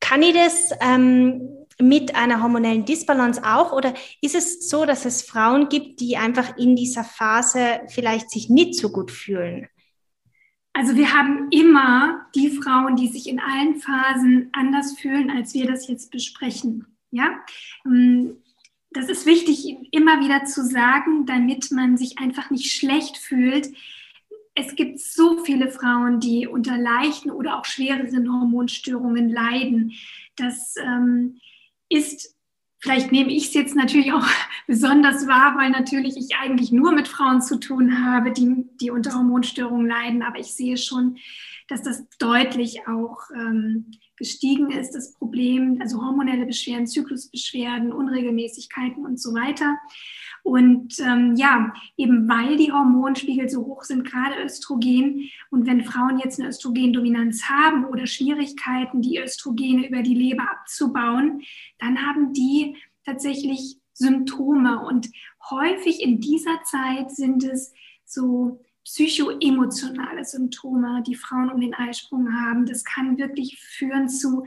Kann 0.00 0.22
ich 0.22 0.32
das 0.32 0.70
ähm, 0.80 1.66
mit 1.80 2.14
einer 2.14 2.42
hormonellen 2.42 2.84
Disbalance 2.84 3.42
auch? 3.44 3.72
Oder 3.72 3.94
ist 4.20 4.34
es 4.34 4.68
so, 4.68 4.84
dass 4.84 5.04
es 5.04 5.22
Frauen 5.22 5.68
gibt, 5.68 6.00
die 6.00 6.16
einfach 6.16 6.56
in 6.56 6.76
dieser 6.76 7.04
Phase 7.04 7.80
vielleicht 7.88 8.30
sich 8.30 8.48
nicht 8.48 8.74
so 8.74 8.90
gut 8.90 9.10
fühlen? 9.10 9.68
Also 10.72 10.96
wir 10.96 11.12
haben 11.12 11.48
immer 11.50 12.26
die 12.34 12.50
Frauen, 12.50 12.94
die 12.96 13.08
sich 13.08 13.28
in 13.28 13.40
allen 13.40 13.76
Phasen 13.76 14.50
anders 14.52 14.96
fühlen, 14.98 15.30
als 15.30 15.54
wir 15.54 15.66
das 15.66 15.88
jetzt 15.88 16.10
besprechen. 16.10 16.86
Ja, 17.10 17.40
ähm, 17.84 18.36
das 18.90 19.08
ist 19.08 19.26
wichtig, 19.26 19.76
immer 19.92 20.20
wieder 20.20 20.44
zu 20.44 20.64
sagen, 20.64 21.26
damit 21.26 21.70
man 21.72 21.96
sich 21.96 22.18
einfach 22.18 22.50
nicht 22.50 22.72
schlecht 22.72 23.16
fühlt. 23.16 23.68
Es 24.54 24.76
gibt 24.76 24.98
so 25.00 25.44
viele 25.44 25.70
Frauen, 25.70 26.20
die 26.20 26.46
unter 26.46 26.76
leichten 26.76 27.30
oder 27.30 27.58
auch 27.58 27.64
schwereren 27.64 28.32
Hormonstörungen 28.32 29.30
leiden. 29.30 29.92
Das 30.36 30.74
ähm, 30.76 31.40
ist, 31.88 32.34
vielleicht 32.80 33.12
nehme 33.12 33.32
ich 33.32 33.48
es 33.48 33.54
jetzt 33.54 33.74
natürlich 33.74 34.12
auch 34.12 34.26
besonders 34.66 35.26
wahr, 35.26 35.56
weil 35.56 35.70
natürlich 35.70 36.16
ich 36.16 36.36
eigentlich 36.36 36.72
nur 36.72 36.92
mit 36.92 37.08
Frauen 37.08 37.42
zu 37.42 37.58
tun 37.58 38.04
habe, 38.04 38.32
die, 38.32 38.66
die 38.80 38.90
unter 38.90 39.14
Hormonstörungen 39.14 39.86
leiden, 39.86 40.22
aber 40.22 40.38
ich 40.38 40.54
sehe 40.54 40.76
schon, 40.76 41.18
dass 41.68 41.82
das 41.82 42.06
deutlich 42.18 42.88
auch 42.88 43.18
ähm, 43.34 43.90
gestiegen 44.16 44.70
ist, 44.70 44.92
das 44.92 45.12
Problem, 45.12 45.78
also 45.80 46.02
hormonelle 46.02 46.46
Beschwerden, 46.46 46.86
Zyklusbeschwerden, 46.86 47.92
Unregelmäßigkeiten 47.92 49.04
und 49.04 49.20
so 49.20 49.34
weiter. 49.34 49.78
Und 50.48 50.98
ähm, 51.00 51.34
ja, 51.36 51.74
eben 51.98 52.26
weil 52.26 52.56
die 52.56 52.72
Hormonspiegel 52.72 53.50
so 53.50 53.66
hoch 53.66 53.82
sind, 53.82 54.10
gerade 54.10 54.42
Östrogen. 54.42 55.28
Und 55.50 55.66
wenn 55.66 55.84
Frauen 55.84 56.18
jetzt 56.18 56.40
eine 56.40 56.48
Östrogendominanz 56.48 57.42
haben 57.50 57.84
oder 57.84 58.06
Schwierigkeiten, 58.06 59.02
die 59.02 59.18
Östrogene 59.18 59.86
über 59.86 60.00
die 60.00 60.14
Leber 60.14 60.50
abzubauen, 60.50 61.42
dann 61.78 61.98
haben 61.98 62.32
die 62.32 62.76
tatsächlich 63.04 63.76
Symptome. 63.92 64.86
Und 64.86 65.10
häufig 65.50 66.02
in 66.02 66.18
dieser 66.18 66.62
Zeit 66.62 67.10
sind 67.10 67.44
es 67.44 67.74
so 68.06 68.64
psychoemotionale 68.84 70.24
Symptome, 70.24 71.02
die 71.06 71.14
Frauen 71.14 71.50
um 71.50 71.60
den 71.60 71.74
Eisprung 71.74 72.32
haben. 72.32 72.64
Das 72.64 72.84
kann 72.84 73.18
wirklich 73.18 73.60
führen 73.60 74.08
zu 74.08 74.46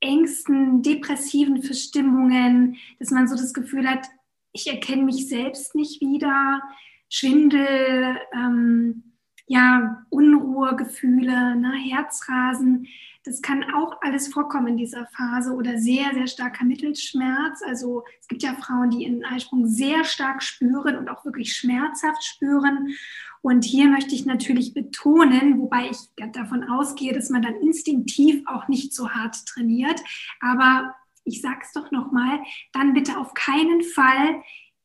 Ängsten, 0.00 0.82
depressiven 0.82 1.62
Verstimmungen, 1.62 2.76
dass 2.98 3.10
man 3.10 3.26
so 3.28 3.34
das 3.34 3.54
Gefühl 3.54 3.88
hat, 3.88 4.08
ich 4.52 4.66
erkenne 4.66 5.02
mich 5.02 5.28
selbst 5.28 5.74
nicht 5.74 6.00
wieder, 6.00 6.62
Schwindel, 7.08 8.18
ähm, 8.32 9.02
ja, 9.46 10.04
Unruhegefühle, 10.08 11.56
ne, 11.56 11.72
Herzrasen. 11.72 12.86
Das 13.24 13.42
kann 13.42 13.64
auch 13.74 14.00
alles 14.00 14.28
vorkommen 14.28 14.68
in 14.68 14.76
dieser 14.78 15.06
Phase 15.06 15.52
oder 15.52 15.78
sehr, 15.78 16.12
sehr 16.14 16.26
starker 16.26 16.64
Mittelschmerz. 16.64 17.62
Also 17.66 18.02
es 18.20 18.28
gibt 18.28 18.42
ja 18.42 18.54
Frauen, 18.54 18.90
die 18.90 19.04
ihren 19.04 19.24
Eisprung 19.24 19.66
sehr 19.66 20.04
stark 20.04 20.42
spüren 20.42 20.96
und 20.96 21.08
auch 21.08 21.24
wirklich 21.24 21.54
schmerzhaft 21.54 22.24
spüren. 22.24 22.94
Und 23.42 23.64
hier 23.64 23.88
möchte 23.88 24.14
ich 24.14 24.24
natürlich 24.24 24.72
betonen, 24.72 25.58
wobei 25.58 25.90
ich 25.90 25.98
davon 26.32 26.64
ausgehe, 26.64 27.12
dass 27.12 27.28
man 27.28 27.42
dann 27.42 27.56
instinktiv 27.56 28.42
auch 28.46 28.68
nicht 28.68 28.94
so 28.94 29.10
hart 29.10 29.44
trainiert, 29.46 30.00
aber 30.40 30.94
ich 31.24 31.40
sage 31.40 31.60
es 31.62 31.72
doch 31.72 31.90
nochmal, 31.90 32.40
dann 32.72 32.94
bitte 32.94 33.18
auf 33.18 33.34
keinen 33.34 33.82
Fall 33.82 34.42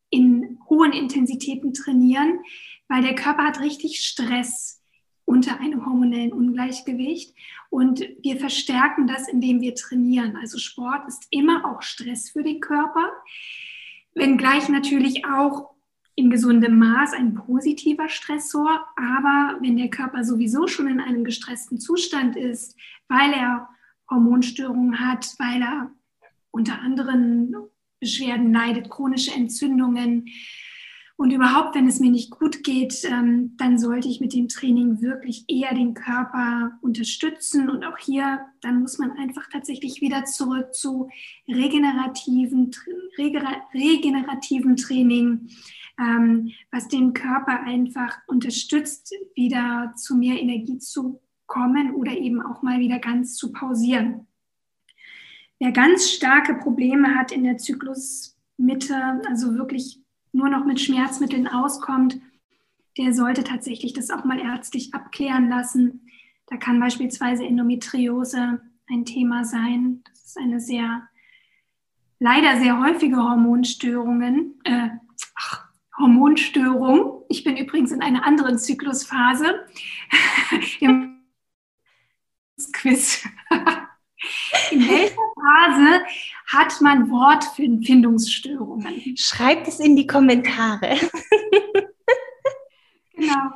in 0.10 0.60
hohen 0.70 0.94
Intensitäten 0.94 1.74
trainieren, 1.74 2.40
weil 2.88 3.02
der 3.02 3.16
Körper 3.16 3.44
hat 3.44 3.60
richtig 3.60 4.00
Stress 4.00 4.82
unter 5.26 5.60
einem 5.60 5.86
hormonellen 5.86 6.32
Ungleichgewicht 6.32 7.36
und 7.70 8.00
wir 8.22 8.38
verstärken 8.38 9.08
das, 9.08 9.28
indem 9.28 9.60
wir 9.60 9.76
trainieren. 9.76 10.38
Also 10.38 10.58
Sport 10.58 11.06
ist 11.08 11.28
immer 11.32 11.66
auch 11.66 11.82
Stress 11.82 12.30
für 12.30 12.44
den 12.44 12.62
Körper, 12.62 13.12
wenngleich 14.16 14.70
natürlich 14.70 15.26
auch 15.26 15.72
in 16.16 16.30
gesundem 16.30 16.80
Maß 16.80 17.14
ein 17.14 17.36
positiver 17.36 18.10
Stressor, 18.10 18.88
aber 18.96 19.58
wenn 19.62 19.78
der 19.78 19.90
Körper 19.90 20.24
sowieso 20.24 20.66
schon 20.66 20.88
in 20.88 21.00
einem 21.00 21.24
gestressten 21.24 21.80
Zustand 21.80 22.36
ist, 22.36 22.76
weil 23.08 23.34
er 23.34 23.70
Hormonstörungen 24.10 25.00
hat, 25.00 25.36
weil 25.38 25.62
er 25.62 25.92
unter 26.58 26.82
anderen 26.82 27.55
Beschwerden 27.99 28.51
leidet, 28.51 28.89
chronische 28.89 29.34
Entzündungen. 29.34 30.26
Und 31.16 31.32
überhaupt, 31.32 31.74
wenn 31.74 31.88
es 31.88 31.99
mir 31.99 32.12
nicht 32.12 32.30
gut 32.30 32.64
geht, 32.64 33.03
ähm, 33.03 33.55
dann 33.58 33.80
sollte 33.80 34.08
ich 34.08 34.20
mit 34.20 34.34
dem 34.34 34.47
Training 34.47 35.01
wirklich 35.01 35.45
eher 35.47 35.74
den 35.74 35.95
Körper 35.95 36.78
unterstützen. 36.82 37.70
Und 37.70 37.84
auch 37.84 37.97
hier, 37.97 38.39
dann 38.62 38.82
muss 38.82 38.99
man 38.99 39.12
einfach 39.14 39.47
tatsächlich 39.51 39.99
wieder 39.99 40.26
zurück 40.26 40.76
zu 40.76 41.10
regenerativen, 41.47 42.70
regenerativen 43.74 44.76
Training, 44.76 45.49
ähm, 45.99 46.51
was 46.72 46.88
den 46.88 47.14
Körper 47.14 47.62
einfach 47.64 48.16
unterstützt, 48.28 49.12
wieder 49.34 49.93
zu 49.95 50.16
mehr 50.16 50.39
Energie 50.39 50.78
zu 50.78 51.20
kommen 51.47 51.95
oder 51.95 52.12
eben 52.12 52.41
auch 52.41 52.62
mal 52.62 52.80
wieder 52.80 52.99
ganz 52.99 53.36
zu 53.36 53.51
pausieren. 53.51 54.26
Wer 55.60 55.72
ganz 55.72 56.10
starke 56.10 56.53
Probleme 56.55 57.16
hat 57.16 57.32
in 57.32 57.43
der 57.43 57.58
Zyklusmitte, 57.58 59.22
also 59.28 59.55
wirklich 59.55 59.99
nur 60.32 60.49
noch 60.49 60.66
mit 60.66 60.80
Schmerzmitteln 60.80 61.47
auskommt, 61.47 62.20
der 62.97 63.14
sollte 63.14 63.43
tatsächlich 63.43 63.93
das 63.93 64.10
auch 64.10 64.24
mal 64.24 64.39
ärztlich 64.39 64.93
abklären 64.93 65.49
lassen. 65.49 66.10
Da 66.47 66.58
kann 66.58 66.80
beispielsweise 66.80 67.45
Endometriose 67.45 68.62
ein 68.89 69.05
Thema 69.05 69.43
sein. 69.43 70.03
Das 70.10 70.26
ist 70.26 70.38
eine 70.38 70.60
sehr, 70.60 71.08
leider 72.20 72.58
sehr 72.58 72.80
häufige 72.80 73.18
Hormonstörung, 73.18 74.53
äh, 74.64 74.89
ach, 75.36 75.68
Hormonstörung. 75.97 77.24
Ich 77.30 77.43
bin 77.43 77.58
übrigens 77.58 77.91
in 77.91 78.01
einer 78.01 78.26
anderen 78.26 78.60
Zyklusphase 78.60 79.66
im 80.80 81.22
Quiz. 82.74 83.28
In 84.72 84.88
welcher 84.88 85.15
Phase 85.36 86.05
hat 86.47 86.82
man 86.82 87.09
Wortfindungsstörungen? 87.09 89.18
Schreibt 89.18 89.68
es 89.68 89.80
in 89.80 89.95
die 89.95 90.07
Kommentare. 90.07 90.97
genau. 93.13 93.51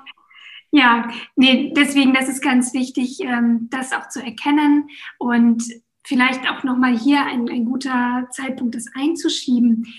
Ja, 0.71 1.11
nee, 1.35 1.73
deswegen, 1.75 2.13
das 2.13 2.29
ist 2.29 2.41
ganz 2.41 2.73
wichtig, 2.73 3.19
ähm, 3.19 3.67
das 3.69 3.91
auch 3.91 4.07
zu 4.07 4.23
erkennen 4.23 4.89
und 5.19 5.63
vielleicht 6.03 6.49
auch 6.49 6.63
nochmal 6.63 6.97
hier 6.97 7.25
ein, 7.25 7.49
ein 7.49 7.65
guter 7.65 8.27
Zeitpunkt, 8.31 8.75
das 8.75 8.85
einzuschieben. 8.95 9.93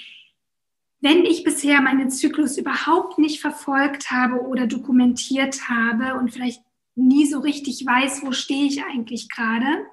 Wenn 1.01 1.25
ich 1.25 1.45
bisher 1.45 1.81
meinen 1.83 2.11
Zyklus 2.11 2.57
überhaupt 2.57 3.19
nicht 3.19 3.41
verfolgt 3.41 4.11
habe 4.11 4.41
oder 4.47 4.67
dokumentiert 4.67 5.69
habe 5.69 6.19
und 6.19 6.33
vielleicht 6.33 6.63
nie 6.95 7.27
so 7.27 7.41
richtig 7.41 7.85
weiß, 7.85 8.23
wo 8.23 8.33
stehe 8.33 8.67
ich 8.67 8.85
eigentlich 8.85 9.29
gerade, 9.29 9.87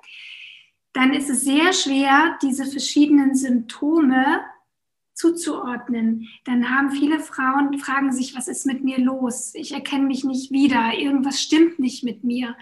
dann 0.94 1.14
ist 1.14 1.30
es 1.30 1.42
sehr 1.42 1.74
schwer, 1.74 2.38
diese 2.42 2.66
verschiedenen 2.66 3.36
Symptome 3.36 4.42
zuzuordnen. 5.20 6.30
Dann 6.46 6.70
haben 6.70 6.92
viele 6.92 7.20
Frauen, 7.20 7.78
fragen 7.78 8.12
sich, 8.12 8.36
was 8.36 8.48
ist 8.48 8.66
mit 8.66 8.84
mir 8.84 9.00
los? 9.00 9.54
Ich 9.54 9.74
erkenne 9.74 10.06
mich 10.06 10.24
nicht 10.24 10.52
wieder, 10.52 10.94
irgendwas 10.98 11.42
stimmt 11.42 11.78
nicht 11.78 12.04
mit 12.04 12.24
mir. 12.24 12.56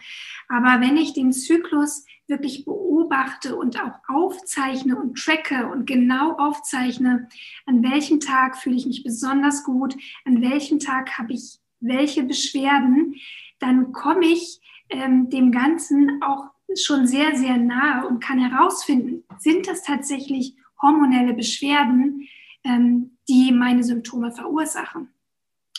Aber 0.49 0.81
wenn 0.81 0.97
ich 0.97 1.13
den 1.13 1.31
Zyklus 1.31 2.05
wirklich 2.25 2.65
beobachte 2.65 3.55
und 3.55 3.79
auch 3.79 3.99
aufzeichne 4.07 4.97
und 4.97 5.17
tracke 5.17 5.67
und 5.67 5.85
genau 5.85 6.31
aufzeichne, 6.33 7.29
an 7.67 7.83
welchem 7.83 8.19
Tag 8.19 8.57
fühle 8.57 8.75
ich 8.75 8.87
mich 8.87 9.03
besonders 9.03 9.63
gut, 9.63 9.95
an 10.25 10.41
welchem 10.41 10.79
Tag 10.79 11.17
habe 11.19 11.33
ich 11.33 11.59
welche 11.79 12.23
Beschwerden, 12.23 13.15
dann 13.59 13.91
komme 13.91 14.25
ich 14.25 14.59
ähm, 14.89 15.29
dem 15.29 15.51
Ganzen 15.51 16.21
auch 16.23 16.45
schon 16.75 17.07
sehr, 17.07 17.35
sehr 17.35 17.57
nahe 17.57 18.07
und 18.07 18.19
kann 18.19 18.39
herausfinden, 18.39 19.23
sind 19.39 19.67
das 19.67 19.83
tatsächlich 19.83 20.55
hormonelle 20.81 21.33
Beschwerden, 21.33 22.27
ähm, 22.63 23.17
die 23.27 23.51
meine 23.51 23.83
Symptome 23.83 24.31
verursachen. 24.31 25.09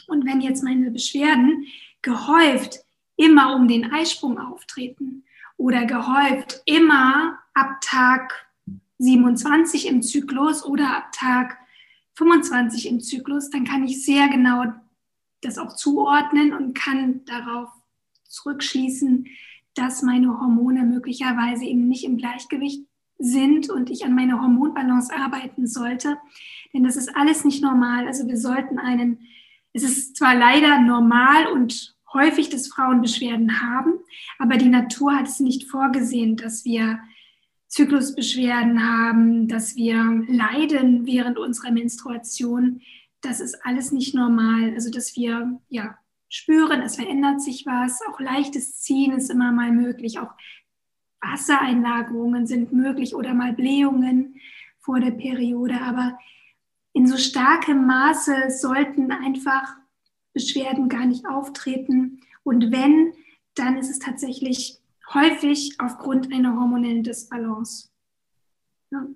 Und 0.06 0.26
wenn 0.26 0.40
jetzt 0.40 0.64
meine 0.64 0.90
Beschwerden 0.90 1.66
gehäuft 2.02 2.80
immer 3.16 3.54
um 3.54 3.68
den 3.68 3.92
Eisprung 3.92 4.38
auftreten 4.38 5.24
oder 5.56 5.84
gehäuft 5.84 6.62
immer 6.64 7.38
ab 7.52 7.80
Tag 7.80 8.46
27 8.98 9.86
im 9.86 10.02
Zyklus 10.02 10.64
oder 10.64 10.96
ab 10.96 11.12
Tag 11.12 11.58
25 12.14 12.88
im 12.88 13.00
Zyklus, 13.00 13.50
dann 13.50 13.64
kann 13.64 13.84
ich 13.84 14.04
sehr 14.04 14.28
genau 14.28 14.64
das 15.42 15.58
auch 15.58 15.74
zuordnen 15.74 16.52
und 16.52 16.74
kann 16.74 17.24
darauf 17.26 17.68
zurückschließen, 18.24 19.26
dass 19.78 20.02
meine 20.02 20.40
Hormone 20.40 20.84
möglicherweise 20.84 21.64
eben 21.64 21.88
nicht 21.88 22.04
im 22.04 22.16
Gleichgewicht 22.16 22.84
sind 23.18 23.70
und 23.70 23.90
ich 23.90 24.04
an 24.04 24.14
meiner 24.14 24.40
Hormonbalance 24.40 25.12
arbeiten 25.14 25.66
sollte. 25.66 26.18
Denn 26.72 26.84
das 26.84 26.96
ist 26.96 27.14
alles 27.16 27.44
nicht 27.44 27.62
normal. 27.62 28.06
Also 28.06 28.26
wir 28.26 28.36
sollten 28.36 28.78
einen, 28.78 29.20
es 29.72 29.82
ist 29.82 30.16
zwar 30.16 30.34
leider 30.34 30.80
normal 30.80 31.46
und 31.52 31.96
häufig, 32.12 32.48
dass 32.48 32.68
Frauen 32.68 33.02
Beschwerden 33.02 33.60
haben, 33.60 33.92
aber 34.38 34.56
die 34.56 34.68
Natur 34.68 35.14
hat 35.14 35.28
es 35.28 35.40
nicht 35.40 35.68
vorgesehen, 35.68 36.36
dass 36.36 36.64
wir 36.64 36.98
Zyklusbeschwerden 37.68 38.82
haben, 38.82 39.46
dass 39.46 39.76
wir 39.76 40.24
leiden 40.26 41.06
während 41.06 41.38
unserer 41.38 41.70
Menstruation. 41.70 42.80
Das 43.20 43.40
ist 43.40 43.64
alles 43.64 43.92
nicht 43.92 44.14
normal. 44.14 44.72
Also 44.74 44.90
dass 44.90 45.16
wir 45.16 45.60
ja 45.68 45.98
spüren, 46.28 46.82
es 46.82 46.96
verändert 46.96 47.40
sich 47.40 47.66
was, 47.66 48.00
auch 48.08 48.20
leichtes 48.20 48.80
Ziehen 48.80 49.12
ist 49.12 49.30
immer 49.30 49.52
mal 49.52 49.72
möglich, 49.72 50.18
auch 50.18 50.32
Wassereinlagerungen 51.20 52.46
sind 52.46 52.72
möglich 52.72 53.14
oder 53.14 53.34
mal 53.34 53.52
Blähungen 53.52 54.40
vor 54.78 55.00
der 55.00 55.10
Periode, 55.10 55.80
aber 55.80 56.18
in 56.92 57.06
so 57.06 57.16
starkem 57.16 57.86
Maße 57.86 58.50
sollten 58.50 59.10
einfach 59.12 59.76
Beschwerden 60.32 60.88
gar 60.88 61.06
nicht 61.06 61.26
auftreten. 61.26 62.20
Und 62.42 62.72
wenn, 62.72 63.12
dann 63.54 63.76
ist 63.76 63.90
es 63.90 63.98
tatsächlich 63.98 64.78
häufig 65.12 65.76
aufgrund 65.78 66.32
einer 66.32 66.58
hormonellen 66.58 67.02
Disbalance. 67.02 67.87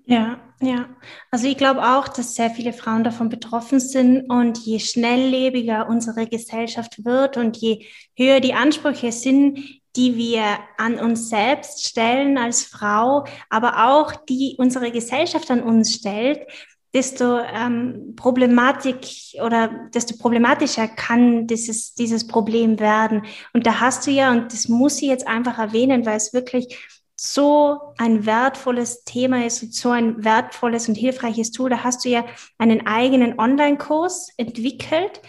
Ja. 0.05 0.39
ja. 0.61 0.89
Also 1.31 1.47
ich 1.47 1.57
glaube 1.57 1.81
auch, 1.81 2.07
dass 2.07 2.35
sehr 2.35 2.51
viele 2.51 2.73
Frauen 2.73 3.03
davon 3.03 3.29
betroffen 3.29 3.79
sind 3.79 4.29
und 4.29 4.59
je 4.59 4.79
schnelllebiger 4.79 5.89
unsere 5.89 6.27
Gesellschaft 6.27 7.03
wird 7.03 7.37
und 7.37 7.57
je 7.57 7.85
höher 8.15 8.39
die 8.39 8.53
Ansprüche 8.53 9.11
sind, 9.11 9.57
die 9.95 10.15
wir 10.15 10.43
an 10.77 10.95
uns 10.99 11.29
selbst 11.29 11.87
stellen 11.87 12.37
als 12.37 12.63
Frau, 12.63 13.25
aber 13.49 13.89
auch 13.89 14.15
die 14.25 14.55
unsere 14.57 14.91
Gesellschaft 14.91 15.49
an 15.49 15.63
uns 15.63 15.93
stellt, 15.93 16.47
desto 16.93 17.39
ähm, 17.39 18.13
Problematik 18.15 19.07
oder 19.41 19.89
desto 19.93 20.15
problematischer 20.17 20.87
kann 20.87 21.47
dieses, 21.47 21.95
dieses 21.95 22.27
Problem 22.27 22.79
werden. 22.79 23.23
Und 23.53 23.65
da 23.65 23.79
hast 23.79 24.05
du 24.05 24.11
ja, 24.11 24.31
und 24.31 24.53
das 24.53 24.67
muss 24.67 25.01
ich 25.01 25.07
jetzt 25.07 25.27
einfach 25.27 25.57
erwähnen, 25.57 26.05
weil 26.05 26.17
es 26.17 26.33
wirklich 26.33 26.77
so 27.19 27.79
ein 27.97 28.25
wertvolles 28.25 29.03
Thema 29.03 29.45
ist 29.45 29.63
und 29.63 29.73
so 29.73 29.91
ein 29.91 30.23
wertvolles 30.23 30.87
und 30.89 30.95
hilfreiches 30.95 31.51
Tool. 31.51 31.69
Da 31.69 31.83
hast 31.83 32.05
du 32.05 32.09
ja 32.09 32.25
einen 32.57 32.87
eigenen 32.87 33.39
Online-Kurs 33.39 34.29
entwickelt, 34.37 35.21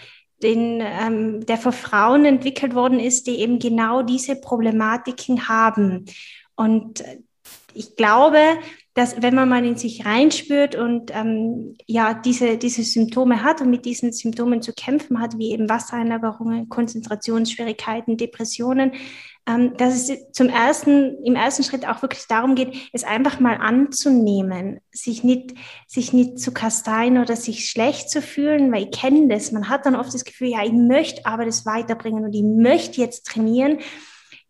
den, 0.42 0.80
ähm, 0.80 1.46
der 1.46 1.56
für 1.56 1.72
Frauen 1.72 2.24
entwickelt 2.24 2.74
worden 2.74 3.00
ist, 3.00 3.26
die 3.26 3.38
eben 3.40 3.58
genau 3.58 4.02
diese 4.02 4.36
Problematiken 4.36 5.48
haben. 5.48 6.06
Und 6.56 7.04
ich 7.74 7.96
glaube, 7.96 8.38
dass 8.94 9.20
wenn 9.20 9.34
man 9.34 9.48
mal 9.48 9.64
in 9.64 9.76
sich 9.76 10.06
reinspürt 10.06 10.76
und 10.76 11.10
ähm, 11.12 11.76
ja 11.86 12.14
diese, 12.14 12.56
diese 12.56 12.84
Symptome 12.84 13.42
hat 13.42 13.60
und 13.60 13.70
mit 13.70 13.84
diesen 13.84 14.12
Symptomen 14.12 14.62
zu 14.62 14.72
kämpfen 14.72 15.20
hat, 15.20 15.36
wie 15.36 15.50
eben 15.50 15.68
Wassereinlagerungen, 15.68 16.68
Konzentrationsschwierigkeiten, 16.68 18.16
Depressionen, 18.16 18.92
dass 19.46 20.08
es 20.08 20.32
zum 20.32 20.48
ersten, 20.48 21.22
im 21.22 21.36
ersten 21.36 21.64
Schritt 21.64 21.86
auch 21.86 22.00
wirklich 22.00 22.26
darum 22.28 22.54
geht, 22.54 22.74
es 22.94 23.04
einfach 23.04 23.40
mal 23.40 23.56
anzunehmen, 23.56 24.80
sich 24.90 25.22
nicht, 25.22 25.52
sich 25.86 26.14
nicht 26.14 26.38
zu 26.38 26.52
kasteien 26.52 27.18
oder 27.18 27.36
sich 27.36 27.68
schlecht 27.68 28.08
zu 28.08 28.22
fühlen, 28.22 28.72
weil 28.72 28.84
ich 28.84 28.90
kenne 28.90 29.28
das. 29.28 29.52
Man 29.52 29.68
hat 29.68 29.84
dann 29.84 29.96
oft 29.96 30.14
das 30.14 30.24
Gefühl, 30.24 30.48
ja, 30.48 30.64
ich 30.64 30.72
möchte 30.72 31.26
aber 31.26 31.44
das 31.44 31.66
weiterbringen 31.66 32.24
und 32.24 32.34
ich 32.34 32.42
möchte 32.42 33.02
jetzt 33.02 33.26
trainieren. 33.26 33.80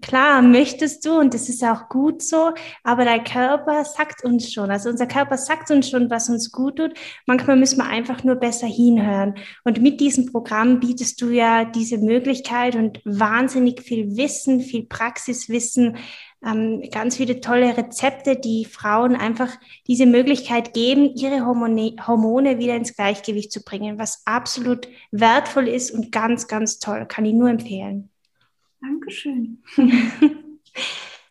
Klar, 0.05 0.43
möchtest 0.43 1.07
du 1.07 1.19
und 1.19 1.33
das 1.33 1.49
ist 1.49 1.65
auch 1.65 1.89
gut 1.89 2.21
so, 2.21 2.53
aber 2.83 3.05
der 3.05 3.25
Körper 3.25 3.87
sagt 3.87 4.23
uns 4.23 4.53
schon, 4.53 4.71
also 4.71 4.91
unser 4.91 5.07
Körper 5.07 5.39
sagt 5.39 5.71
uns 5.71 5.89
schon, 5.89 6.11
was 6.11 6.29
uns 6.29 6.53
gut 6.53 6.77
tut. 6.77 6.93
Manchmal 7.25 7.57
müssen 7.57 7.79
wir 7.79 7.87
einfach 7.87 8.23
nur 8.23 8.35
besser 8.35 8.67
hinhören. 8.67 9.35
Und 9.65 9.81
mit 9.81 10.01
diesem 10.01 10.31
Programm 10.31 10.79
bietest 10.79 11.23
du 11.23 11.31
ja 11.31 11.65
diese 11.65 11.97
Möglichkeit 11.97 12.77
und 12.77 13.01
wahnsinnig 13.07 13.81
viel 13.81 14.15
Wissen, 14.19 14.61
viel 14.61 14.85
Praxiswissen, 14.85 15.97
ähm, 16.45 16.83
ganz 16.93 17.17
viele 17.17 17.41
tolle 17.41 17.75
Rezepte, 17.75 18.37
die 18.37 18.67
Frauen 18.67 19.17
einfach 19.17 19.53
diese 19.87 20.05
Möglichkeit 20.05 20.75
geben, 20.75 21.15
ihre 21.15 21.47
Hormone, 21.47 21.97
Hormone 22.07 22.59
wieder 22.59 22.77
ins 22.77 22.95
Gleichgewicht 22.95 23.51
zu 23.51 23.65
bringen, 23.65 23.99
was 23.99 24.21
absolut 24.27 24.87
wertvoll 25.13 25.67
ist 25.67 25.93
und 25.93 26.13
ganz, 26.13 26.47
ganz 26.47 26.79
toll. 26.79 27.07
Kann 27.09 27.25
ich 27.25 27.33
nur 27.33 27.49
empfehlen. 27.49 28.11
Dankeschön. 28.85 29.63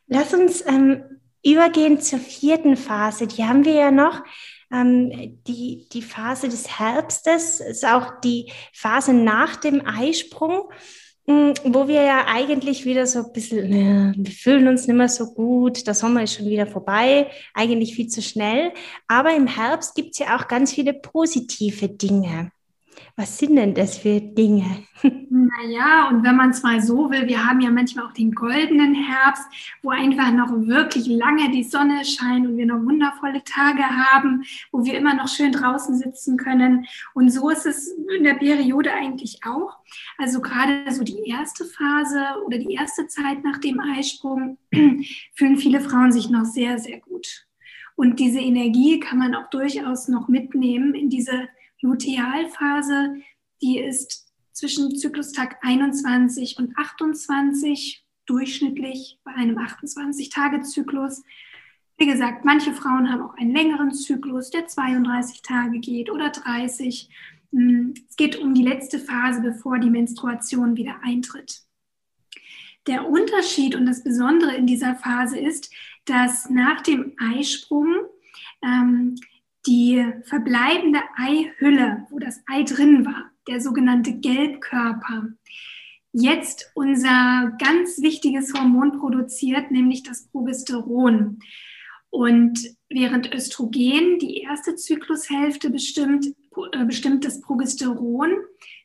Lass 0.07 0.33
uns 0.33 0.65
ähm, 0.65 1.03
übergehen 1.45 2.01
zur 2.01 2.19
vierten 2.19 2.75
Phase. 2.75 3.27
Die 3.27 3.43
haben 3.43 3.63
wir 3.63 3.73
ja 3.73 3.91
noch. 3.91 4.23
Ähm, 4.71 5.39
die, 5.47 5.87
die 5.93 6.01
Phase 6.01 6.49
des 6.49 6.79
Herbstes 6.79 7.59
ist 7.59 7.85
auch 7.85 8.19
die 8.21 8.51
Phase 8.73 9.13
nach 9.13 9.55
dem 9.57 9.85
Eisprung, 9.85 10.71
hm, 11.27 11.53
wo 11.65 11.87
wir 11.87 12.01
ja 12.01 12.25
eigentlich 12.27 12.85
wieder 12.85 13.05
so 13.05 13.19
ein 13.19 13.33
bisschen, 13.33 14.15
wir 14.17 14.31
fühlen 14.31 14.67
uns 14.67 14.87
nicht 14.87 14.97
mehr 14.97 15.09
so 15.09 15.33
gut, 15.33 15.85
der 15.85 15.93
Sommer 15.93 16.23
ist 16.23 16.33
schon 16.33 16.47
wieder 16.47 16.65
vorbei, 16.65 17.29
eigentlich 17.53 17.95
viel 17.95 18.07
zu 18.07 18.23
schnell. 18.23 18.71
Aber 19.07 19.35
im 19.35 19.45
Herbst 19.45 19.93
gibt 19.93 20.13
es 20.13 20.19
ja 20.19 20.37
auch 20.37 20.47
ganz 20.47 20.73
viele 20.73 20.93
positive 20.95 21.89
Dinge. 21.89 22.51
Was 23.15 23.37
sind 23.37 23.55
denn 23.55 23.73
das 23.73 23.97
für 23.97 24.19
Dinge? 24.19 24.65
Naja, 25.29 26.09
und 26.09 26.23
wenn 26.23 26.35
man 26.35 26.51
es 26.51 26.63
mal 26.63 26.81
so 26.81 27.09
will, 27.09 27.27
wir 27.27 27.45
haben 27.45 27.59
ja 27.59 27.69
manchmal 27.69 28.05
auch 28.05 28.13
den 28.13 28.33
goldenen 28.33 28.93
Herbst, 28.95 29.43
wo 29.81 29.89
einfach 29.89 30.31
noch 30.31 30.51
wirklich 30.67 31.07
lange 31.07 31.51
die 31.51 31.63
Sonne 31.63 32.05
scheint 32.05 32.47
und 32.47 32.57
wir 32.57 32.65
noch 32.65 32.83
wundervolle 32.83 33.43
Tage 33.43 33.83
haben, 33.83 34.43
wo 34.71 34.85
wir 34.85 34.97
immer 34.97 35.13
noch 35.13 35.27
schön 35.27 35.51
draußen 35.51 35.97
sitzen 35.97 36.37
können. 36.37 36.85
Und 37.13 37.29
so 37.29 37.49
ist 37.49 37.65
es 37.65 37.93
in 38.15 38.23
der 38.23 38.35
Periode 38.35 38.93
eigentlich 38.93 39.41
auch. 39.45 39.77
Also 40.17 40.41
gerade 40.41 40.91
so 40.91 41.03
die 41.03 41.27
erste 41.27 41.65
Phase 41.65 42.23
oder 42.45 42.57
die 42.57 42.73
erste 42.73 43.07
Zeit 43.07 43.43
nach 43.43 43.57
dem 43.57 43.79
Eisprung 43.79 44.57
fühlen 45.35 45.57
viele 45.57 45.81
Frauen 45.81 46.11
sich 46.11 46.29
noch 46.29 46.45
sehr, 46.45 46.79
sehr 46.79 46.99
gut. 46.99 47.45
Und 47.95 48.19
diese 48.19 48.39
Energie 48.39 48.99
kann 48.99 49.19
man 49.19 49.35
auch 49.35 49.49
durchaus 49.49 50.07
noch 50.07 50.27
mitnehmen 50.27 50.95
in 50.95 51.09
diese 51.09 51.47
Lutealphase, 51.83 53.17
die 53.61 53.79
ist 53.79 54.33
zwischen 54.53 54.95
Zyklustag 54.95 55.57
21 55.61 56.57
und 56.57 56.77
28 56.77 58.05
durchschnittlich 58.25 59.19
bei 59.23 59.33
einem 59.33 59.57
28-Tage-Zyklus. 59.57 61.23
Wie 61.97 62.05
gesagt, 62.05 62.45
manche 62.45 62.73
Frauen 62.73 63.11
haben 63.11 63.21
auch 63.21 63.35
einen 63.35 63.53
längeren 63.53 63.93
Zyklus, 63.93 64.49
der 64.49 64.67
32 64.67 65.41
Tage 65.41 65.79
geht 65.79 66.09
oder 66.09 66.29
30. 66.29 67.09
Hm, 67.51 67.93
es 68.09 68.15
geht 68.15 68.37
um 68.37 68.53
die 68.53 68.63
letzte 68.63 68.99
Phase, 68.99 69.41
bevor 69.41 69.77
die 69.79 69.89
Menstruation 69.89 70.77
wieder 70.77 71.01
eintritt. 71.03 71.61
Der 72.87 73.07
Unterschied 73.07 73.75
und 73.75 73.85
das 73.85 74.03
Besondere 74.03 74.55
in 74.55 74.67
dieser 74.67 74.95
Phase 74.95 75.37
ist, 75.37 75.71
dass 76.05 76.49
nach 76.49 76.81
dem 76.81 77.13
Eisprung 77.17 77.87
ähm, 78.61 79.15
die 79.65 80.05
verbleibende 80.23 80.99
Eihülle, 81.15 82.05
wo 82.09 82.19
das 82.19 82.41
Ei 82.47 82.63
drin 82.63 83.05
war, 83.05 83.31
der 83.47 83.61
sogenannte 83.61 84.13
Gelbkörper, 84.13 85.29
jetzt 86.11 86.71
unser 86.75 87.53
ganz 87.59 88.01
wichtiges 88.01 88.53
Hormon 88.53 88.99
produziert, 88.99 89.71
nämlich 89.71 90.03
das 90.03 90.27
Progesteron. 90.27 91.39
Und 92.09 92.59
während 92.89 93.33
Östrogen 93.33 94.19
die 94.19 94.41
erste 94.41 94.75
Zyklushälfte 94.75 95.71
bestimmt, 95.71 96.27
äh, 96.73 96.85
bestimmt 96.85 97.25
das 97.25 97.41
Progesteron 97.41 98.31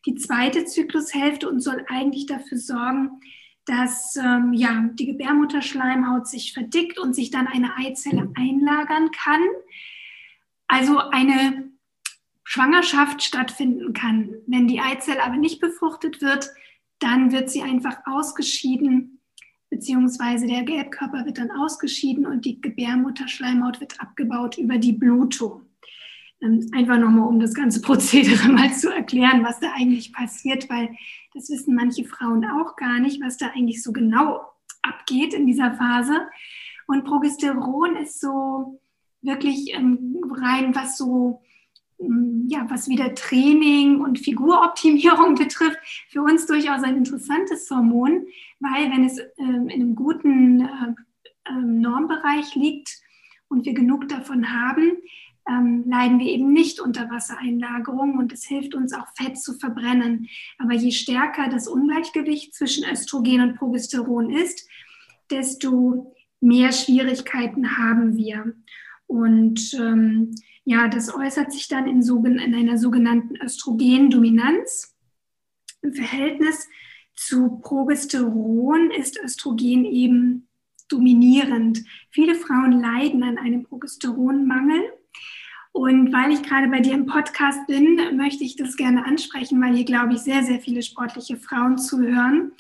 die 0.07 0.15
zweite 0.15 0.65
Zyklushälfte 0.65 1.49
und 1.49 1.61
soll 1.61 1.85
eigentlich 1.89 2.27
dafür 2.27 2.57
sorgen, 2.57 3.21
dass 3.67 4.17
ähm, 4.17 4.55
ja, 4.55 4.89
die 4.95 5.07
Gebärmutterschleimhaut 5.07 6.27
sich 6.27 6.55
verdickt 6.55 6.99
und 6.99 7.15
sich 7.15 7.31
dann 7.31 7.47
eine 7.47 7.77
Eizelle 7.77 8.33
einlagern 8.35 9.11
kann. 9.11 9.43
Also 10.69 10.99
eine 10.99 11.71
Schwangerschaft 12.45 13.23
stattfinden 13.23 13.93
kann. 13.93 14.35
Wenn 14.47 14.69
die 14.69 14.81
Eizelle 14.81 15.23
aber 15.23 15.37
nicht 15.37 15.61
befruchtet 15.61 16.23
wird, 16.23 16.51
dann 16.99 17.33
wird 17.33 17.51
sie 17.51 17.63
einfach 17.63 17.99
ausgeschieden, 18.07 19.21
beziehungsweise 19.71 20.47
der 20.47 20.63
Gelbkörper 20.63 21.25
wird 21.27 21.39
dann 21.39 21.51
ausgeschieden 21.51 22.27
und 22.27 22.45
die 22.45 22.61
Gebärmutterschleimhaut 22.61 23.81
wird 23.81 24.01
abgebaut 24.01 24.57
über 24.57 24.79
die 24.79 24.93
Blutung. 24.93 25.63
Ähm, 26.41 26.71
einfach 26.73 26.99
nochmal, 26.99 27.29
um 27.29 27.41
das 27.41 27.55
ganze 27.55 27.81
Prozedere 27.81 28.49
mal 28.53 28.73
zu 28.73 28.91
erklären, 28.91 29.45
was 29.45 29.61
da 29.61 29.73
eigentlich 29.75 30.13
passiert, 30.13 30.71
weil 30.71 30.97
das 31.35 31.51
wissen 31.51 31.75
manche 31.75 32.05
Frauen 32.05 32.45
auch 32.45 32.77
gar 32.77 32.99
nicht, 33.01 33.23
was 33.23 33.37
da 33.37 33.49
eigentlich 33.55 33.83
so 33.83 33.93
genau 33.93 34.41
abgeht 34.83 35.35
in 35.35 35.47
dieser 35.47 35.75
Phase. 35.75 36.29
Und 36.87 37.05
Progesteron 37.05 37.97
ist 37.97 38.21
so 38.21 38.81
wirklich 39.23 39.75
ähm, 39.75 40.21
rein, 40.31 40.75
was 40.75 40.97
so 40.97 41.41
ähm, 42.01 42.47
ja, 42.49 42.67
was 42.69 42.89
wieder 42.89 43.15
Training 43.15 44.01
und 44.01 44.19
Figuroptimierung 44.19 45.35
betrifft, 45.39 45.79
für 46.09 46.23
uns 46.23 46.47
durchaus 46.47 46.83
ein 46.83 46.97
interessantes 46.97 47.71
Hormon, 47.71 48.27
weil 48.61 48.91
wenn 48.91 49.05
es 49.05 49.19
ähm, 49.39 49.69
in 49.69 49.83
einem 49.83 49.95
guten 49.95 50.61
äh, 50.61 50.95
äh, 51.45 51.53
Normbereich 51.53 52.55
liegt 52.55 53.01
und 53.49 53.67
wir 53.67 53.75
genug 53.75 54.09
davon 54.09 54.51
haben, 54.53 54.99
ähm, 55.49 55.85
leiden 55.87 56.19
wir 56.19 56.27
eben 56.27 56.53
nicht 56.53 56.79
unter 56.79 57.11
Wassereinlagerung 57.11 58.19
und 58.19 58.33
es 58.33 58.45
hilft 58.45 58.75
uns 58.75 58.93
auch 58.93 59.07
Fett 59.17 59.39
zu 59.39 59.55
verbrennen. 59.55 60.29
Aber 60.59 60.75
je 60.75 60.91
stärker 60.91 61.49
das 61.49 61.67
Ungleichgewicht 61.67 62.55
zwischen 62.55 62.85
Östrogen 62.85 63.41
und 63.41 63.57
Progesteron 63.57 64.31
ist, 64.31 64.69
desto 65.31 66.15
mehr 66.41 66.73
Schwierigkeiten 66.73 67.79
haben 67.79 68.17
wir. 68.17 68.55
Und 69.09 69.75
ähm, 69.75 70.35
ja, 70.65 70.87
das 70.87 71.13
äußert 71.13 71.53
sich 71.53 71.67
dann 71.67 71.89
in, 71.89 72.03
in 72.03 72.55
einer 72.55 72.79
sogenannten 72.79 73.37
Östrogendominanz. 73.37 74.95
Im 75.83 75.95
Verhältnis 75.95 76.69
zu 77.15 77.59
Progesteron 77.61 78.93
ist 78.93 79.19
Östrogen 79.19 79.85
eben 79.85 80.47
dominierend. 80.89 81.85
Viele 82.11 82.37
Frauen 82.37 82.81
leiden 82.81 83.25
an 83.25 83.39
einem 83.39 83.65
Progesteronmangel 83.65 84.93
und 85.79 86.13
weil 86.13 86.33
ich 86.33 86.43
gerade 86.43 86.69
bei 86.69 86.81
dir 86.81 86.95
im 86.95 87.07
Podcast 87.07 87.67
bin, 87.69 88.17
möchte 88.17 88.43
ich 88.43 88.57
das 88.57 88.77
gerne 88.77 89.05
ansprechen, 89.05 89.61
weil 89.63 89.77
hier, 89.77 89.85
glaube 89.85 90.15
ich, 90.15 90.19
sehr, 90.21 90.43
sehr 90.43 90.61
viele 90.61 90.83
sportliche 90.83 91.37
Frauen 91.37 91.79
zuhören. 91.79 92.53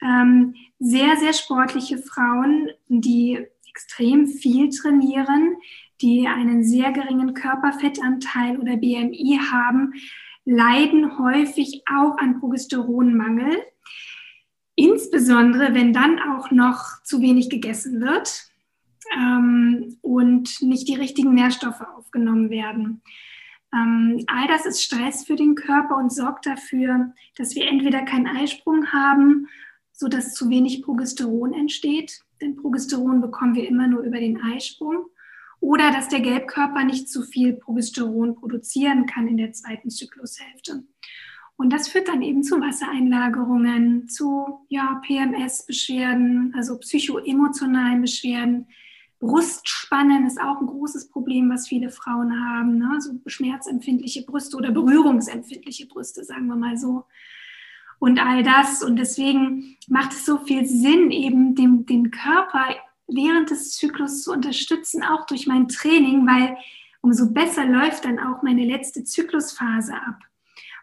Ähm, 0.00 0.54
sehr, 0.78 1.16
sehr 1.16 1.32
sportliche 1.32 1.98
Frauen, 1.98 2.70
die 2.86 3.44
extrem 3.68 4.28
viel 4.28 4.68
trainieren, 4.70 5.56
die 6.02 6.26
einen 6.26 6.64
sehr 6.64 6.92
geringen 6.92 7.34
Körperfettanteil 7.34 8.58
oder 8.58 8.76
BMI 8.76 9.40
haben, 9.50 9.94
leiden 10.44 11.18
häufig 11.18 11.82
auch 11.86 12.18
an 12.18 12.40
Progesteronmangel. 12.40 13.56
Insbesondere, 14.74 15.74
wenn 15.74 15.92
dann 15.92 16.18
auch 16.18 16.50
noch 16.50 17.02
zu 17.04 17.20
wenig 17.20 17.50
gegessen 17.50 18.00
wird 18.00 18.50
ähm, 19.14 19.98
und 20.00 20.62
nicht 20.62 20.88
die 20.88 20.94
richtigen 20.94 21.34
Nährstoffe 21.34 21.82
aufgenommen 21.96 22.50
werden. 22.50 23.02
Ähm, 23.72 24.24
all 24.26 24.48
das 24.48 24.66
ist 24.66 24.82
Stress 24.82 25.24
für 25.24 25.36
den 25.36 25.54
Körper 25.54 25.96
und 25.96 26.12
sorgt 26.12 26.46
dafür, 26.46 27.12
dass 27.36 27.54
wir 27.54 27.68
entweder 27.68 28.02
keinen 28.02 28.26
Eisprung 28.26 28.86
haben, 28.92 29.48
sodass 29.92 30.34
zu 30.34 30.48
wenig 30.48 30.82
Progesteron 30.82 31.52
entsteht, 31.52 32.20
denn 32.40 32.56
Progesteron 32.56 33.20
bekommen 33.20 33.54
wir 33.54 33.68
immer 33.68 33.86
nur 33.86 34.02
über 34.02 34.18
den 34.18 34.42
Eisprung, 34.42 35.06
oder 35.60 35.92
dass 35.92 36.08
der 36.08 36.20
Gelbkörper 36.20 36.84
nicht 36.84 37.08
zu 37.08 37.22
viel 37.22 37.54
Progesteron 37.54 38.34
produzieren 38.34 39.06
kann 39.06 39.28
in 39.28 39.36
der 39.36 39.52
zweiten 39.52 39.90
Zyklushälfte. 39.90 40.84
Und 41.56 41.72
das 41.72 41.88
führt 41.88 42.08
dann 42.08 42.22
eben 42.22 42.42
zu 42.42 42.58
Wassereinlagerungen, 42.60 44.08
zu 44.08 44.64
ja, 44.68 45.00
PMS-Beschwerden, 45.06 46.54
also 46.56 46.78
psychoemotionalen 46.78 48.00
Beschwerden, 48.00 48.66
Brustspannen 49.20 50.26
ist 50.26 50.40
auch 50.40 50.60
ein 50.60 50.66
großes 50.66 51.10
Problem, 51.10 51.50
was 51.50 51.68
viele 51.68 51.90
Frauen 51.90 52.42
haben. 52.42 52.78
Ne? 52.78 53.00
So 53.00 53.12
schmerzempfindliche 53.26 54.24
Brüste 54.24 54.56
oder 54.56 54.70
berührungsempfindliche 54.70 55.86
Brüste, 55.86 56.24
sagen 56.24 56.46
wir 56.46 56.56
mal 56.56 56.78
so. 56.78 57.04
Und 57.98 58.18
all 58.18 58.42
das. 58.42 58.82
Und 58.82 58.96
deswegen 58.96 59.76
macht 59.88 60.12
es 60.12 60.24
so 60.24 60.38
viel 60.38 60.64
Sinn, 60.64 61.10
eben 61.10 61.54
dem, 61.54 61.84
den 61.84 62.10
Körper 62.10 62.74
während 63.12 63.50
des 63.50 63.72
Zyklus 63.72 64.22
zu 64.22 64.32
unterstützen, 64.32 65.02
auch 65.02 65.26
durch 65.26 65.46
mein 65.46 65.68
Training, 65.68 66.26
weil 66.26 66.56
umso 67.00 67.32
besser 67.32 67.64
läuft 67.64 68.04
dann 68.04 68.18
auch 68.18 68.42
meine 68.42 68.64
letzte 68.64 69.04
Zyklusphase 69.04 69.94
ab. 69.94 70.18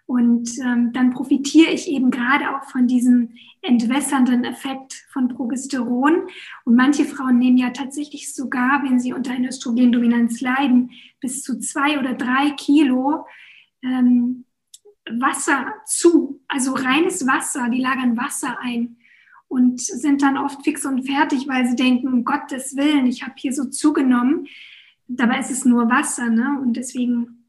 Und 0.07 0.57
ähm, 0.59 0.93
dann 0.93 1.11
profitiere 1.11 1.71
ich 1.71 1.89
eben 1.89 2.11
gerade 2.11 2.55
auch 2.55 2.63
von 2.63 2.87
diesem 2.87 3.33
entwässernden 3.61 4.45
Effekt 4.45 5.05
von 5.11 5.27
Progesteron. 5.27 6.27
Und 6.63 6.75
manche 6.75 7.03
Frauen 7.03 7.39
nehmen 7.39 7.57
ja 7.57 7.71
tatsächlich 7.71 8.33
sogar, 8.33 8.83
wenn 8.83 8.99
sie 8.99 9.11
unter 9.11 9.31
einer 9.31 9.49
Östrogendominanz 9.49 10.39
leiden, 10.39 10.91
bis 11.19 11.43
zu 11.43 11.59
zwei 11.59 11.99
oder 11.99 12.13
drei 12.13 12.51
Kilo 12.51 13.25
ähm, 13.83 14.45
Wasser 15.09 15.73
zu, 15.85 16.41
also 16.47 16.73
reines 16.73 17.27
Wasser, 17.27 17.69
die 17.69 17.81
lagern 17.81 18.17
Wasser 18.17 18.57
ein 18.61 18.96
und 19.47 19.79
sind 19.81 20.21
dann 20.21 20.37
oft 20.37 20.63
fix 20.63 20.85
und 20.85 21.03
fertig, 21.03 21.47
weil 21.47 21.67
sie 21.67 21.75
denken, 21.75 22.07
um 22.07 22.25
Gottes 22.25 22.75
Willen, 22.75 23.05
ich 23.07 23.23
habe 23.23 23.33
hier 23.37 23.53
so 23.53 23.65
zugenommen. 23.65 24.47
Dabei 25.07 25.39
ist 25.39 25.51
es 25.51 25.65
nur 25.65 25.89
Wasser, 25.89 26.29
ne? 26.29 26.59
Und 26.61 26.73
deswegen 26.73 27.45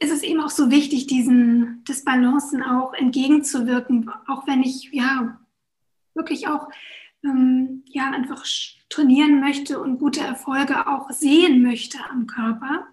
ist 0.00 0.12
es 0.12 0.22
eben 0.22 0.40
auch 0.40 0.50
so 0.50 0.70
wichtig, 0.70 1.06
diesen 1.06 1.84
Disbalancen 1.84 2.62
auch 2.62 2.92
entgegenzuwirken, 2.94 4.10
auch 4.26 4.46
wenn 4.48 4.62
ich 4.62 4.90
ja 4.92 5.38
wirklich 6.14 6.48
auch 6.48 6.68
ähm, 7.24 7.84
ja 7.86 8.10
einfach 8.10 8.44
trainieren 8.88 9.40
möchte 9.40 9.80
und 9.80 9.98
gute 9.98 10.20
Erfolge 10.20 10.88
auch 10.88 11.10
sehen 11.10 11.62
möchte 11.62 11.98
am 12.10 12.26
Körper. 12.26 12.86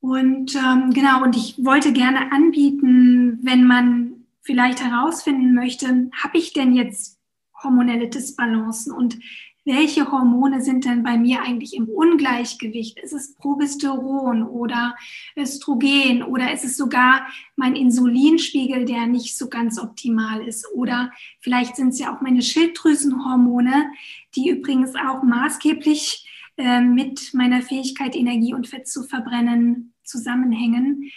Und 0.00 0.54
ähm, 0.54 0.92
genau, 0.92 1.22
und 1.22 1.36
ich 1.36 1.62
wollte 1.64 1.92
gerne 1.92 2.32
anbieten, 2.32 3.38
wenn 3.42 3.66
man 3.66 4.05
vielleicht 4.46 4.82
herausfinden 4.82 5.54
möchte, 5.54 6.10
habe 6.22 6.38
ich 6.38 6.52
denn 6.52 6.74
jetzt 6.74 7.18
hormonelle 7.62 8.08
Disbalancen 8.08 8.92
und 8.92 9.18
welche 9.66 10.12
Hormone 10.12 10.62
sind 10.62 10.84
denn 10.84 11.02
bei 11.02 11.18
mir 11.18 11.42
eigentlich 11.42 11.74
im 11.74 11.88
Ungleichgewicht? 11.88 13.00
Ist 13.00 13.12
es 13.12 13.34
Progesteron 13.34 14.44
oder 14.44 14.94
Östrogen 15.36 16.22
oder 16.22 16.52
ist 16.52 16.64
es 16.64 16.76
sogar 16.76 17.26
mein 17.56 17.74
Insulinspiegel, 17.74 18.84
der 18.84 19.08
nicht 19.08 19.36
so 19.36 19.48
ganz 19.48 19.80
optimal 19.80 20.46
ist? 20.46 20.68
Oder 20.72 21.10
vielleicht 21.40 21.74
sind 21.74 21.88
es 21.88 21.98
ja 21.98 22.14
auch 22.14 22.20
meine 22.20 22.42
Schilddrüsenhormone, 22.42 23.90
die 24.36 24.50
übrigens 24.50 24.94
auch 24.94 25.24
maßgeblich 25.24 26.52
äh, 26.58 26.80
mit 26.80 27.34
meiner 27.34 27.60
Fähigkeit, 27.60 28.14
Energie 28.14 28.54
und 28.54 28.68
Fett 28.68 28.86
zu 28.86 29.02
verbrennen, 29.02 29.94
zusammenhängen. 30.04 31.10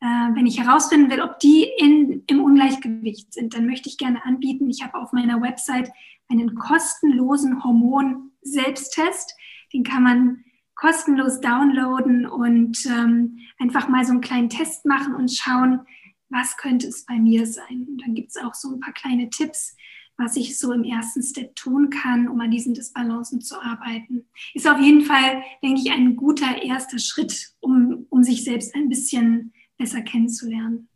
Äh, 0.00 0.06
wenn 0.34 0.46
ich 0.46 0.58
herausfinden 0.58 1.10
will, 1.10 1.20
ob 1.20 1.38
die 1.40 1.68
in, 1.78 2.24
im 2.26 2.42
Ungleichgewicht 2.42 3.34
sind, 3.34 3.54
dann 3.54 3.66
möchte 3.66 3.88
ich 3.88 3.98
gerne 3.98 4.24
anbieten. 4.24 4.70
Ich 4.70 4.82
habe 4.82 4.94
auf 4.94 5.12
meiner 5.12 5.42
Website 5.42 5.90
einen 6.28 6.54
kostenlosen 6.54 7.62
Hormon-Selbsttest. 7.62 9.34
Den 9.72 9.84
kann 9.84 10.02
man 10.02 10.44
kostenlos 10.74 11.40
downloaden 11.40 12.26
und 12.26 12.86
ähm, 12.86 13.38
einfach 13.58 13.88
mal 13.88 14.04
so 14.04 14.12
einen 14.12 14.22
kleinen 14.22 14.48
Test 14.48 14.86
machen 14.86 15.14
und 15.14 15.30
schauen, 15.30 15.80
was 16.30 16.56
könnte 16.56 16.86
es 16.88 17.04
bei 17.04 17.18
mir 17.18 17.46
sein. 17.46 17.86
Und 17.86 18.02
dann 18.02 18.14
gibt 18.14 18.30
es 18.30 18.42
auch 18.42 18.54
so 18.54 18.72
ein 18.72 18.80
paar 18.80 18.94
kleine 18.94 19.28
Tipps, 19.28 19.76
was 20.16 20.36
ich 20.36 20.58
so 20.58 20.72
im 20.72 20.84
ersten 20.84 21.22
Step 21.22 21.54
tun 21.56 21.90
kann, 21.90 22.28
um 22.28 22.40
an 22.40 22.50
diesen 22.50 22.72
Disbalancen 22.72 23.42
zu 23.42 23.60
arbeiten. 23.60 24.26
Ist 24.54 24.68
auf 24.68 24.80
jeden 24.80 25.02
Fall, 25.02 25.42
denke 25.62 25.80
ich, 25.80 25.90
ein 25.90 26.16
guter 26.16 26.62
erster 26.62 26.98
Schritt, 26.98 27.52
um, 27.60 28.06
um 28.08 28.22
sich 28.22 28.44
selbst 28.44 28.74
ein 28.74 28.88
bisschen 28.88 29.52
besser 29.80 30.02
kennenzulernen. 30.02 30.88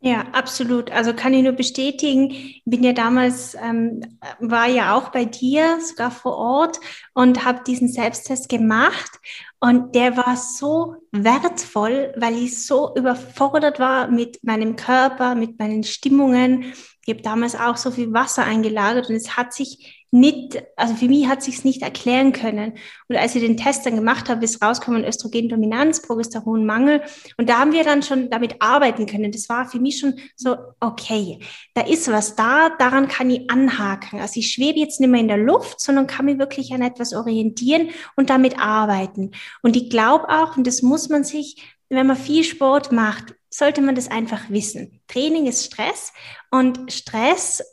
Ja, 0.00 0.26
absolut. 0.32 0.90
Also 0.90 1.14
kann 1.14 1.32
ich 1.32 1.42
nur 1.42 1.54
bestätigen. 1.54 2.30
Ich 2.30 2.62
bin 2.66 2.84
ja 2.84 2.92
damals, 2.92 3.54
ähm, 3.54 4.18
war 4.38 4.68
ja 4.68 4.94
auch 4.94 5.08
bei 5.08 5.24
dir, 5.24 5.78
sogar 5.80 6.10
vor 6.10 6.36
Ort 6.36 6.78
und 7.14 7.44
habe 7.44 7.62
diesen 7.66 7.88
Selbsttest 7.88 8.50
gemacht. 8.50 9.18
Und 9.60 9.94
der 9.94 10.18
war 10.18 10.36
so 10.36 10.96
wertvoll, 11.10 12.12
weil 12.18 12.36
ich 12.36 12.66
so 12.66 12.94
überfordert 12.94 13.80
war 13.80 14.08
mit 14.08 14.44
meinem 14.44 14.76
Körper, 14.76 15.34
mit 15.34 15.58
meinen 15.58 15.84
Stimmungen. 15.84 16.74
Ich 17.06 17.14
habe 17.14 17.22
damals 17.22 17.56
auch 17.56 17.78
so 17.78 17.90
viel 17.90 18.12
Wasser 18.12 18.44
eingelagert 18.44 19.08
und 19.08 19.16
es 19.16 19.38
hat 19.38 19.54
sich 19.54 20.03
nicht, 20.14 20.62
also 20.76 20.94
für 20.94 21.08
mich 21.08 21.26
hat 21.26 21.42
sich's 21.42 21.64
nicht 21.64 21.82
erklären 21.82 22.32
können. 22.32 22.74
Und 23.08 23.16
als 23.16 23.34
ich 23.34 23.42
den 23.42 23.56
Test 23.56 23.84
dann 23.84 23.96
gemacht 23.96 24.28
habe, 24.28 24.44
ist 24.44 24.62
rausgekommen 24.62 25.04
Östrogendominanz, 25.04 26.02
Progesteronmangel. 26.02 27.02
Und 27.36 27.48
da 27.48 27.58
haben 27.58 27.72
wir 27.72 27.82
dann 27.82 28.04
schon 28.04 28.30
damit 28.30 28.62
arbeiten 28.62 29.06
können. 29.06 29.32
Das 29.32 29.48
war 29.48 29.68
für 29.68 29.80
mich 29.80 29.98
schon 29.98 30.14
so, 30.36 30.56
okay, 30.78 31.40
da 31.74 31.80
ist 31.80 32.06
was 32.12 32.36
da, 32.36 32.70
daran 32.78 33.08
kann 33.08 33.28
ich 33.28 33.50
anhaken. 33.50 34.20
Also 34.20 34.38
ich 34.38 34.52
schwebe 34.52 34.78
jetzt 34.78 35.00
nicht 35.00 35.10
mehr 35.10 35.20
in 35.20 35.26
der 35.26 35.36
Luft, 35.36 35.80
sondern 35.80 36.06
kann 36.06 36.26
mich 36.26 36.38
wirklich 36.38 36.72
an 36.72 36.82
etwas 36.82 37.12
orientieren 37.12 37.88
und 38.14 38.30
damit 38.30 38.56
arbeiten. 38.60 39.32
Und 39.62 39.74
ich 39.74 39.90
glaube 39.90 40.28
auch, 40.28 40.56
und 40.56 40.64
das 40.64 40.80
muss 40.80 41.08
man 41.08 41.24
sich, 41.24 41.56
wenn 41.88 42.06
man 42.06 42.16
viel 42.16 42.44
Sport 42.44 42.92
macht, 42.92 43.34
sollte 43.50 43.80
man 43.80 43.96
das 43.96 44.12
einfach 44.12 44.48
wissen. 44.48 45.00
Training 45.08 45.46
ist 45.46 45.64
Stress 45.64 46.12
und 46.52 46.92
Stress 46.92 47.64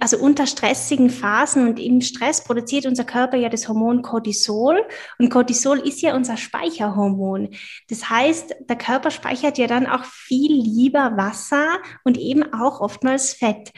also 0.00 0.18
unter 0.18 0.46
stressigen 0.46 1.10
Phasen 1.10 1.68
und 1.68 1.78
im 1.78 2.00
Stress 2.00 2.42
produziert 2.42 2.86
unser 2.86 3.04
Körper 3.04 3.36
ja 3.36 3.48
das 3.48 3.68
Hormon 3.68 4.02
Cortisol 4.02 4.84
und 5.18 5.30
Cortisol 5.30 5.78
ist 5.78 6.02
ja 6.02 6.16
unser 6.16 6.36
Speicherhormon. 6.36 7.50
Das 7.88 8.10
heißt, 8.10 8.54
der 8.68 8.76
Körper 8.76 9.10
speichert 9.10 9.58
ja 9.58 9.66
dann 9.68 9.86
auch 9.86 10.04
viel 10.04 10.60
lieber 10.60 11.16
Wasser 11.16 11.78
und 12.04 12.18
eben 12.18 12.52
auch 12.52 12.80
oftmals 12.80 13.32
Fett. 13.32 13.72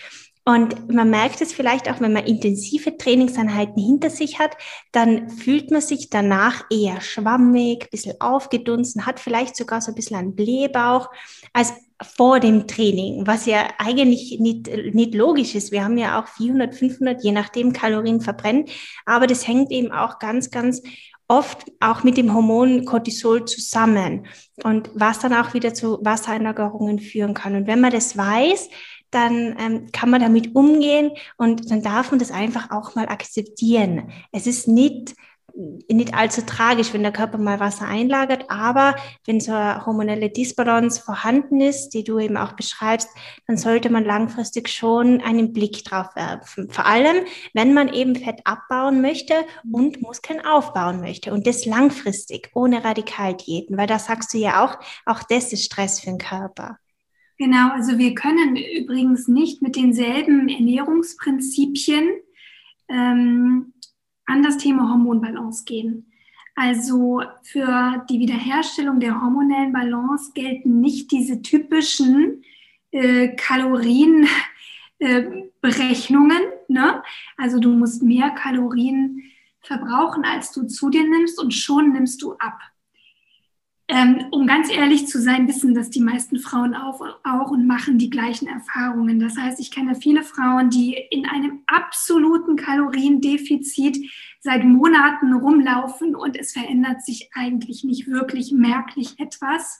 Und 0.45 0.93
man 0.93 1.09
merkt 1.09 1.41
es 1.41 1.53
vielleicht 1.53 1.89
auch, 1.89 2.01
wenn 2.01 2.13
man 2.13 2.27
intensive 2.27 2.97
Trainingseinheiten 2.97 3.81
hinter 3.81 4.11
sich 4.11 4.41
hat, 4.41 4.57
dann 4.91 5.31
fühlt 5.31 5.71
man 5.71 5.81
sich 5.81 6.11
danach 6.11 6.65
eher 6.69 7.01
schwammig, 7.01 7.85
ein 7.85 7.91
bisschen 7.93 8.21
aufgedunsen, 8.21 9.07
hat 9.07 9.21
vielleicht 9.21 9.55
sogar 9.55 9.81
so 9.81 9.93
ein 9.93 9.95
bisschen 9.95 10.17
einen 10.17 10.35
Blähbauch, 10.35 11.11
als 11.53 11.73
vor 12.03 12.41
dem 12.41 12.67
Training, 12.67 13.27
was 13.27 13.47
ja 13.47 13.69
eigentlich 13.79 14.39
nicht, 14.41 14.69
nicht 14.95 15.15
logisch 15.15 15.55
ist. 15.55 15.73
Wir 15.73 15.85
haben 15.85 15.99
ja 15.99 16.21
auch 16.21 16.29
400, 16.29 16.75
500, 16.75 17.23
je 17.23 17.33
nachdem 17.33 17.73
Kalorien 17.73 18.21
verbrennen, 18.21 18.67
aber 19.07 19.27
das 19.27 19.47
hängt 19.47 19.71
eben 19.71 19.93
auch 19.93 20.19
ganz, 20.19 20.51
ganz 20.51 20.83
oft 21.29 21.71
auch 21.81 22.05
mit 22.05 22.17
dem 22.17 22.35
Hormon 22.35 22.85
Cortisol 22.85 23.47
zusammen 23.47 24.27
und 24.65 24.91
was 24.95 25.19
dann 25.21 25.33
auch 25.33 25.55
wieder 25.55 25.73
zu 25.73 25.99
Wassereinlagerungen 26.03 26.99
führen 26.99 27.33
kann. 27.33 27.57
Und 27.57 27.67
wenn 27.67 27.81
man 27.81 27.91
das 27.91 28.17
weiß, 28.17 28.69
dann 29.11 29.57
ähm, 29.59 29.87
kann 29.93 30.11
man 30.11 30.21
damit 30.21 30.55
umgehen 30.55 31.13
und 31.37 31.71
dann 31.71 31.83
darf 31.83 32.11
man 32.11 32.19
das 32.19 32.31
einfach 32.31 32.71
auch 32.71 32.95
mal 32.95 33.09
akzeptieren. 33.09 34.11
Es 34.33 34.47
ist 34.47 34.69
nicht 34.69 35.15
nicht 35.55 36.15
allzu 36.15 36.43
tragisch, 36.45 36.93
wenn 36.93 37.03
der 37.03 37.13
Körper 37.13 37.39
mal 37.39 37.61
Wasser 37.61 37.87
einlagert, 37.87 38.47
aber 38.49 38.97
wenn 39.27 39.41
so 39.41 39.53
eine 39.53 39.85
hormonelle 39.85 40.31
Disbalance 40.31 41.01
vorhanden 41.03 41.61
ist, 41.61 41.91
die 41.91 42.05
du 42.05 42.19
eben 42.19 42.37
auch 42.37 42.53
beschreibst, 42.53 43.09
dann 43.47 43.57
sollte 43.57 43.91
man 43.91 44.05
langfristig 44.05 44.69
schon 44.69 45.21
einen 45.21 45.53
Blick 45.53 45.85
drauf 45.85 46.15
werfen. 46.17 46.71
Vor 46.71 46.87
allem, 46.87 47.25
wenn 47.55 47.75
man 47.75 47.93
eben 47.93 48.17
Fett 48.17 48.41
abbauen 48.45 49.01
möchte 49.03 49.35
und 49.71 50.01
Muskeln 50.03 50.45
aufbauen 50.45 51.01
möchte 51.01 51.33
und 51.33 51.47
das 51.47 51.67
langfristig, 51.67 52.51
ohne 52.55 52.85
Radikaldiäten, 52.85 53.77
weil 53.77 53.87
da 53.87 53.99
sagst 53.99 54.35
du 54.35 54.39
ja 54.39 54.65
auch, 54.65 54.79
auch 55.07 55.23
das 55.23 55.53
ist 55.53 55.65
Stress 55.65 56.01
für 56.01 56.07
den 56.07 56.19
Körper. 56.19 56.79
Genau, 57.39 57.73
also 57.73 57.99
wir 57.99 58.15
können 58.15 58.57
übrigens 58.57 59.27
nicht 59.27 59.63
mit 59.63 59.75
denselben 59.75 60.49
Ernährungsprinzipien 60.49 62.09
ähm, 62.89 63.73
an 64.33 64.43
das 64.43 64.57
Thema 64.57 64.89
Hormonbalance 64.89 65.65
gehen. 65.65 66.07
Also 66.55 67.23
für 67.43 68.05
die 68.11 68.19
Wiederherstellung 68.19 68.99
der 68.99 69.21
hormonellen 69.21 69.73
Balance 69.73 70.33
gelten 70.35 70.81
nicht 70.81 71.11
diese 71.11 71.43
typischen 71.43 72.43
äh, 72.91 73.29
Kalorienberechnungen. 73.37 74.31
Äh, 74.99 76.73
ne? 76.73 77.03
Also 77.37 77.59
du 77.59 77.71
musst 77.71 78.03
mehr 78.03 78.31
Kalorien 78.31 79.23
verbrauchen, 79.61 80.25
als 80.25 80.53
du 80.53 80.67
zu 80.67 80.91
dir 80.91 81.09
nimmst 81.09 81.39
und 81.39 81.53
schon 81.53 81.93
nimmst 81.93 82.23
du 82.23 82.33
ab. 82.35 82.59
Ähm, 83.95 84.25
um 84.31 84.47
ganz 84.47 84.73
ehrlich 84.73 85.07
zu 85.07 85.21
sein, 85.21 85.47
wissen 85.49 85.75
das 85.75 85.91
die 85.91 86.01
meisten 86.01 86.39
Frauen 86.39 86.75
auch, 86.75 87.03
auch 87.25 87.51
und 87.51 87.67
machen 87.67 87.99
die 87.99 88.09
gleichen 88.09 88.49
Erfahrungen. 88.49 89.21
Das 89.21 89.37
heißt, 89.37 89.61
ich 89.61 89.71
kenne 89.71 89.95
viele 89.95 90.23
Frauen, 90.23 90.71
die 90.71 90.95
in 91.11 91.27
einem 91.27 91.61
absoluten 91.67 92.57
Kaloriendefizit 92.57 93.99
seit 94.41 94.65
Monaten 94.65 95.35
rumlaufen 95.35 96.17
und 96.17 96.39
es 96.39 96.55
verändert 96.55 97.05
sich 97.05 97.29
eigentlich 97.35 97.85
nicht 97.85 98.09
wirklich 98.09 98.51
merklich 98.51 99.21
etwas. 99.21 99.79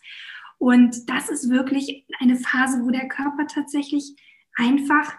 Und 0.59 1.09
das 1.09 1.31
ist 1.31 1.49
wirklich 1.49 2.05
eine 2.21 2.37
Phase, 2.37 2.85
wo 2.85 2.91
der 2.91 3.09
Körper 3.09 3.47
tatsächlich 3.47 4.15
einfach 4.57 5.11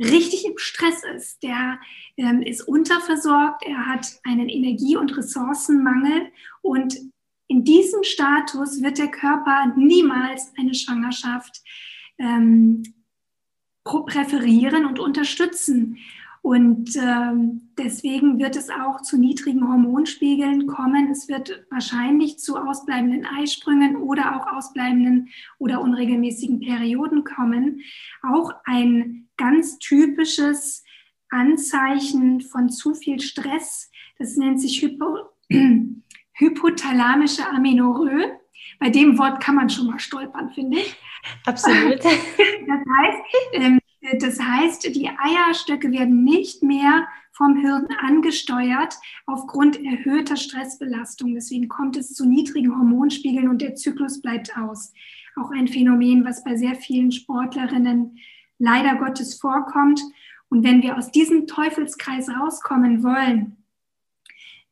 richtig 0.00 0.46
im 0.46 0.58
Stress 0.58 1.04
ist. 1.14 1.44
Der 1.44 1.78
ähm, 2.16 2.42
ist 2.42 2.62
unterversorgt, 2.62 3.62
er 3.64 3.86
hat 3.86 4.04
einen 4.24 4.48
Energie- 4.48 4.96
und 4.96 5.16
Ressourcenmangel 5.16 6.32
und 6.60 7.11
in 7.52 7.64
diesem 7.64 8.02
Status 8.02 8.80
wird 8.80 8.96
der 8.96 9.10
Körper 9.10 9.74
niemals 9.76 10.54
eine 10.58 10.74
Schwangerschaft 10.74 11.60
ähm, 12.16 12.82
präferieren 13.84 14.86
und 14.86 14.98
unterstützen. 14.98 15.98
Und 16.40 16.96
ähm, 16.96 17.68
deswegen 17.76 18.38
wird 18.38 18.56
es 18.56 18.70
auch 18.70 19.02
zu 19.02 19.18
niedrigen 19.18 19.68
Hormonspiegeln 19.68 20.66
kommen. 20.66 21.10
Es 21.10 21.28
wird 21.28 21.66
wahrscheinlich 21.70 22.38
zu 22.38 22.56
ausbleibenden 22.56 23.26
Eisprüngen 23.26 23.96
oder 23.96 24.34
auch 24.34 24.56
ausbleibenden 24.56 25.28
oder 25.58 25.82
unregelmäßigen 25.82 26.60
Perioden 26.60 27.22
kommen. 27.22 27.82
Auch 28.22 28.54
ein 28.64 29.28
ganz 29.36 29.78
typisches 29.78 30.84
Anzeichen 31.28 32.40
von 32.40 32.70
zu 32.70 32.94
viel 32.94 33.20
Stress. 33.20 33.90
Das 34.18 34.38
nennt 34.38 34.58
sich 34.58 34.80
Hypo 34.80 35.28
hypothalamische 36.34 37.46
Amenorrhoe. 37.48 38.38
Bei 38.78 38.90
dem 38.90 39.18
Wort 39.18 39.42
kann 39.42 39.54
man 39.54 39.70
schon 39.70 39.86
mal 39.86 39.98
stolpern, 39.98 40.50
finde 40.50 40.78
ich. 40.78 40.96
Absolut. 41.46 42.00
Das 42.64 42.80
heißt, 42.98 43.22
ähm, 43.52 43.78
das 44.20 44.40
heißt, 44.40 44.94
die 44.94 45.08
Eierstöcke 45.08 45.90
werden 45.90 46.24
nicht 46.24 46.62
mehr 46.62 47.06
vom 47.32 47.56
Hirn 47.56 47.88
angesteuert 48.00 48.96
aufgrund 49.26 49.82
erhöhter 49.84 50.36
Stressbelastung. 50.36 51.34
Deswegen 51.34 51.68
kommt 51.68 51.96
es 51.96 52.14
zu 52.14 52.26
niedrigen 52.26 52.76
Hormonspiegeln 52.76 53.48
und 53.48 53.62
der 53.62 53.74
Zyklus 53.74 54.20
bleibt 54.20 54.56
aus. 54.56 54.92
Auch 55.36 55.50
ein 55.50 55.66
Phänomen, 55.66 56.24
was 56.24 56.44
bei 56.44 56.56
sehr 56.56 56.74
vielen 56.74 57.10
Sportlerinnen 57.10 58.18
leider 58.58 58.96
Gottes 58.96 59.40
vorkommt. 59.40 60.00
Und 60.50 60.62
wenn 60.62 60.82
wir 60.82 60.98
aus 60.98 61.10
diesem 61.10 61.46
Teufelskreis 61.46 62.28
rauskommen 62.28 63.02
wollen, 63.02 63.56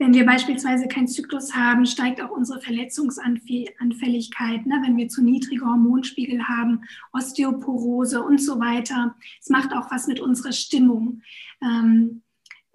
wenn 0.01 0.15
wir 0.15 0.25
beispielsweise 0.25 0.89
keinen 0.89 1.09
Zyklus 1.09 1.55
haben, 1.55 1.85
steigt 1.85 2.23
auch 2.23 2.31
unsere 2.31 2.63
Verletzungsanfälligkeit. 2.63 4.65
Ne? 4.65 4.81
Wenn 4.83 4.97
wir 4.97 5.09
zu 5.09 5.23
niedrige 5.23 5.67
Hormonspiegel 5.67 6.49
haben, 6.49 6.85
Osteoporose 7.13 8.23
und 8.23 8.41
so 8.41 8.59
weiter. 8.59 9.15
Es 9.39 9.51
macht 9.51 9.75
auch 9.75 9.91
was 9.91 10.07
mit 10.07 10.19
unserer 10.19 10.53
Stimmung. 10.53 11.21
Ähm, 11.63 12.23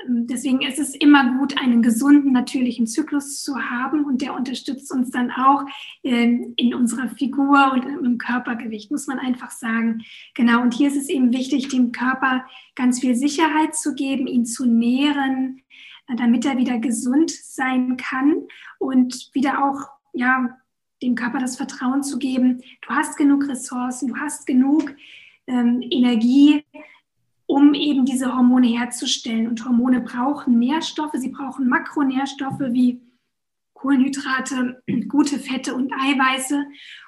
deswegen 0.07 0.61
ist 0.61 0.77
es 0.77 0.93
immer 0.93 1.39
gut, 1.39 1.59
einen 1.59 1.81
gesunden, 1.81 2.31
natürlichen 2.31 2.85
Zyklus 2.85 3.41
zu 3.41 3.57
haben 3.57 4.05
und 4.05 4.21
der 4.21 4.35
unterstützt 4.35 4.91
uns 4.91 5.09
dann 5.09 5.31
auch 5.31 5.65
ähm, 6.03 6.53
in 6.57 6.75
unserer 6.75 7.09
Figur 7.09 7.71
und 7.73 8.05
im 8.05 8.19
Körpergewicht, 8.19 8.91
muss 8.91 9.07
man 9.07 9.17
einfach 9.17 9.49
sagen. 9.49 10.03
Genau, 10.35 10.61
und 10.61 10.75
hier 10.75 10.89
ist 10.89 10.97
es 10.97 11.09
eben 11.09 11.33
wichtig, 11.33 11.69
dem 11.69 11.91
Körper 11.91 12.45
ganz 12.75 12.99
viel 12.99 13.15
Sicherheit 13.15 13.75
zu 13.75 13.95
geben, 13.95 14.27
ihn 14.27 14.45
zu 14.45 14.67
nähren, 14.67 15.63
damit 16.07 16.45
er 16.45 16.57
wieder 16.57 16.79
gesund 16.79 17.31
sein 17.31 17.97
kann 17.97 18.43
und 18.79 19.29
wieder 19.33 19.63
auch, 19.65 19.89
ja, 20.13 20.57
dem 21.01 21.15
Körper 21.15 21.39
das 21.39 21.57
Vertrauen 21.57 22.03
zu 22.03 22.17
geben, 22.17 22.61
du 22.81 22.89
hast 22.89 23.17
genug 23.17 23.47
Ressourcen, 23.47 24.07
du 24.09 24.15
hast 24.17 24.45
genug 24.45 24.95
ähm, 25.47 25.81
Energie, 25.89 26.63
um 27.47 27.73
eben 27.73 28.05
diese 28.05 28.33
Hormone 28.33 28.67
herzustellen. 28.67 29.47
Und 29.47 29.63
Hormone 29.65 30.01
brauchen 30.01 30.57
Nährstoffe, 30.57 31.15
sie 31.15 31.29
brauchen 31.29 31.67
Makronährstoffe 31.67 32.59
wie 32.59 33.01
Kohlenhydrate, 33.73 34.81
gute 35.07 35.39
Fette 35.39 35.75
und 35.75 35.93
Eiweiße. 35.93 36.65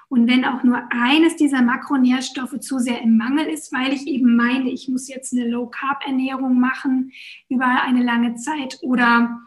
Und 0.09 0.27
wenn 0.27 0.45
auch 0.45 0.63
nur 0.63 0.81
eines 0.89 1.35
dieser 1.35 1.61
Makronährstoffe 1.61 2.59
zu 2.59 2.79
sehr 2.79 3.01
im 3.01 3.17
Mangel 3.17 3.45
ist, 3.47 3.73
weil 3.73 3.91
ich 3.91 4.07
eben 4.07 4.35
meine, 4.35 4.69
ich 4.69 4.87
muss 4.87 5.09
jetzt 5.09 5.33
eine 5.33 5.47
Low-Carb-Ernährung 5.47 6.59
machen 6.59 7.11
über 7.49 7.65
eine 7.83 8.03
lange 8.03 8.35
Zeit 8.35 8.77
oder 8.81 9.41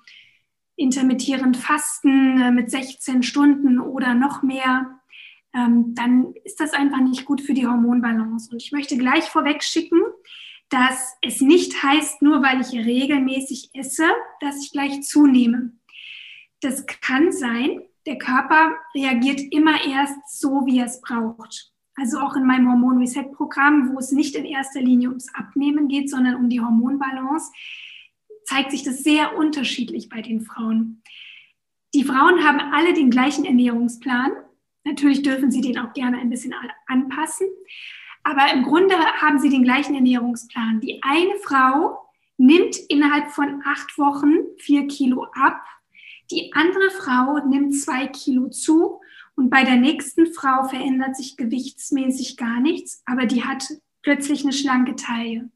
intermittierend 0.77 1.57
fasten 1.57 2.41
äh, 2.41 2.51
mit 2.51 2.71
16 2.71 3.23
Stunden 3.23 3.79
oder 3.79 4.15
noch 4.15 4.43
mehr, 4.43 5.01
ähm, 5.55 5.95
dann 5.95 6.35
ist 6.45 6.61
das 6.61 6.73
einfach 6.73 7.01
nicht 7.01 7.25
gut 7.25 7.41
für 7.41 7.55
die 7.55 7.67
Hormonbalance. 7.67 8.51
Und 8.53 8.63
ich 8.63 8.73
möchte 8.73 8.97
gleich 8.97 9.25
vorweg 9.25 9.63
schicken, 9.63 10.01
dass 10.69 11.17
es 11.23 11.41
nicht 11.41 11.83
heißt, 11.83 12.23
nur 12.23 12.43
weil 12.43 12.61
ich 12.61 12.73
regelmäßig 12.73 13.71
esse, 13.75 14.07
dass 14.41 14.63
ich 14.63 14.73
gleich 14.73 15.03
zunehme. 15.03 15.73
Das 16.61 16.87
kann 16.87 17.33
sein, 17.33 17.83
der 18.07 18.19
Körper 18.19 18.77
reagiert 18.95 19.41
immer 19.51 19.85
erst 19.85 20.41
so, 20.41 20.67
wie 20.67 20.79
er 20.79 20.87
es 20.87 21.01
braucht. 21.01 21.73
Also 21.97 22.19
auch 22.19 22.35
in 22.35 22.47
meinem 22.47 22.69
Hormon-Reset-Programm, 22.71 23.93
wo 23.93 23.99
es 23.99 24.13
nicht 24.13 24.35
in 24.35 24.45
erster 24.45 24.81
Linie 24.81 25.09
ums 25.09 25.33
Abnehmen 25.35 25.89
geht, 25.89 26.09
sondern 26.09 26.37
um 26.37 26.49
die 26.49 26.61
Hormonbalance, 26.61 27.53
zeigt 28.45 28.71
sich 28.71 28.83
das 28.83 29.03
sehr 29.03 29.37
unterschiedlich 29.37 30.09
bei 30.09 30.23
den 30.23 30.41
Frauen. 30.41 31.03
Die 31.95 32.05
Frauen 32.05 32.45
haben 32.45 32.61
alle 32.61 32.95
den 32.95 33.11
gleichen 33.11 33.45
Ernährungsplan. 33.45 34.33
Natürlich 34.85 35.23
dürfen 35.23 35.51
sie 35.51 35.61
den 35.61 35.79
auch 35.79 35.93
gerne 35.93 36.19
ein 36.19 36.31
bisschen 36.31 36.55
anpassen. 36.87 37.49
Aber 38.23 38.53
im 38.53 38.63
Grunde 38.63 38.95
haben 38.97 39.39
sie 39.39 39.49
den 39.49 39.63
gleichen 39.63 39.95
Ernährungsplan. 39.95 40.81
Die 40.81 41.01
eine 41.03 41.37
Frau 41.43 41.99
nimmt 42.39 42.77
innerhalb 42.89 43.31
von 43.31 43.63
acht 43.65 43.99
Wochen 43.99 44.35
vier 44.59 44.87
Kilo 44.87 45.27
ab. 45.33 45.63
Die 46.31 46.53
andere 46.55 46.91
Frau 46.91 47.47
nimmt 47.47 47.75
zwei 47.75 48.07
Kilo 48.07 48.49
zu. 48.49 49.01
Und 49.35 49.51
bei 49.51 49.65
der 49.65 49.77
nächsten 49.77 50.33
Frau 50.33 50.65
verändert 50.65 51.17
sich 51.17 51.37
gewichtsmäßig 51.37 52.37
gar 52.37 52.61
nichts, 52.61 53.03
aber 53.07 53.27
die 53.27 53.45
hat 53.45 53.65
plötzlich 54.03 54.43
eine 54.43 54.53
schlanke 54.53 54.97
Taille. 54.97 55.49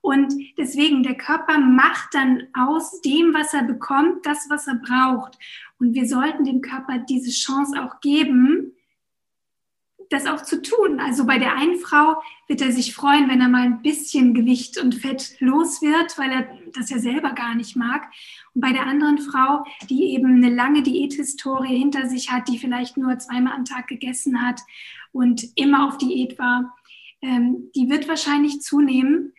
Und 0.00 0.32
deswegen, 0.56 1.02
der 1.02 1.16
Körper 1.16 1.58
macht 1.58 2.14
dann 2.14 2.46
aus 2.54 3.00
dem, 3.00 3.34
was 3.34 3.52
er 3.52 3.64
bekommt, 3.64 4.24
das, 4.24 4.46
was 4.48 4.68
er 4.68 4.76
braucht. 4.76 5.36
Und 5.80 5.94
wir 5.94 6.06
sollten 6.06 6.44
dem 6.44 6.60
Körper 6.60 6.98
diese 6.98 7.30
Chance 7.30 7.82
auch 7.82 8.00
geben, 8.00 8.57
das 10.10 10.26
auch 10.26 10.42
zu 10.42 10.62
tun. 10.62 11.00
Also 11.00 11.26
bei 11.26 11.38
der 11.38 11.56
einen 11.56 11.78
Frau 11.78 12.22
wird 12.46 12.62
er 12.62 12.72
sich 12.72 12.94
freuen, 12.94 13.28
wenn 13.28 13.40
er 13.40 13.48
mal 13.48 13.62
ein 13.62 13.82
bisschen 13.82 14.34
Gewicht 14.34 14.78
und 14.78 14.94
Fett 14.94 15.36
los 15.40 15.82
wird, 15.82 16.16
weil 16.18 16.30
er 16.30 16.48
das 16.74 16.90
ja 16.90 16.98
selber 16.98 17.32
gar 17.32 17.54
nicht 17.54 17.76
mag. 17.76 18.10
Und 18.54 18.62
bei 18.62 18.72
der 18.72 18.86
anderen 18.86 19.18
Frau, 19.18 19.64
die 19.88 20.14
eben 20.14 20.36
eine 20.36 20.54
lange 20.54 20.82
Diäthistorie 20.82 21.76
hinter 21.76 22.08
sich 22.08 22.30
hat, 22.30 22.48
die 22.48 22.58
vielleicht 22.58 22.96
nur 22.96 23.18
zweimal 23.18 23.54
am 23.54 23.64
Tag 23.64 23.88
gegessen 23.88 24.42
hat 24.42 24.60
und 25.12 25.44
immer 25.56 25.86
auf 25.86 25.98
Diät 25.98 26.38
war, 26.38 26.74
ähm, 27.20 27.70
die 27.74 27.90
wird 27.90 28.08
wahrscheinlich 28.08 28.60
zunehmen, 28.60 29.32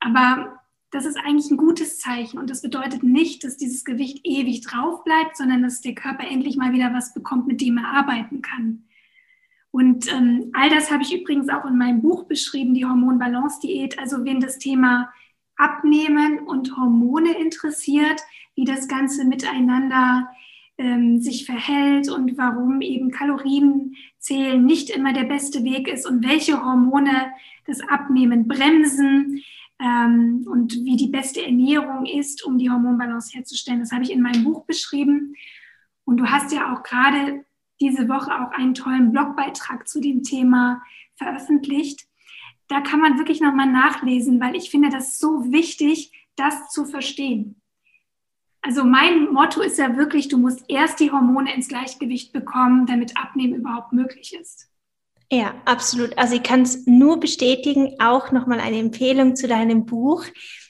aber 0.00 0.58
das 0.90 1.04
ist 1.04 1.18
eigentlich 1.18 1.50
ein 1.50 1.58
gutes 1.58 1.98
Zeichen 1.98 2.38
und 2.38 2.48
das 2.48 2.62
bedeutet 2.62 3.02
nicht, 3.02 3.44
dass 3.44 3.58
dieses 3.58 3.84
Gewicht 3.84 4.20
ewig 4.24 4.62
drauf 4.62 5.04
bleibt, 5.04 5.36
sondern 5.36 5.62
dass 5.62 5.82
der 5.82 5.94
Körper 5.94 6.26
endlich 6.26 6.56
mal 6.56 6.72
wieder 6.72 6.94
was 6.94 7.12
bekommt, 7.12 7.46
mit 7.46 7.60
dem 7.60 7.76
er 7.76 7.88
arbeiten 7.88 8.40
kann. 8.40 8.87
Und 9.70 10.10
ähm, 10.12 10.50
all 10.54 10.70
das 10.70 10.90
habe 10.90 11.02
ich 11.02 11.14
übrigens 11.14 11.48
auch 11.48 11.64
in 11.64 11.76
meinem 11.76 12.00
Buch 12.00 12.24
beschrieben, 12.24 12.74
die 12.74 12.86
Hormonbalance-Diät. 12.86 13.98
Also 13.98 14.24
wen 14.24 14.40
das 14.40 14.58
Thema 14.58 15.12
Abnehmen 15.56 16.40
und 16.40 16.76
Hormone 16.76 17.38
interessiert, 17.38 18.20
wie 18.54 18.64
das 18.64 18.88
Ganze 18.88 19.24
miteinander 19.24 20.28
ähm, 20.78 21.20
sich 21.20 21.44
verhält 21.44 22.08
und 22.08 22.38
warum 22.38 22.80
eben 22.80 23.10
Kalorienzählen 23.10 24.64
nicht 24.64 24.90
immer 24.90 25.12
der 25.12 25.24
beste 25.24 25.64
Weg 25.64 25.88
ist 25.88 26.08
und 26.08 26.26
welche 26.26 26.64
Hormone 26.64 27.32
das 27.66 27.80
Abnehmen 27.80 28.48
bremsen, 28.48 29.42
ähm, 29.80 30.44
und 30.50 30.74
wie 30.84 30.96
die 30.96 31.08
beste 31.08 31.44
Ernährung 31.44 32.06
ist, 32.06 32.44
um 32.44 32.58
die 32.58 32.70
Hormonbalance 32.70 33.36
herzustellen. 33.36 33.80
Das 33.80 33.92
habe 33.92 34.02
ich 34.02 34.12
in 34.12 34.22
meinem 34.22 34.44
Buch 34.44 34.64
beschrieben. 34.64 35.34
Und 36.04 36.16
du 36.16 36.26
hast 36.26 36.52
ja 36.52 36.72
auch 36.72 36.82
gerade 36.82 37.44
diese 37.80 38.08
Woche 38.08 38.32
auch 38.32 38.52
einen 38.52 38.74
tollen 38.74 39.12
Blogbeitrag 39.12 39.88
zu 39.88 40.00
dem 40.00 40.22
Thema 40.22 40.82
veröffentlicht. 41.16 42.06
Da 42.68 42.80
kann 42.80 43.00
man 43.00 43.18
wirklich 43.18 43.40
nochmal 43.40 43.70
nachlesen, 43.70 44.40
weil 44.40 44.56
ich 44.56 44.70
finde 44.70 44.90
das 44.90 45.18
so 45.18 45.50
wichtig, 45.52 46.12
das 46.36 46.70
zu 46.70 46.84
verstehen. 46.84 47.60
Also 48.60 48.84
mein 48.84 49.32
Motto 49.32 49.60
ist 49.60 49.78
ja 49.78 49.96
wirklich, 49.96 50.28
du 50.28 50.36
musst 50.36 50.64
erst 50.68 51.00
die 51.00 51.10
Hormone 51.10 51.54
ins 51.54 51.68
Gleichgewicht 51.68 52.32
bekommen, 52.32 52.86
damit 52.86 53.16
Abnehmen 53.16 53.54
überhaupt 53.54 53.92
möglich 53.92 54.34
ist. 54.38 54.68
Ja, 55.30 55.54
absolut. 55.64 56.16
Also 56.18 56.34
ich 56.34 56.42
kann 56.42 56.62
es 56.62 56.86
nur 56.86 57.20
bestätigen, 57.20 57.96
auch 58.00 58.32
nochmal 58.32 58.60
eine 58.60 58.78
Empfehlung 58.78 59.36
zu 59.36 59.46
deinem 59.46 59.84
Buch. 59.84 60.24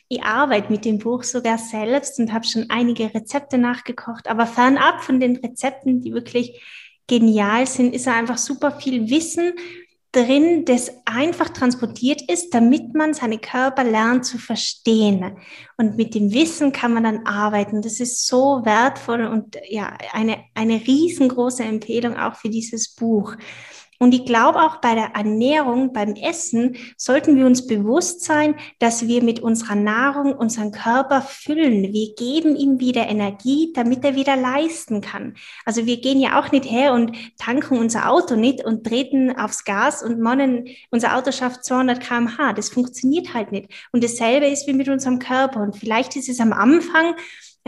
Ich 0.08 0.22
arbeite 0.22 0.72
mit 0.72 0.84
dem 0.84 0.98
Buch 0.98 1.22
sogar 1.22 1.58
selbst 1.58 2.18
und 2.18 2.32
habe 2.32 2.46
schon 2.46 2.66
einige 2.68 3.14
Rezepte 3.14 3.56
nachgekocht. 3.56 4.28
Aber 4.28 4.46
fernab 4.46 5.02
von 5.02 5.20
den 5.20 5.36
Rezepten, 5.36 6.00
die 6.00 6.12
wirklich 6.12 6.60
genial 7.08 7.66
sind, 7.66 7.94
ist 7.94 8.06
einfach 8.06 8.38
super 8.38 8.70
viel 8.70 9.10
Wissen 9.10 9.54
drin, 10.12 10.64
das 10.64 10.90
einfach 11.04 11.50
transportiert 11.50 12.22
ist, 12.30 12.54
damit 12.54 12.94
man 12.94 13.12
seine 13.12 13.38
Körper 13.38 13.84
lernt 13.84 14.24
zu 14.24 14.38
verstehen. 14.38 15.36
Und 15.76 15.96
mit 15.96 16.14
dem 16.14 16.32
Wissen 16.32 16.72
kann 16.72 16.94
man 16.94 17.04
dann 17.04 17.26
arbeiten. 17.26 17.82
Das 17.82 18.00
ist 18.00 18.26
so 18.26 18.64
wertvoll 18.64 19.26
und 19.26 19.56
ja, 19.68 19.92
eine, 20.12 20.44
eine 20.54 20.74
riesengroße 20.86 21.62
Empfehlung 21.62 22.16
auch 22.16 22.36
für 22.36 22.48
dieses 22.48 22.94
Buch. 22.94 23.34
Und 23.98 24.14
ich 24.14 24.24
glaube 24.24 24.62
auch 24.62 24.76
bei 24.76 24.94
der 24.94 25.14
Ernährung, 25.14 25.92
beim 25.92 26.14
Essen, 26.14 26.76
sollten 26.96 27.36
wir 27.36 27.46
uns 27.46 27.66
bewusst 27.66 28.24
sein, 28.24 28.54
dass 28.78 29.08
wir 29.08 29.22
mit 29.24 29.40
unserer 29.40 29.74
Nahrung 29.74 30.34
unseren 30.34 30.70
Körper 30.70 31.20
füllen. 31.20 31.92
Wir 31.92 32.14
geben 32.14 32.54
ihm 32.54 32.78
wieder 32.78 33.08
Energie, 33.08 33.72
damit 33.74 34.04
er 34.04 34.14
wieder 34.14 34.36
leisten 34.36 35.00
kann. 35.00 35.34
Also 35.64 35.86
wir 35.86 36.00
gehen 36.00 36.20
ja 36.20 36.38
auch 36.38 36.52
nicht 36.52 36.70
her 36.70 36.92
und 36.92 37.12
tanken 37.38 37.78
unser 37.78 38.08
Auto 38.08 38.36
nicht 38.36 38.64
und 38.64 38.86
treten 38.86 39.36
aufs 39.36 39.64
Gas 39.64 40.02
und 40.02 40.20
monnen, 40.20 40.68
unser 40.90 41.16
Auto 41.16 41.32
schafft 41.32 41.64
200 41.64 42.00
kmh. 42.00 42.52
Das 42.52 42.68
funktioniert 42.68 43.34
halt 43.34 43.50
nicht. 43.50 43.68
Und 43.90 44.04
dasselbe 44.04 44.46
ist 44.46 44.68
wie 44.68 44.74
mit 44.74 44.88
unserem 44.88 45.18
Körper. 45.18 45.60
Und 45.60 45.76
vielleicht 45.76 46.14
ist 46.14 46.28
es 46.28 46.38
am 46.38 46.52
Anfang 46.52 47.16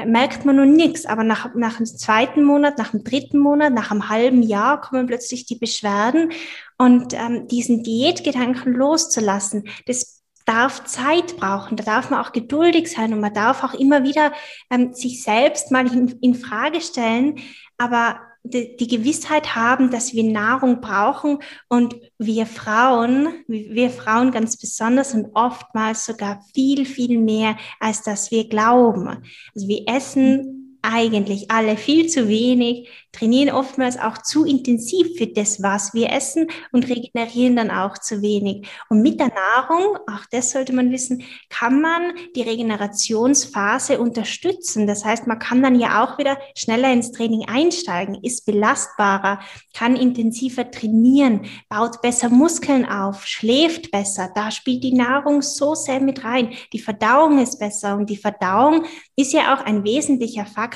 merkt 0.07 0.45
man 0.45 0.57
nun 0.57 0.73
nichts. 0.73 1.07
Aber 1.07 1.25
nach, 1.25 1.55
nach 1.55 1.77
dem 1.77 1.87
zweiten 1.87 2.43
Monat, 2.45 2.79
nach 2.79 2.91
dem 2.91 3.05
dritten 3.05 3.39
Monat, 3.39 3.73
nach 3.73 3.91
einem 3.91 4.09
halben 4.09 4.43
Jahr 4.43 4.81
kommen 4.81 5.07
plötzlich 5.07 5.47
die 5.47 5.57
Beschwerden. 5.57 6.33
Und 6.79 7.15
ähm, 7.15 7.49
diesen 7.49 7.83
Diätgedanken 7.83 8.73
loszulassen, 8.75 9.69
das 9.87 10.23
darf 10.47 10.85
Zeit 10.85 11.37
brauchen, 11.37 11.77
da 11.77 11.85
darf 11.85 12.11
man 12.11 12.21
auch 12.21 12.33
geduldig 12.33 12.91
sein 12.91 13.13
und 13.13 13.21
man 13.21 13.35
darf 13.35 13.63
auch 13.63 13.75
immer 13.75 14.03
wieder 14.03 14.33
ähm, 14.71 14.95
sich 14.95 15.23
selbst 15.23 15.71
mal 15.71 15.87
in, 15.87 16.09
in 16.21 16.35
Frage 16.35 16.81
stellen. 16.81 17.39
Aber 17.79 18.21
die, 18.43 18.87
Gewissheit 18.89 19.55
haben, 19.55 19.91
dass 19.91 20.15
wir 20.15 20.25
Nahrung 20.25 20.81
brauchen 20.81 21.39
und 21.69 21.97
wir 22.19 22.47
Frauen, 22.47 23.29
wir 23.47 23.91
Frauen 23.91 24.31
ganz 24.33 24.57
besonders 24.57 25.15
und 25.15 25.29
oftmals 25.35 26.07
sogar 26.07 26.43
viel, 26.55 26.85
viel 26.87 27.19
mehr, 27.19 27.57
als 27.79 28.03
dass 28.03 28.31
wir 28.31 28.49
glauben. 28.49 29.09
Also 29.55 29.69
wir 29.69 29.85
essen 29.87 30.60
eigentlich 30.83 31.51
alle 31.51 31.77
viel 31.77 32.09
zu 32.09 32.29
wenig, 32.29 32.89
trainieren 33.13 33.55
oftmals 33.55 33.99
auch 33.99 34.19
zu 34.19 34.45
intensiv 34.45 35.17
für 35.19 35.27
das, 35.27 35.63
was 35.63 35.95
wir 35.95 36.11
essen 36.13 36.49
und 36.73 36.89
regenerieren 36.89 37.57
dann 37.57 37.71
auch 37.71 37.99
zu 37.99 38.23
wenig. 38.23 38.69
Und 38.89 39.03
mit 39.03 39.19
der 39.19 39.29
Nahrung, 39.29 39.97
auch 40.07 40.25
das 40.31 40.53
sollte 40.53 40.73
man 40.73 40.93
wissen, 40.93 41.25
kann 41.49 41.81
man 41.81 42.13
die 42.37 42.43
Regenerationsphase 42.43 43.99
unterstützen. 43.99 44.87
Das 44.87 45.05
heißt, 45.05 45.27
man 45.27 45.39
kann 45.39 45.63
dann 45.63 45.79
ja 45.79 46.05
auch 46.05 46.19
wieder 46.19 46.39
schneller 46.57 46.93
ins 46.93 47.13
Training 47.13 47.47
einsteigen, 47.49 48.23
ist 48.23 48.47
belastbarer, 48.47 49.41
kann 49.75 49.97
intensiver 49.97 50.71
trainieren, 50.71 51.47
baut 51.69 52.01
besser 52.03 52.29
Muskeln 52.29 52.87
auf, 52.87 53.27
schläft 53.27 53.91
besser. 53.91 54.31
Da 54.35 54.51
spielt 54.51 54.85
die 54.85 54.95
Nahrung 54.95 55.43
so 55.43 55.75
sehr 55.75 56.01
mit 56.01 56.25
rein. 56.25 56.55
Die 56.73 56.79
Verdauung 56.79 57.43
ist 57.43 57.59
besser 57.59 57.97
und 57.97 58.09
die 58.09 58.17
Verdauung 58.17 58.85
ist 59.17 59.33
ja 59.33 59.55
auch 59.55 59.65
ein 59.65 59.85
wesentlicher 59.85 60.47
Faktor, 60.47 60.70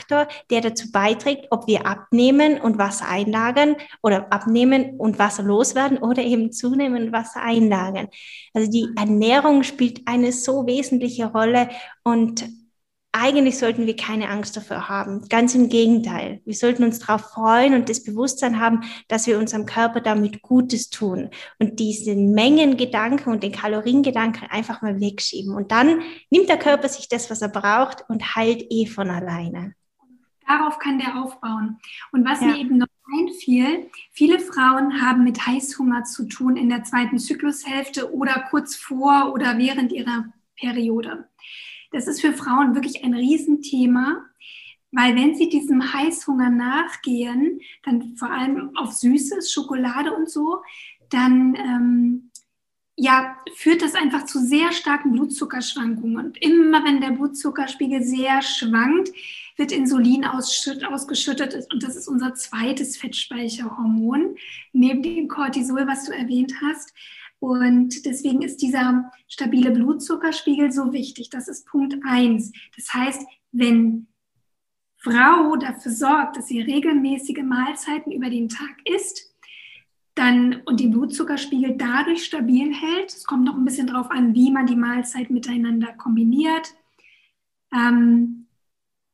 der 0.51 0.61
dazu 0.61 0.91
beiträgt, 0.91 1.47
ob 1.51 1.67
wir 1.67 1.87
abnehmen 1.87 2.61
und 2.61 2.79
Wasser 2.79 3.09
einlagern 3.09 3.77
oder 4.03 4.33
abnehmen 4.33 4.97
und 4.99 5.19
Wasser 5.19 5.43
loswerden 5.43 5.99
oder 5.99 6.23
eben 6.23 6.53
zunehmen 6.53 7.07
und 7.07 7.13
Wasser 7.13 7.43
einlagern. 7.43 8.09
Also 8.53 8.71
die 8.71 8.89
Ernährung 8.97 9.63
spielt 9.63 10.03
eine 10.07 10.33
so 10.33 10.67
wesentliche 10.67 11.27
Rolle 11.27 11.69
und 12.03 12.45
eigentlich 13.17 13.59
sollten 13.59 13.87
wir 13.87 13.95
keine 13.95 14.29
Angst 14.29 14.57
dafür 14.57 14.89
haben. 14.89 15.29
Ganz 15.29 15.55
im 15.55 15.69
Gegenteil. 15.69 16.41
Wir 16.45 16.55
sollten 16.55 16.83
uns 16.83 16.99
darauf 16.99 17.21
freuen 17.21 17.75
und 17.75 17.89
das 17.89 18.03
Bewusstsein 18.03 18.59
haben, 18.59 18.83
dass 19.07 19.29
wir 19.29 19.39
unserem 19.39 19.67
Körper 19.67 20.01
damit 20.01 20.43
Gutes 20.43 20.91
tun 20.91 21.31
und 21.61 21.79
diesen 21.79 22.33
Mengengedanken 22.33 23.33
und 23.33 23.45
den 23.45 23.53
Kaloriengedanken 23.53 24.49
einfach 24.51 24.83
mal 24.83 25.01
wegschieben. 25.01 25.55
Und 25.55 25.71
dann 25.71 26.03
nimmt 26.31 26.49
der 26.49 26.59
Körper 26.59 26.89
sich 26.89 27.09
das, 27.09 27.31
was 27.31 27.41
er 27.41 27.51
braucht 27.51 28.05
und 28.09 28.35
heilt 28.35 28.67
eh 28.71 28.87
von 28.87 29.09
alleine. 29.09 29.75
Darauf 30.47 30.79
kann 30.79 30.99
der 30.99 31.23
aufbauen. 31.23 31.79
Und 32.13 32.25
was 32.25 32.41
ja. 32.41 32.49
mir 32.49 32.59
eben 32.59 32.79
noch 32.79 32.87
einfiel, 33.19 33.91
viele 34.13 34.39
Frauen 34.39 35.01
haben 35.01 35.25
mit 35.25 35.47
Heißhunger 35.47 36.05
zu 36.05 36.27
tun 36.27 36.57
in 36.57 36.69
der 36.69 36.85
zweiten 36.85 37.19
Zyklushälfte 37.19 38.13
oder 38.13 38.47
kurz 38.51 38.77
vor 38.77 39.33
oder 39.33 39.59
während 39.59 39.93
ihrer 39.93 40.33
Periode. 40.57 41.29
Das 41.93 42.07
ist 42.07 42.21
für 42.21 42.33
Frauen 42.33 42.75
wirklich 42.75 43.05
ein 43.05 43.15
Riesenthema, 43.15 44.25
weil 44.91 45.17
wenn 45.17 45.35
sie 45.35 45.49
diesem 45.49 45.93
Heißhunger 45.93 46.51
nachgehen, 46.51 47.61
dann 47.83 48.17
vor 48.17 48.31
allem 48.31 48.77
auf 48.77 48.93
Süßes, 48.93 49.53
Schokolade 49.53 50.13
und 50.13 50.31
so, 50.31 50.63
dann 51.11 51.55
ähm, 51.57 52.31
ja, 52.97 53.37
führt 53.55 53.83
das 53.83 53.95
einfach 53.95 54.25
zu 54.25 54.39
sehr 54.39 54.73
starken 54.73 55.13
Blutzuckerschwankungen. 55.13 56.27
Und 56.27 56.43
immer 56.43 56.85
wenn 56.85 57.01
der 57.01 57.11
Blutzuckerspiegel 57.11 58.03
sehr 58.03 58.41
schwankt, 58.43 59.11
wird 59.57 59.73
Insulin 59.73 60.25
ausgeschüttet. 60.25 61.73
Und 61.73 61.83
das 61.83 61.97
ist 61.97 62.09
unser 62.09 62.35
zweites 62.35 62.97
Fettspeicherhormon, 62.97 64.37
neben 64.73 65.03
dem 65.03 65.29
Cortisol, 65.29 65.87
was 65.87 66.07
du 66.07 66.13
erwähnt 66.13 66.53
hast. 66.63 66.93
Und 67.39 68.07
deswegen 68.07 68.43
ist 68.43 68.63
dieser 68.63 69.11
stabile 69.29 69.71
Blutzuckerspiegel 69.71 70.73
so 70.73 70.93
wichtig. 70.93 71.31
Das 71.31 71.49
ist 71.49 71.67
Punkt 71.67 71.97
eins. 72.05 72.53
Das 72.75 72.93
heißt, 72.93 73.27
wenn 73.53 74.07
Frau 74.97 75.55
dafür 75.57 75.93
sorgt, 75.93 76.39
dass 76.39 76.47
sie 76.47 76.63
regelmäßige 76.63 77.43
Mahlzeiten 77.43 78.11
über 78.11 78.31
den 78.31 78.49
Tag 78.49 78.75
isst, 78.87 79.35
dann 80.15 80.63
und 80.65 80.81
den 80.81 80.93
Blutzuckerspiegel 80.93 81.77
dadurch 81.77 82.25
stabil 82.25 82.73
hält. 82.73 83.13
Es 83.13 83.25
kommt 83.25 83.45
noch 83.45 83.57
ein 83.57 83.65
bisschen 83.65 83.89
darauf 83.89 84.11
an, 84.11 84.35
wie 84.35 84.51
man 84.51 84.67
die 84.67 84.77
Mahlzeit 84.77 85.29
miteinander 85.29 85.93
kombiniert. 85.93 86.75
Ähm, 87.73 88.44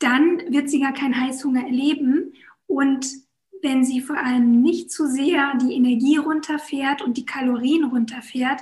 dann 0.01 0.43
wird 0.49 0.69
sie 0.69 0.81
gar 0.81 0.93
keinen 0.93 1.21
Heißhunger 1.21 1.65
erleben. 1.65 2.35
Und 2.67 3.07
wenn 3.63 3.85
sie 3.85 4.01
vor 4.01 4.17
allem 4.17 4.63
nicht 4.63 4.91
zu 4.91 5.07
sehr 5.07 5.55
die 5.57 5.75
Energie 5.75 6.17
runterfährt 6.17 7.03
und 7.03 7.17
die 7.17 7.27
Kalorien 7.27 7.85
runterfährt, 7.85 8.61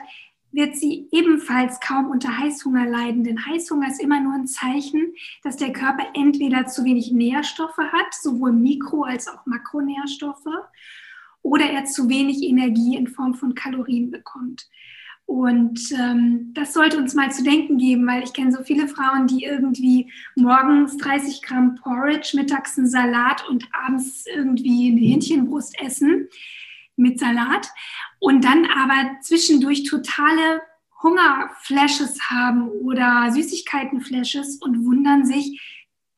wird 0.51 0.76
sie 0.76 1.09
ebenfalls 1.12 1.78
kaum 1.80 2.11
unter 2.11 2.39
Heißhunger 2.39 2.86
leiden. 2.86 3.22
Denn 3.22 3.47
Heißhunger 3.47 3.89
ist 3.89 4.03
immer 4.03 4.20
nur 4.20 4.34
ein 4.34 4.47
Zeichen, 4.47 5.14
dass 5.43 5.57
der 5.57 5.72
Körper 5.72 6.07
entweder 6.14 6.66
zu 6.66 6.84
wenig 6.84 7.12
Nährstoffe 7.12 7.78
hat, 7.78 8.14
sowohl 8.20 8.53
Mikro- 8.53 9.05
als 9.05 9.28
auch 9.28 9.45
Makronährstoffe, 9.47 10.47
oder 11.43 11.66
er 11.66 11.84
zu 11.84 12.09
wenig 12.09 12.43
Energie 12.43 12.97
in 12.97 13.07
Form 13.07 13.34
von 13.34 13.55
Kalorien 13.55 14.11
bekommt. 14.11 14.68
Und 15.29 15.93
ähm, 15.93 16.55
das 16.55 16.72
sollte 16.72 16.97
uns 16.97 17.12
mal 17.12 17.31
zu 17.31 17.43
denken 17.43 17.76
geben, 17.76 18.07
weil 18.07 18.24
ich 18.24 18.33
kenne 18.33 18.51
so 18.51 18.62
viele 18.62 18.89
Frauen, 18.89 19.26
die 19.26 19.45
irgendwie 19.45 20.11
morgens 20.37 20.97
30 20.97 21.43
Gramm 21.43 21.74
Porridge, 21.74 22.31
mittags 22.35 22.79
einen 22.79 22.89
Salat 22.89 23.47
und 23.47 23.68
abends 23.74 24.24
irgendwie 24.26 24.91
eine 24.91 25.01
Hähnchenbrust 25.03 25.79
essen 25.83 26.29
mit 26.97 27.20
Salat 27.20 27.68
und 28.20 28.43
dann 28.43 28.64
aber 28.64 29.20
zwischendurch 29.20 29.83
totale 29.83 30.62
Hungerflashes 31.03 32.31
haben 32.31 32.70
oder 32.70 33.31
Süßigkeitenflashes 33.31 34.57
und 34.62 34.87
wundern 34.87 35.26
sich, 35.26 35.61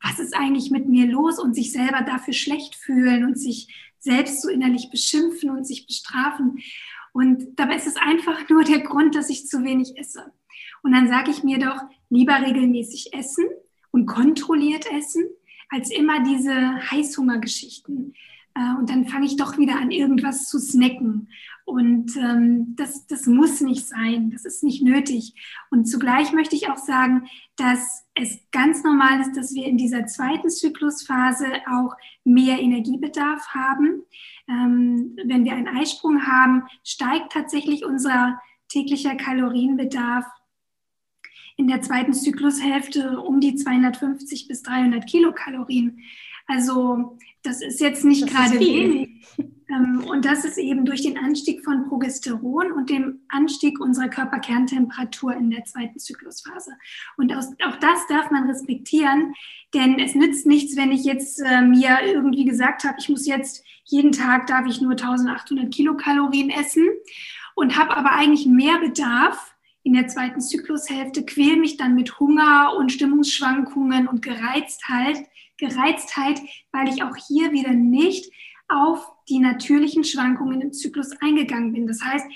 was 0.00 0.20
ist 0.20 0.36
eigentlich 0.36 0.70
mit 0.70 0.88
mir 0.88 1.08
los 1.08 1.40
und 1.40 1.54
sich 1.54 1.72
selber 1.72 2.02
dafür 2.02 2.32
schlecht 2.32 2.76
fühlen 2.76 3.24
und 3.24 3.36
sich 3.36 3.74
selbst 3.98 4.40
so 4.40 4.48
innerlich 4.48 4.88
beschimpfen 4.88 5.50
und 5.50 5.66
sich 5.66 5.88
bestrafen. 5.88 6.60
Und 7.12 7.58
dabei 7.58 7.76
ist 7.76 7.86
es 7.86 7.96
einfach 7.96 8.48
nur 8.48 8.64
der 8.64 8.80
Grund, 8.80 9.14
dass 9.14 9.30
ich 9.30 9.46
zu 9.46 9.64
wenig 9.64 9.96
esse. 9.96 10.32
Und 10.82 10.92
dann 10.92 11.08
sage 11.08 11.30
ich 11.30 11.42
mir 11.42 11.58
doch, 11.58 11.82
lieber 12.08 12.40
regelmäßig 12.40 13.12
essen 13.12 13.46
und 13.90 14.06
kontrolliert 14.06 14.86
essen, 14.92 15.28
als 15.68 15.90
immer 15.90 16.22
diese 16.22 16.90
Heißhungergeschichten. 16.90 18.14
Äh, 18.54 18.78
und 18.78 18.90
dann 18.90 19.06
fange 19.06 19.26
ich 19.26 19.36
doch 19.36 19.58
wieder 19.58 19.76
an, 19.76 19.90
irgendwas 19.90 20.46
zu 20.46 20.58
snacken. 20.58 21.28
Und 21.64 22.16
ähm, 22.16 22.74
das, 22.76 23.06
das 23.06 23.26
muss 23.26 23.60
nicht 23.60 23.86
sein, 23.86 24.30
das 24.30 24.44
ist 24.44 24.64
nicht 24.64 24.82
nötig. 24.82 25.34
Und 25.70 25.84
zugleich 25.86 26.32
möchte 26.32 26.56
ich 26.56 26.68
auch 26.68 26.78
sagen, 26.78 27.28
dass 27.56 28.06
es 28.14 28.40
ganz 28.50 28.82
normal 28.82 29.20
ist, 29.20 29.36
dass 29.36 29.54
wir 29.54 29.66
in 29.66 29.76
dieser 29.76 30.06
zweiten 30.06 30.50
Zyklusphase 30.50 31.46
auch 31.70 31.94
mehr 32.24 32.60
Energiebedarf 32.60 33.46
haben. 33.48 34.02
Ähm, 34.48 35.16
wenn 35.24 35.44
wir 35.44 35.52
einen 35.52 35.68
Eisprung 35.68 36.26
haben, 36.26 36.64
steigt 36.82 37.32
tatsächlich 37.32 37.84
unser 37.84 38.40
täglicher 38.68 39.14
Kalorienbedarf 39.14 40.26
in 41.56 41.68
der 41.68 41.82
zweiten 41.82 42.14
Zyklushälfte 42.14 43.20
um 43.20 43.38
die 43.38 43.54
250 43.54 44.48
bis 44.48 44.62
300 44.62 45.06
Kilokalorien. 45.06 46.00
Also 46.50 47.16
das 47.44 47.62
ist 47.62 47.80
jetzt 47.80 48.04
nicht 48.04 48.24
das 48.24 48.30
gerade 48.30 48.58
wenig. 48.58 49.08
Ähm, 49.72 50.04
und 50.08 50.24
das 50.24 50.44
ist 50.44 50.58
eben 50.58 50.84
durch 50.84 51.02
den 51.02 51.16
Anstieg 51.16 51.64
von 51.64 51.88
Progesteron 51.88 52.72
und 52.72 52.90
dem 52.90 53.20
Anstieg 53.28 53.78
unserer 53.78 54.08
Körperkerntemperatur 54.08 55.32
in 55.36 55.50
der 55.50 55.64
zweiten 55.64 56.00
Zyklusphase. 56.00 56.72
Und 57.16 57.32
auch 57.32 57.76
das 57.76 58.06
darf 58.08 58.32
man 58.32 58.50
respektieren, 58.50 59.32
denn 59.74 60.00
es 60.00 60.16
nützt 60.16 60.44
nichts, 60.44 60.76
wenn 60.76 60.90
ich 60.90 61.04
jetzt 61.04 61.40
äh, 61.40 61.62
mir 61.62 61.98
irgendwie 62.04 62.44
gesagt 62.44 62.82
habe, 62.82 62.96
ich 62.98 63.08
muss 63.08 63.28
jetzt 63.28 63.64
jeden 63.84 64.10
Tag 64.10 64.48
darf 64.48 64.66
ich 64.66 64.80
nur 64.80 64.92
1800 64.92 65.72
Kilokalorien 65.72 66.50
essen 66.50 66.88
und 67.54 67.78
habe 67.78 67.96
aber 67.96 68.10
eigentlich 68.10 68.46
mehr 68.46 68.78
Bedarf 68.78 69.54
in 69.84 69.92
der 69.92 70.08
zweiten 70.08 70.40
Zyklushälfte, 70.40 71.24
quäle 71.24 71.56
mich 71.56 71.76
dann 71.76 71.94
mit 71.94 72.18
Hunger 72.18 72.74
und 72.76 72.90
Stimmungsschwankungen 72.90 74.08
und 74.08 74.20
Gereiztheit, 74.20 75.18
Gereiztheit, 75.60 76.40
weil 76.72 76.88
ich 76.88 77.02
auch 77.02 77.16
hier 77.28 77.52
wieder 77.52 77.72
nicht 77.72 78.32
auf 78.68 79.12
die 79.28 79.38
natürlichen 79.38 80.04
Schwankungen 80.04 80.60
im 80.60 80.72
Zyklus 80.72 81.12
eingegangen 81.20 81.72
bin. 81.72 81.86
Das 81.86 82.02
heißt, 82.02 82.26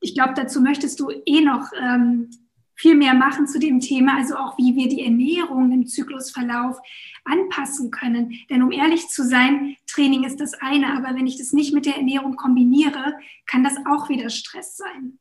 ich 0.00 0.14
glaube, 0.14 0.34
dazu 0.34 0.60
möchtest 0.60 1.00
du 1.00 1.10
eh 1.26 1.40
noch 1.40 1.70
ähm, 1.80 2.30
viel 2.74 2.94
mehr 2.94 3.14
machen 3.14 3.46
zu 3.46 3.58
dem 3.58 3.80
Thema, 3.80 4.16
also 4.16 4.36
auch 4.36 4.56
wie 4.56 4.74
wir 4.74 4.88
die 4.88 5.04
Ernährung 5.04 5.70
im 5.70 5.86
Zyklusverlauf 5.86 6.78
anpassen 7.24 7.90
können. 7.90 8.38
Denn 8.48 8.62
um 8.62 8.72
ehrlich 8.72 9.08
zu 9.08 9.22
sein, 9.22 9.76
Training 9.86 10.24
ist 10.24 10.40
das 10.40 10.54
eine, 10.54 10.96
aber 10.96 11.14
wenn 11.14 11.26
ich 11.26 11.36
das 11.36 11.52
nicht 11.52 11.74
mit 11.74 11.84
der 11.84 11.96
Ernährung 11.96 12.36
kombiniere, 12.36 13.18
kann 13.46 13.64
das 13.64 13.76
auch 13.86 14.08
wieder 14.08 14.30
Stress 14.30 14.78
sein. 14.78 15.18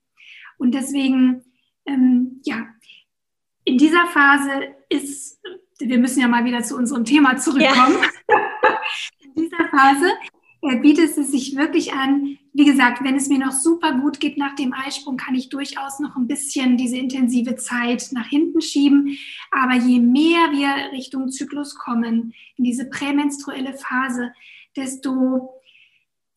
Und 0.58 0.74
deswegen, 0.74 1.44
ähm, 1.86 2.40
ja, 2.46 2.68
in 3.66 3.78
dieser 3.78 4.06
Phase 4.08 4.74
ist, 4.88 5.42
wir 5.80 5.98
müssen 5.98 6.20
ja 6.22 6.28
mal 6.28 6.46
wieder 6.46 6.64
zu 6.64 6.76
unserem 6.76 7.06
Thema 7.06 7.38
zurückkommen. 7.38 7.98
Ja. 8.30 8.38
in 9.24 9.44
dieser 9.44 9.70
Phase 9.70 10.12
bietet 10.82 11.18
es 11.18 11.32
sich 11.32 11.56
wirklich 11.56 11.94
an. 11.94 12.38
Wie 12.54 12.66
gesagt, 12.66 13.04
wenn 13.04 13.16
es 13.16 13.30
mir 13.30 13.40
noch 13.40 13.54
super 13.54 13.94
gut 13.94 14.20
geht 14.20 14.38
nach 14.38 14.56
dem 14.56 14.74
Eisprung, 14.74 15.16
kann 15.16 15.36
ich 15.36 15.50
durchaus 15.50 16.00
noch 16.00 16.18
ein 16.18 16.28
bisschen 16.28 16.76
diese 16.76 16.98
intensive 16.98 17.56
Zeit 17.56 18.10
nach 18.12 18.28
hinten 18.28 18.62
schieben. 18.62 19.18
Aber 19.52 19.76
je 19.76 20.00
mehr 20.00 20.52
wir 20.52 20.92
Richtung 20.92 21.30
Zyklus 21.30 21.76
kommen, 21.76 22.34
in 22.58 22.64
diese 22.66 22.90
prämenstruelle 22.90 23.74
Phase, 23.74 24.34
desto 24.76 25.59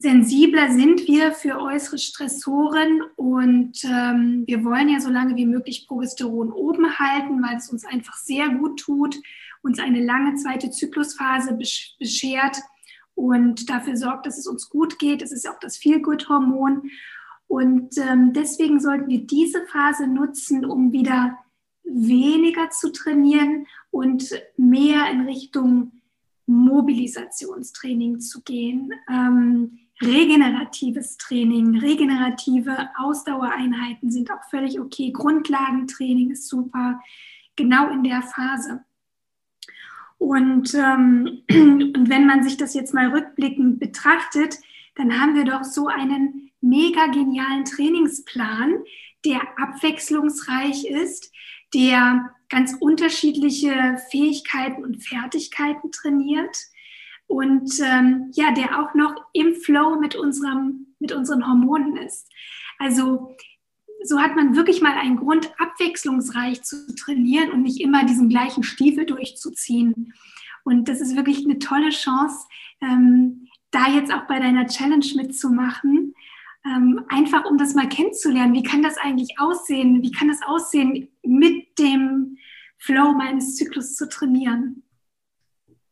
sensibler 0.03 0.73
sind 0.73 1.07
wir 1.07 1.33
für 1.33 1.61
äußere 1.61 1.97
Stressoren 1.97 3.03
und 3.15 3.85
ähm, 3.85 4.43
wir 4.47 4.65
wollen 4.65 4.89
ja 4.89 5.01
so 5.01 5.09
lange 5.09 5.37
wie 5.37 5.47
möglich 5.47 5.87
Progesteron 5.87 6.51
oben 6.51 6.99
halten, 6.99 7.41
weil 7.41 7.57
es 7.57 7.71
uns 7.71 7.85
einfach 7.85 8.17
sehr 8.17 8.49
gut 8.49 8.81
tut, 8.81 9.17
uns 9.63 9.79
eine 9.79 10.05
lange 10.05 10.35
zweite 10.35 10.73
Zyklusphase 10.73 11.57
beschert 12.01 12.59
und 13.15 13.71
dafür 13.71 13.97
sorgt, 13.97 14.27
dass 14.27 14.39
es 14.39 14.49
uns 14.49 14.69
gut 14.69 14.99
geht. 14.99 15.23
Es 15.23 15.31
ist 15.31 15.49
auch 15.49 15.61
das 15.61 15.77
Feel-Good-Hormon. 15.77 16.91
Und 17.47 17.97
ähm, 17.99 18.33
deswegen 18.33 18.81
sollten 18.81 19.09
wir 19.09 19.25
diese 19.25 19.65
Phase 19.67 20.09
nutzen, 20.09 20.65
um 20.65 20.93
wieder 20.93 21.39
weniger 21.85 22.71
zu 22.71 22.91
trainieren 22.91 23.67
und 23.91 24.31
mehr 24.57 25.11
in 25.13 25.21
Richtung 25.23 25.93
Mobilisationstraining 26.47 28.19
zu 28.21 28.41
gehen. 28.43 28.91
Ähm, 29.09 29.79
regeneratives 30.03 31.17
Training, 31.17 31.79
regenerative 31.79 32.89
Ausdauereinheiten 32.99 34.11
sind 34.11 34.31
auch 34.31 34.43
völlig 34.51 34.81
okay. 34.81 35.13
Grundlagentraining 35.13 36.31
ist 36.31 36.49
super, 36.49 37.01
genau 37.57 37.91
in 37.91 38.03
der 38.03 38.23
Phase. 38.23 38.85
Und, 40.19 40.75
ähm, 40.75 41.43
und 41.51 42.09
wenn 42.09 42.27
man 42.27 42.43
sich 42.43 42.57
das 42.57 42.75
jetzt 42.75 42.95
mal 42.95 43.09
rückblickend 43.09 43.81
betrachtet, 43.81 44.59
dann 44.95 45.21
haben 45.21 45.35
wir 45.35 45.45
doch 45.45 45.65
so 45.65 45.89
einen 45.89 46.51
mega 46.61 47.07
genialen 47.07 47.65
Trainingsplan, 47.65 48.85
der 49.25 49.41
abwechslungsreich 49.59 50.85
ist, 50.85 51.33
der 51.75 52.31
ganz 52.49 52.77
unterschiedliche 52.79 53.97
Fähigkeiten 54.11 54.85
und 54.85 55.03
Fertigkeiten 55.03 55.91
trainiert 55.91 56.57
und 57.33 57.81
ähm, 57.81 58.31
ja, 58.35 58.53
der 58.53 58.79
auch 58.79 58.93
noch 58.93 59.15
im 59.33 59.55
Flow 59.55 59.99
mit, 59.99 60.15
unserem, 60.15 60.89
mit 61.01 61.13
unseren 61.13 61.49
Hormonen 61.49 61.97
ist. 61.97 62.31
Also 62.79 63.35
so 64.05 64.21
hat 64.21 64.37
man 64.37 64.55
wirklich 64.55 64.83
mal 64.83 64.99
einen 64.99 65.17
Grund, 65.17 65.51
abwechslungsreich 65.59 66.63
zu 66.63 66.95
trainieren 66.95 67.51
und 67.51 67.63
nicht 67.63 67.81
immer 67.81 68.05
diesen 68.05 68.29
gleichen 68.29 68.63
Stiefel 68.63 69.07
durchzuziehen. 69.07 70.13
Und 70.65 70.91
das 70.91 71.01
ist 71.01 71.17
wirklich 71.17 71.43
eine 71.47 71.59
tolle 71.59 71.89
Chance, 71.89 72.47
ähm, 72.83 73.49
da 73.71 73.89
jetzt 73.89 74.13
auch 74.13 74.27
bei 74.27 74.39
deiner 74.39 74.67
Challenge 74.67 75.07
mitzumachen. 75.15 76.15
Ähm, 76.67 77.03
einfach 77.09 77.47
um 77.47 77.57
das 77.57 77.75
mal 77.75 77.89
kennenzulernen. 77.89 78.53
Wie 78.53 78.63
kann 78.63 78.83
das 78.83 78.99
eigentlich 78.99 79.39
aussehen? 79.39 80.03
Wie 80.03 80.13
kann 80.13 80.29
das 80.29 80.43
aussehen, 80.45 81.09
mit 81.23 81.79
dem 81.79 82.37
Flow 82.77 83.15
meines 83.15 83.57
Zyklus 83.57 83.97
zu 83.97 84.07
trainieren? 84.07 84.82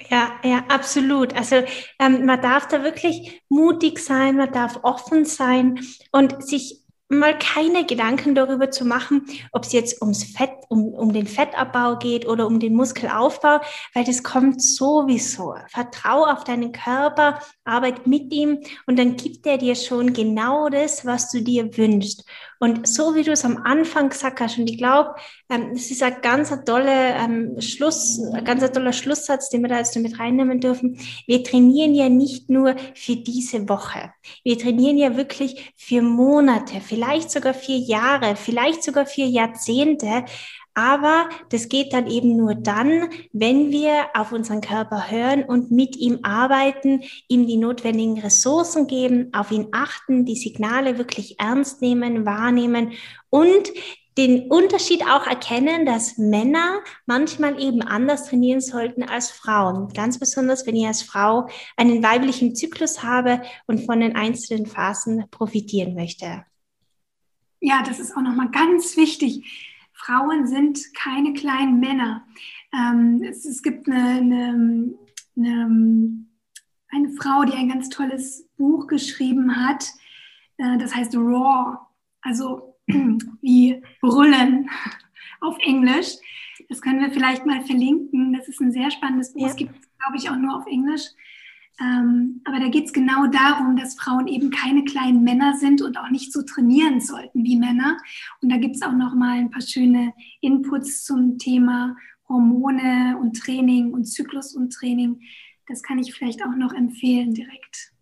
Ja, 0.09 0.33
ja, 0.43 0.65
absolut. 0.69 1.35
Also 1.37 1.57
ähm, 1.99 2.25
man 2.25 2.41
darf 2.41 2.67
da 2.69 2.83
wirklich 2.83 3.43
mutig 3.49 3.99
sein, 3.99 4.37
man 4.37 4.53
darf 4.53 4.81
offen 4.83 5.25
sein 5.25 5.81
und 6.11 6.45
sich 6.47 6.81
mal 7.09 7.37
keine 7.39 7.85
Gedanken 7.85 8.37
darüber 8.37 8.71
zu 8.71 8.85
machen, 8.85 9.27
ob 9.53 9.65
es 9.65 9.73
jetzt 9.73 10.01
ums 10.01 10.23
Fett, 10.25 10.51
um, 10.69 10.95
um 10.95 11.13
den 11.13 11.27
Fettabbau 11.27 11.97
geht 11.99 12.27
oder 12.27 12.47
um 12.47 12.61
den 12.61 12.75
Muskelaufbau, 12.75 13.61
weil 13.95 14.05
das 14.05 14.23
kommt 14.23 14.63
sowieso. 14.63 15.55
Vertrau 15.69 16.25
auf 16.25 16.45
deinen 16.45 16.71
Körper, 16.73 17.41
arbeit 17.65 18.07
mit 18.07 18.33
ihm 18.33 18.61
und 18.87 18.97
dann 18.97 19.17
gibt 19.17 19.45
er 19.47 19.59
dir 19.59 19.75
schon 19.75 20.13
genau 20.13 20.69
das, 20.69 21.05
was 21.05 21.31
du 21.33 21.43
dir 21.43 21.77
wünschst. 21.77 22.25
Und 22.63 22.87
so 22.87 23.15
wie 23.15 23.23
du 23.23 23.33
es 23.33 23.47
am 23.47 23.57
Anfang 23.57 24.11
gesagt 24.11 24.39
hast, 24.41 24.59
und 24.59 24.69
ich 24.69 24.77
glaube, 24.77 25.15
ähm, 25.49 25.71
das 25.73 25.91
ist 25.91 26.03
ein 26.03 26.21
ganz 26.21 26.51
toller 26.67 27.17
ähm, 27.17 27.59
Schluss, 27.59 28.21
ein 28.35 28.45
ganz 28.45 28.71
toller 28.71 28.93
Schlusssatz, 28.93 29.49
den 29.49 29.63
wir 29.63 29.71
da 29.71 29.79
jetzt 29.79 29.97
damit 29.97 30.19
reinnehmen 30.19 30.61
dürfen. 30.61 30.99
Wir 31.27 31.43
trainieren 31.43 31.95
ja 31.95 32.11
nicht 32.11 32.51
nur 32.51 32.77
für 32.95 33.17
diese 33.17 33.67
Woche. 33.71 34.13
Wir 34.45 34.59
trainieren 34.59 34.99
ja 34.99 35.17
wirklich 35.17 35.73
für 35.79 36.03
Monate, 36.03 36.83
vielleicht 36.83 37.31
sogar 37.31 37.55
vier 37.55 37.79
Jahre, 37.79 38.37
vielleicht 38.37 38.83
sogar 38.83 39.07
vier 39.07 39.27
Jahrzehnte. 39.27 40.27
Aber 40.75 41.29
das 41.51 41.69
geht 41.69 41.93
dann 41.93 42.07
eben 42.07 42.37
nur 42.37 42.55
dann, 42.55 43.09
wenn 43.33 43.71
wir 43.71 44.07
auf 44.15 44.33
unseren 44.33 44.61
Körper 44.61 45.11
hören 45.11 45.43
und 45.43 45.71
mit 45.71 45.97
ihm 45.97 46.21
arbeiten, 46.23 47.03
ihm 47.29 47.47
die 47.47 47.57
notwendigen 47.57 48.21
Ressourcen 48.21 48.87
geben, 48.87 49.31
auf 49.33 49.51
ihn 49.51 49.69
achten, 49.73 50.25
die 50.25 50.37
Signale 50.37 50.97
wirklich 50.97 51.41
ernst 51.41 51.83
nehmen, 51.83 52.25
wahrnehmen 52.25 52.93
und 53.31 53.71
den 54.19 54.51
Unterschied 54.51 55.03
auch 55.07 55.27
erkennen, 55.27 55.87
dass 55.87 56.19
Männer 56.19 56.81
manchmal 57.07 57.61
eben 57.61 57.83
anders 57.83 58.27
trainieren 58.27 58.61
sollten 58.61 59.03
als 59.03 59.31
Frauen. 59.31 59.89
Ganz 59.95 60.19
besonders, 60.19 60.67
wenn 60.67 60.77
ich 60.77 60.87
als 60.87 61.03
Frau 61.03 61.49
einen 61.77 62.03
weiblichen 62.03 62.55
Zyklus 62.55 63.03
habe 63.03 63.43
und 63.67 63.87
von 63.87 64.01
den 64.01 64.17
einzelnen 64.17 64.67
Phasen 64.67 65.25
profitieren 65.31 65.95
möchte. 65.95 66.45
Ja, 67.61 67.83
das 67.87 67.99
ist 67.99 68.17
auch 68.17 68.23
nochmal 68.23 68.51
ganz 68.51 68.97
wichtig 68.97 69.70
Frauen 70.05 70.47
sind 70.47 70.95
keine 70.95 71.35
kleinen 71.35 71.79
Männer. 71.79 72.27
Ähm, 72.73 73.23
es, 73.23 73.45
es, 73.45 73.63
gibt 73.63 73.89
eine, 73.89 74.19
eine, 74.19 74.95
eine, 75.37 76.27
eine, 76.89 77.11
Frau, 77.11 77.45
die 77.45 77.53
ein 77.53 77.69
ganz 77.69 77.89
tolles 77.91 78.49
Buch 78.57 78.87
geschrieben 78.87 79.57
hat. 79.57 79.85
Äh, 80.57 80.79
das 80.79 80.95
heißt 80.95 81.15
Raw, 81.17 81.79
also 82.23 82.77
wie 83.43 83.83
Brüllen 84.01 84.71
auf 85.41 85.59
Englisch. 85.59 86.17
Das 86.69 86.81
können 86.81 87.01
wir 87.01 87.11
vielleicht 87.11 87.45
mal 87.45 87.61
verlinken. 87.63 88.33
Das 88.33 88.49
ist 88.49 88.61
ein 88.61 88.73
sehr 88.73 88.91
spannendes 88.91 89.33
Buch. 89.35 89.43
Ja. 89.43 89.49
Es 89.49 89.57
gibt, 89.57 89.73
glaube 89.73 90.17
ich, 90.17 90.31
auch 90.31 90.37
nur 90.37 90.57
auf 90.57 90.67
Englisch. 90.67 91.03
Ähm, 91.81 92.43
aber 92.45 92.61
da 92.61 92.69
geht 92.69 92.87
es 92.87 92.93
genau 92.93 93.27
darum, 93.27 93.77
dass 93.77 93.95
Frauen 93.95 94.27
eben 94.27 94.51
keine 94.51 94.85
kleinen 94.85 95.25
Männer 95.25 95.57
sind 95.57 95.81
und 95.81 95.99
auch 95.99 96.11
nicht 96.11 96.33
so 96.33 96.43
trainieren 96.43 97.01
sollten 97.01 97.43
wie 97.45 97.57
Männer. 97.57 97.97
Und 98.43 98.51
da 98.53 98.59
gibt 98.59 98.77
es 98.77 98.83
auch 98.83 98.93
noch 98.93 99.15
mal 99.15 99.39
ein 99.39 99.51
paar 99.51 99.63
schöne 99.63 100.13
Inputs 100.41 101.05
zum 101.05 101.39
Thema 101.39 101.97
Hormone 102.29 103.17
und 103.19 103.37
Training 103.37 103.93
und 103.93 104.05
Zyklus 104.05 104.55
und 104.55 104.73
Training. 104.73 105.21
Das 105.67 105.83
kann 105.83 105.99
ich 105.99 106.13
vielleicht 106.13 106.45
auch 106.45 106.55
noch 106.55 106.75
empfehlen 106.75 107.33
direkt. 107.33 107.93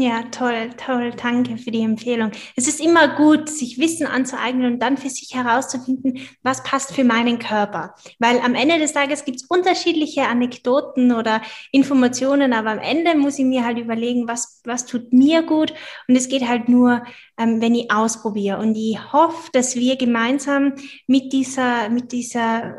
Ja, 0.00 0.22
toll, 0.30 0.70
toll. 0.78 1.12
Danke 1.14 1.58
für 1.58 1.70
die 1.70 1.82
Empfehlung. 1.82 2.30
Es 2.56 2.66
ist 2.66 2.80
immer 2.80 3.16
gut, 3.16 3.50
sich 3.50 3.78
Wissen 3.78 4.06
anzueignen 4.06 4.72
und 4.72 4.78
dann 4.78 4.96
für 4.96 5.10
sich 5.10 5.34
herauszufinden, 5.34 6.20
was 6.42 6.62
passt 6.62 6.94
für 6.94 7.04
meinen 7.04 7.38
Körper. 7.38 7.94
Weil 8.18 8.40
am 8.40 8.54
Ende 8.54 8.78
des 8.78 8.94
Tages 8.94 9.26
gibt 9.26 9.42
es 9.42 9.46
unterschiedliche 9.46 10.22
Anekdoten 10.22 11.12
oder 11.12 11.42
Informationen, 11.70 12.54
aber 12.54 12.70
am 12.70 12.78
Ende 12.78 13.14
muss 13.14 13.38
ich 13.38 13.44
mir 13.44 13.62
halt 13.62 13.76
überlegen, 13.76 14.26
was, 14.26 14.62
was 14.64 14.86
tut 14.86 15.12
mir 15.12 15.42
gut. 15.42 15.74
Und 16.08 16.16
es 16.16 16.30
geht 16.30 16.48
halt 16.48 16.70
nur, 16.70 17.02
ähm, 17.36 17.60
wenn 17.60 17.74
ich 17.74 17.90
ausprobiere. 17.92 18.56
Und 18.58 18.76
ich 18.76 19.12
hoffe, 19.12 19.50
dass 19.52 19.76
wir 19.76 19.96
gemeinsam 19.96 20.76
mit 21.08 21.34
dieser, 21.34 21.90
mit 21.90 22.12
dieser 22.12 22.74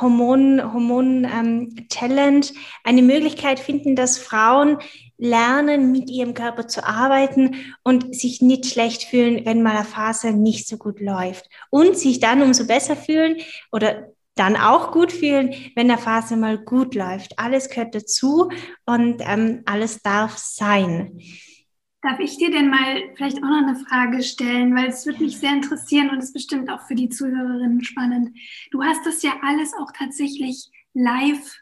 Hormon, 0.00 0.60
Hormon 0.74 1.24
ähm, 1.24 1.88
Challenge 1.88 2.44
eine 2.84 3.02
Möglichkeit 3.02 3.60
finden, 3.60 3.96
dass 3.96 4.18
Frauen 4.18 4.78
lernen, 5.18 5.92
mit 5.92 6.10
ihrem 6.10 6.34
Körper 6.34 6.68
zu 6.68 6.84
arbeiten 6.84 7.56
und 7.82 8.14
sich 8.14 8.42
nicht 8.42 8.66
schlecht 8.66 9.04
fühlen, 9.04 9.44
wenn 9.44 9.62
mal 9.62 9.76
eine 9.76 9.84
Phase 9.84 10.32
nicht 10.32 10.68
so 10.68 10.76
gut 10.76 11.00
läuft. 11.00 11.48
Und 11.70 11.96
sich 11.96 12.20
dann 12.20 12.42
umso 12.42 12.66
besser 12.66 12.96
fühlen 12.96 13.36
oder 13.72 14.08
dann 14.34 14.56
auch 14.56 14.92
gut 14.92 15.12
fühlen, 15.12 15.54
wenn 15.74 15.88
der 15.88 15.98
Phase 15.98 16.36
mal 16.36 16.58
gut 16.58 16.94
läuft. 16.94 17.38
Alles 17.38 17.70
gehört 17.70 17.94
dazu 17.94 18.50
und 18.84 19.22
ähm, 19.26 19.62
alles 19.64 20.02
darf 20.02 20.36
sein. 20.36 21.20
Darf 22.02 22.20
ich 22.20 22.36
dir 22.36 22.50
denn 22.50 22.68
mal 22.68 23.02
vielleicht 23.16 23.38
auch 23.38 23.48
noch 23.48 23.66
eine 23.66 23.76
Frage 23.88 24.22
stellen, 24.22 24.76
weil 24.76 24.88
es 24.88 25.06
würde 25.06 25.24
mich 25.24 25.38
sehr 25.38 25.52
interessieren 25.52 26.10
und 26.10 26.18
ist 26.18 26.34
bestimmt 26.34 26.70
auch 26.70 26.82
für 26.86 26.94
die 26.94 27.08
Zuhörerinnen 27.08 27.82
spannend. 27.82 28.36
Du 28.70 28.82
hast 28.82 29.04
das 29.06 29.22
ja 29.22 29.32
alles 29.42 29.72
auch 29.74 29.90
tatsächlich 29.96 30.70
live 30.92 31.56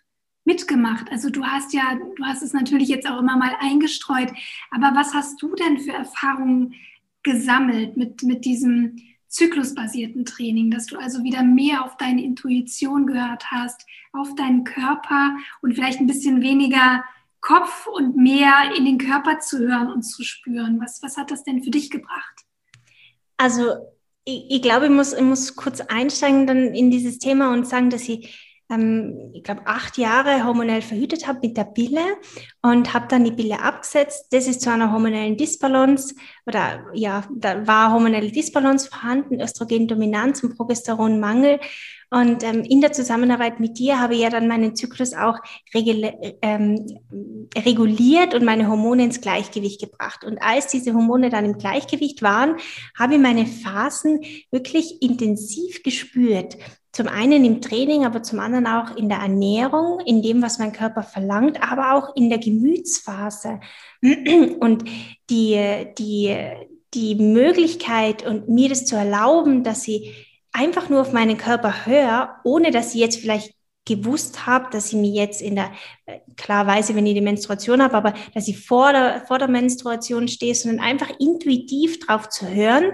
mitgemacht. 0.44 1.10
Also 1.10 1.30
du 1.30 1.44
hast 1.44 1.72
ja, 1.72 1.98
du 2.16 2.24
hast 2.24 2.42
es 2.42 2.52
natürlich 2.52 2.88
jetzt 2.88 3.08
auch 3.08 3.18
immer 3.18 3.36
mal 3.36 3.54
eingestreut, 3.60 4.32
aber 4.70 4.92
was 4.94 5.14
hast 5.14 5.40
du 5.42 5.54
denn 5.54 5.78
für 5.78 5.92
Erfahrungen 5.92 6.74
gesammelt 7.22 7.96
mit, 7.96 8.22
mit 8.22 8.44
diesem 8.44 8.96
zyklusbasierten 9.28 10.24
Training, 10.24 10.70
dass 10.70 10.86
du 10.86 10.96
also 10.96 11.24
wieder 11.24 11.42
mehr 11.42 11.84
auf 11.84 11.96
deine 11.96 12.22
Intuition 12.22 13.06
gehört 13.06 13.50
hast, 13.50 13.84
auf 14.12 14.34
deinen 14.36 14.62
Körper 14.64 15.36
und 15.60 15.74
vielleicht 15.74 15.98
ein 15.98 16.06
bisschen 16.06 16.40
weniger 16.40 17.02
Kopf 17.40 17.86
und 17.86 18.16
mehr 18.16 18.72
in 18.76 18.84
den 18.84 18.98
Körper 18.98 19.40
zu 19.40 19.58
hören 19.58 19.90
und 19.90 20.02
zu 20.02 20.22
spüren. 20.22 20.80
Was, 20.80 21.02
was 21.02 21.16
hat 21.16 21.30
das 21.30 21.42
denn 21.42 21.62
für 21.62 21.70
dich 21.70 21.90
gebracht? 21.90 22.44
Also 23.36 23.74
ich, 24.24 24.46
ich 24.48 24.62
glaube, 24.62 24.86
ich 24.86 24.92
muss, 24.92 25.12
ich 25.12 25.22
muss 25.22 25.56
kurz 25.56 25.80
einsteigen 25.80 26.46
dann 26.46 26.72
in 26.72 26.90
dieses 26.90 27.18
Thema 27.18 27.52
und 27.52 27.66
sagen, 27.66 27.90
dass 27.90 28.08
ich 28.08 28.53
ähm, 28.70 29.30
ich 29.34 29.42
glaube, 29.42 29.62
acht 29.66 29.98
Jahre 29.98 30.44
hormonell 30.44 30.82
verhütet 30.82 31.26
habe 31.26 31.40
mit 31.42 31.56
der 31.56 31.64
Pille 31.64 32.00
und 32.62 32.94
habe 32.94 33.06
dann 33.08 33.24
die 33.24 33.32
Pille 33.32 33.60
abgesetzt. 33.60 34.26
Das 34.30 34.46
ist 34.46 34.62
zu 34.62 34.70
einer 34.70 34.92
hormonellen 34.92 35.36
Disbalance 35.36 36.14
oder 36.46 36.86
ja, 36.94 37.24
da 37.34 37.66
war 37.66 37.92
hormonelle 37.92 38.30
Disbalance 38.30 38.88
vorhanden, 38.88 39.40
Östrogendominanz 39.40 40.42
und 40.42 40.56
Progesteronmangel. 40.56 41.60
Und 42.10 42.44
ähm, 42.44 42.62
in 42.62 42.80
der 42.80 42.92
Zusammenarbeit 42.92 43.58
mit 43.58 43.78
dir 43.78 43.98
habe 43.98 44.14
ich 44.14 44.20
ja 44.20 44.30
dann 44.30 44.46
meinen 44.46 44.76
Zyklus 44.76 45.14
auch 45.14 45.38
ähm, 45.72 46.86
reguliert 47.56 48.34
und 48.34 48.44
meine 48.44 48.68
Hormone 48.68 49.04
ins 49.04 49.20
Gleichgewicht 49.20 49.80
gebracht. 49.80 50.24
Und 50.24 50.38
als 50.40 50.68
diese 50.68 50.94
Hormone 50.94 51.28
dann 51.28 51.44
im 51.44 51.58
Gleichgewicht 51.58 52.22
waren, 52.22 52.56
habe 52.96 53.14
ich 53.14 53.20
meine 53.20 53.46
Phasen 53.46 54.20
wirklich 54.52 55.02
intensiv 55.02 55.82
gespürt. 55.82 56.56
Zum 56.94 57.08
einen 57.08 57.44
im 57.44 57.60
Training, 57.60 58.06
aber 58.06 58.22
zum 58.22 58.38
anderen 58.38 58.68
auch 58.68 58.96
in 58.96 59.08
der 59.08 59.18
Ernährung, 59.18 59.98
in 60.06 60.22
dem, 60.22 60.42
was 60.42 60.60
mein 60.60 60.72
Körper 60.72 61.02
verlangt, 61.02 61.60
aber 61.60 61.94
auch 61.94 62.14
in 62.14 62.28
der 62.30 62.38
Gemütsphase. 62.38 63.58
Und 64.60 64.84
die, 65.28 65.86
die, 65.98 66.36
die 66.94 67.16
Möglichkeit 67.16 68.24
und 68.24 68.48
mir 68.48 68.68
das 68.68 68.86
zu 68.86 68.94
erlauben, 68.94 69.64
dass 69.64 69.88
ich 69.88 70.38
einfach 70.52 70.88
nur 70.88 71.00
auf 71.00 71.12
meinen 71.12 71.36
Körper 71.36 71.84
höre, 71.84 72.36
ohne 72.44 72.70
dass 72.70 72.94
ich 72.94 73.00
jetzt 73.00 73.18
vielleicht 73.18 73.54
gewusst 73.84 74.46
habe, 74.46 74.70
dass 74.70 74.92
ich 74.92 74.94
mir 74.94 75.10
jetzt 75.10 75.42
in 75.42 75.56
der, 75.56 75.72
klarweise, 76.36 76.94
wenn 76.94 77.06
ich 77.06 77.14
die 77.14 77.20
Menstruation 77.20 77.82
habe, 77.82 77.96
aber 77.96 78.14
dass 78.34 78.46
ich 78.46 78.64
vor 78.64 78.92
der, 78.92 79.24
vor 79.26 79.38
der 79.38 79.48
Menstruation 79.48 80.28
stehe, 80.28 80.54
sondern 80.54 80.84
einfach 80.84 81.10
intuitiv 81.18 81.98
drauf 81.98 82.28
zu 82.28 82.48
hören 82.48 82.92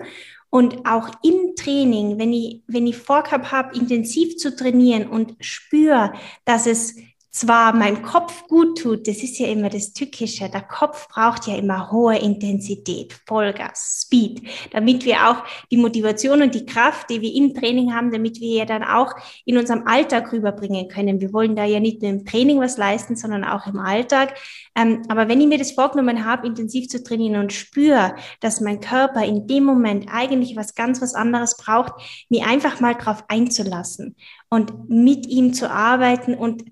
und 0.50 0.84
auch 0.84 1.08
im 1.22 1.54
Training, 1.56 2.18
wenn 2.18 2.32
ich, 2.32 2.62
wenn 2.66 2.86
ich 2.86 2.96
vorgehabt 2.96 3.52
habe, 3.52 3.76
intensiv 3.76 4.36
zu 4.36 4.54
trainieren 4.54 5.08
und 5.08 5.36
spüre, 5.40 6.12
dass 6.44 6.66
es 6.66 6.96
zwar 7.30 7.72
meinem 7.74 8.02
Kopf 8.02 8.48
gut 8.48 8.78
tut, 8.78 9.06
das 9.06 9.22
ist 9.22 9.38
ja 9.38 9.46
immer 9.46 9.68
das 9.68 9.92
Tückische, 9.92 10.48
der 10.48 10.62
Kopf 10.62 11.08
braucht 11.08 11.46
ja 11.46 11.56
immer 11.56 11.90
hohe 11.92 12.18
Intensität, 12.18 13.14
Vollgas, 13.26 14.02
Speed, 14.02 14.42
damit 14.72 15.04
wir 15.04 15.28
auch 15.28 15.44
die 15.70 15.76
Motivation 15.76 16.42
und 16.42 16.54
die 16.54 16.66
Kraft, 16.66 17.08
die 17.08 17.20
wir 17.20 17.32
im 17.32 17.54
Training 17.54 17.94
haben, 17.94 18.10
damit 18.10 18.40
wir 18.40 18.58
ja 18.58 18.64
dann 18.64 18.82
auch 18.82 19.12
in 19.44 19.56
unserem 19.56 19.86
Alltag 19.86 20.32
rüberbringen 20.32 20.88
können. 20.88 21.20
Wir 21.20 21.32
wollen 21.32 21.54
da 21.54 21.64
ja 21.64 21.78
nicht 21.78 22.02
nur 22.02 22.10
im 22.10 22.24
Training 22.24 22.58
was 22.58 22.76
leisten, 22.76 23.14
sondern 23.14 23.44
auch 23.44 23.66
im 23.66 23.78
Alltag. 23.78 24.34
Ähm, 24.74 25.02
aber 25.08 25.28
wenn 25.28 25.40
ich 25.40 25.46
mir 25.46 25.58
das 25.58 25.72
vorgenommen 25.72 26.24
habe, 26.24 26.48
intensiv 26.48 26.88
zu 26.88 27.02
trainieren 27.02 27.40
und 27.40 27.52
spüre, 27.52 28.16
dass 28.40 28.60
mein 28.60 28.80
Körper 28.80 29.24
in 29.24 29.46
dem 29.46 29.64
Moment 29.64 30.06
eigentlich 30.10 30.56
was 30.56 30.74
ganz 30.74 31.00
was 31.00 31.14
anderes 31.14 31.56
braucht, 31.56 31.92
mir 32.28 32.46
einfach 32.46 32.80
mal 32.80 32.94
drauf 32.94 33.24
einzulassen 33.28 34.16
und 34.48 34.90
mit 34.90 35.26
ihm 35.26 35.54
zu 35.54 35.70
arbeiten 35.70 36.34
und 36.34 36.64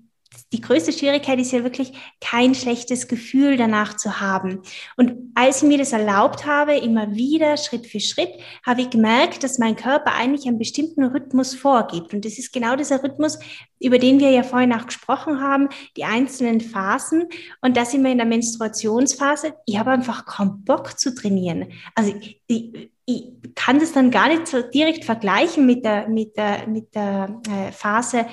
die 0.53 0.61
größte 0.61 0.91
Schwierigkeit 0.91 1.39
ist 1.39 1.51
ja 1.51 1.63
wirklich, 1.63 1.93
kein 2.21 2.55
schlechtes 2.55 3.07
Gefühl 3.07 3.57
danach 3.57 3.97
zu 3.97 4.19
haben. 4.19 4.61
Und 4.95 5.31
als 5.35 5.61
ich 5.61 5.67
mir 5.67 5.77
das 5.77 5.91
erlaubt 5.91 6.45
habe, 6.45 6.75
immer 6.75 7.15
wieder, 7.15 7.57
Schritt 7.57 7.87
für 7.87 7.99
Schritt, 7.99 8.31
habe 8.65 8.81
ich 8.81 8.89
gemerkt, 8.89 9.43
dass 9.43 9.59
mein 9.59 9.75
Körper 9.75 10.13
eigentlich 10.13 10.47
einen 10.47 10.59
bestimmten 10.59 11.03
Rhythmus 11.03 11.55
vorgibt. 11.55 12.13
Und 12.13 12.25
das 12.25 12.37
ist 12.37 12.53
genau 12.53 12.75
dieser 12.75 13.03
Rhythmus, 13.03 13.39
über 13.79 13.97
den 13.99 14.19
wir 14.19 14.31
ja 14.31 14.43
vorhin 14.43 14.73
auch 14.73 14.85
gesprochen 14.85 15.39
haben, 15.39 15.69
die 15.97 16.03
einzelnen 16.03 16.61
Phasen. 16.61 17.25
Und 17.61 17.77
da 17.77 17.85
sind 17.85 18.03
wir 18.03 18.11
in 18.11 18.17
der 18.17 18.27
Menstruationsphase. 18.27 19.53
Ich 19.65 19.77
habe 19.77 19.91
einfach 19.91 20.25
kaum 20.25 20.63
Bock 20.63 20.99
zu 20.99 21.13
trainieren. 21.13 21.71
Also 21.95 22.13
ich, 22.47 22.91
ich 23.05 23.25
kann 23.55 23.79
das 23.79 23.93
dann 23.93 24.11
gar 24.11 24.27
nicht 24.27 24.47
so 24.47 24.61
direkt 24.61 25.05
vergleichen 25.05 25.65
mit 25.65 25.83
der, 25.85 26.07
mit 26.07 26.37
der, 26.37 26.67
mit 26.67 26.93
der 26.93 27.41
äh, 27.49 27.71
Phase, 27.71 28.27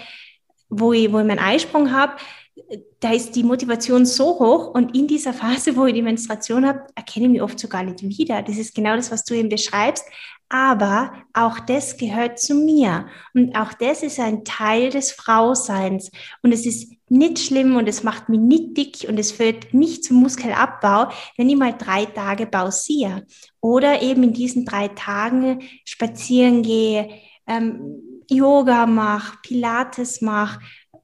wo 0.68 0.92
ich, 0.92 1.12
wo 1.12 1.18
ich 1.18 1.26
meinen 1.26 1.38
Eisprung 1.38 1.92
habe, 1.92 2.14
da 3.00 3.12
ist 3.12 3.36
die 3.36 3.42
Motivation 3.42 4.06
so 4.06 4.38
hoch 4.38 4.68
und 4.68 4.96
in 4.96 5.06
dieser 5.06 5.32
Phase, 5.32 5.76
wo 5.76 5.86
ich 5.86 5.94
die 5.94 6.02
Menstruation 6.02 6.66
habe, 6.66 6.86
erkenne 6.94 7.26
ich 7.26 7.32
mich 7.32 7.42
oft 7.42 7.58
so 7.58 7.68
gar 7.68 7.82
nicht 7.82 8.02
wieder. 8.02 8.42
Das 8.42 8.56
ist 8.56 8.74
genau 8.74 8.96
das, 8.96 9.10
was 9.10 9.24
du 9.24 9.34
eben 9.34 9.48
beschreibst. 9.48 10.04
Aber 10.48 11.12
auch 11.32 11.58
das 11.58 11.96
gehört 11.96 12.38
zu 12.38 12.54
mir. 12.54 13.08
Und 13.34 13.56
auch 13.56 13.72
das 13.74 14.02
ist 14.04 14.20
ein 14.20 14.44
Teil 14.44 14.90
des 14.90 15.10
Frauseins. 15.10 16.10
Und 16.42 16.52
es 16.52 16.66
ist 16.66 16.92
nicht 17.08 17.40
schlimm 17.40 17.76
und 17.76 17.88
es 17.88 18.04
macht 18.04 18.28
mich 18.28 18.40
nicht 18.40 18.76
dick 18.76 19.06
und 19.08 19.18
es 19.18 19.32
führt 19.32 19.74
nicht 19.74 20.04
zum 20.04 20.18
Muskelabbau, 20.18 21.10
wenn 21.36 21.50
ich 21.50 21.56
mal 21.56 21.74
drei 21.76 22.04
Tage 22.04 22.46
pausiere. 22.46 23.26
Oder 23.60 24.02
eben 24.02 24.22
in 24.22 24.32
diesen 24.32 24.64
drei 24.64 24.88
Tagen 24.88 25.62
spazieren 25.84 26.62
gehe, 26.62 27.10
ähm, 27.48 28.15
Yoga 28.28 28.86
mache, 28.86 29.38
Pilates 29.42 30.20
mache, 30.20 30.60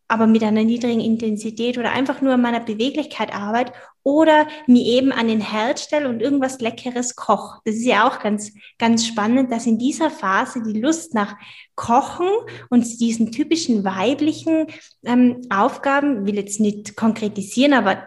aber 0.08 0.26
mit 0.26 0.42
einer 0.42 0.64
niedrigen 0.64 1.00
Intensität 1.00 1.78
oder 1.78 1.92
einfach 1.92 2.20
nur 2.20 2.34
an 2.34 2.42
meiner 2.42 2.60
Beweglichkeit 2.60 3.34
arbeite 3.34 3.72
oder 4.02 4.46
mir 4.66 4.84
eben 4.84 5.12
an 5.12 5.28
den 5.28 5.40
Herd 5.40 5.80
stelle 5.80 6.08
und 6.08 6.20
irgendwas 6.20 6.60
Leckeres 6.60 7.16
koche. 7.16 7.60
Das 7.64 7.76
ist 7.76 7.86
ja 7.86 8.06
auch 8.06 8.18
ganz, 8.18 8.52
ganz 8.78 9.06
spannend, 9.06 9.50
dass 9.52 9.66
in 9.66 9.78
dieser 9.78 10.10
Phase 10.10 10.62
die 10.62 10.80
Lust 10.80 11.14
nach 11.14 11.36
Kochen 11.76 12.28
und 12.68 12.84
diesen 13.00 13.32
typischen 13.32 13.84
weiblichen 13.84 14.66
ähm, 15.04 15.40
Aufgaben, 15.50 16.26
will 16.26 16.36
jetzt 16.36 16.60
nicht 16.60 16.96
konkretisieren, 16.96 17.72
aber 17.72 18.02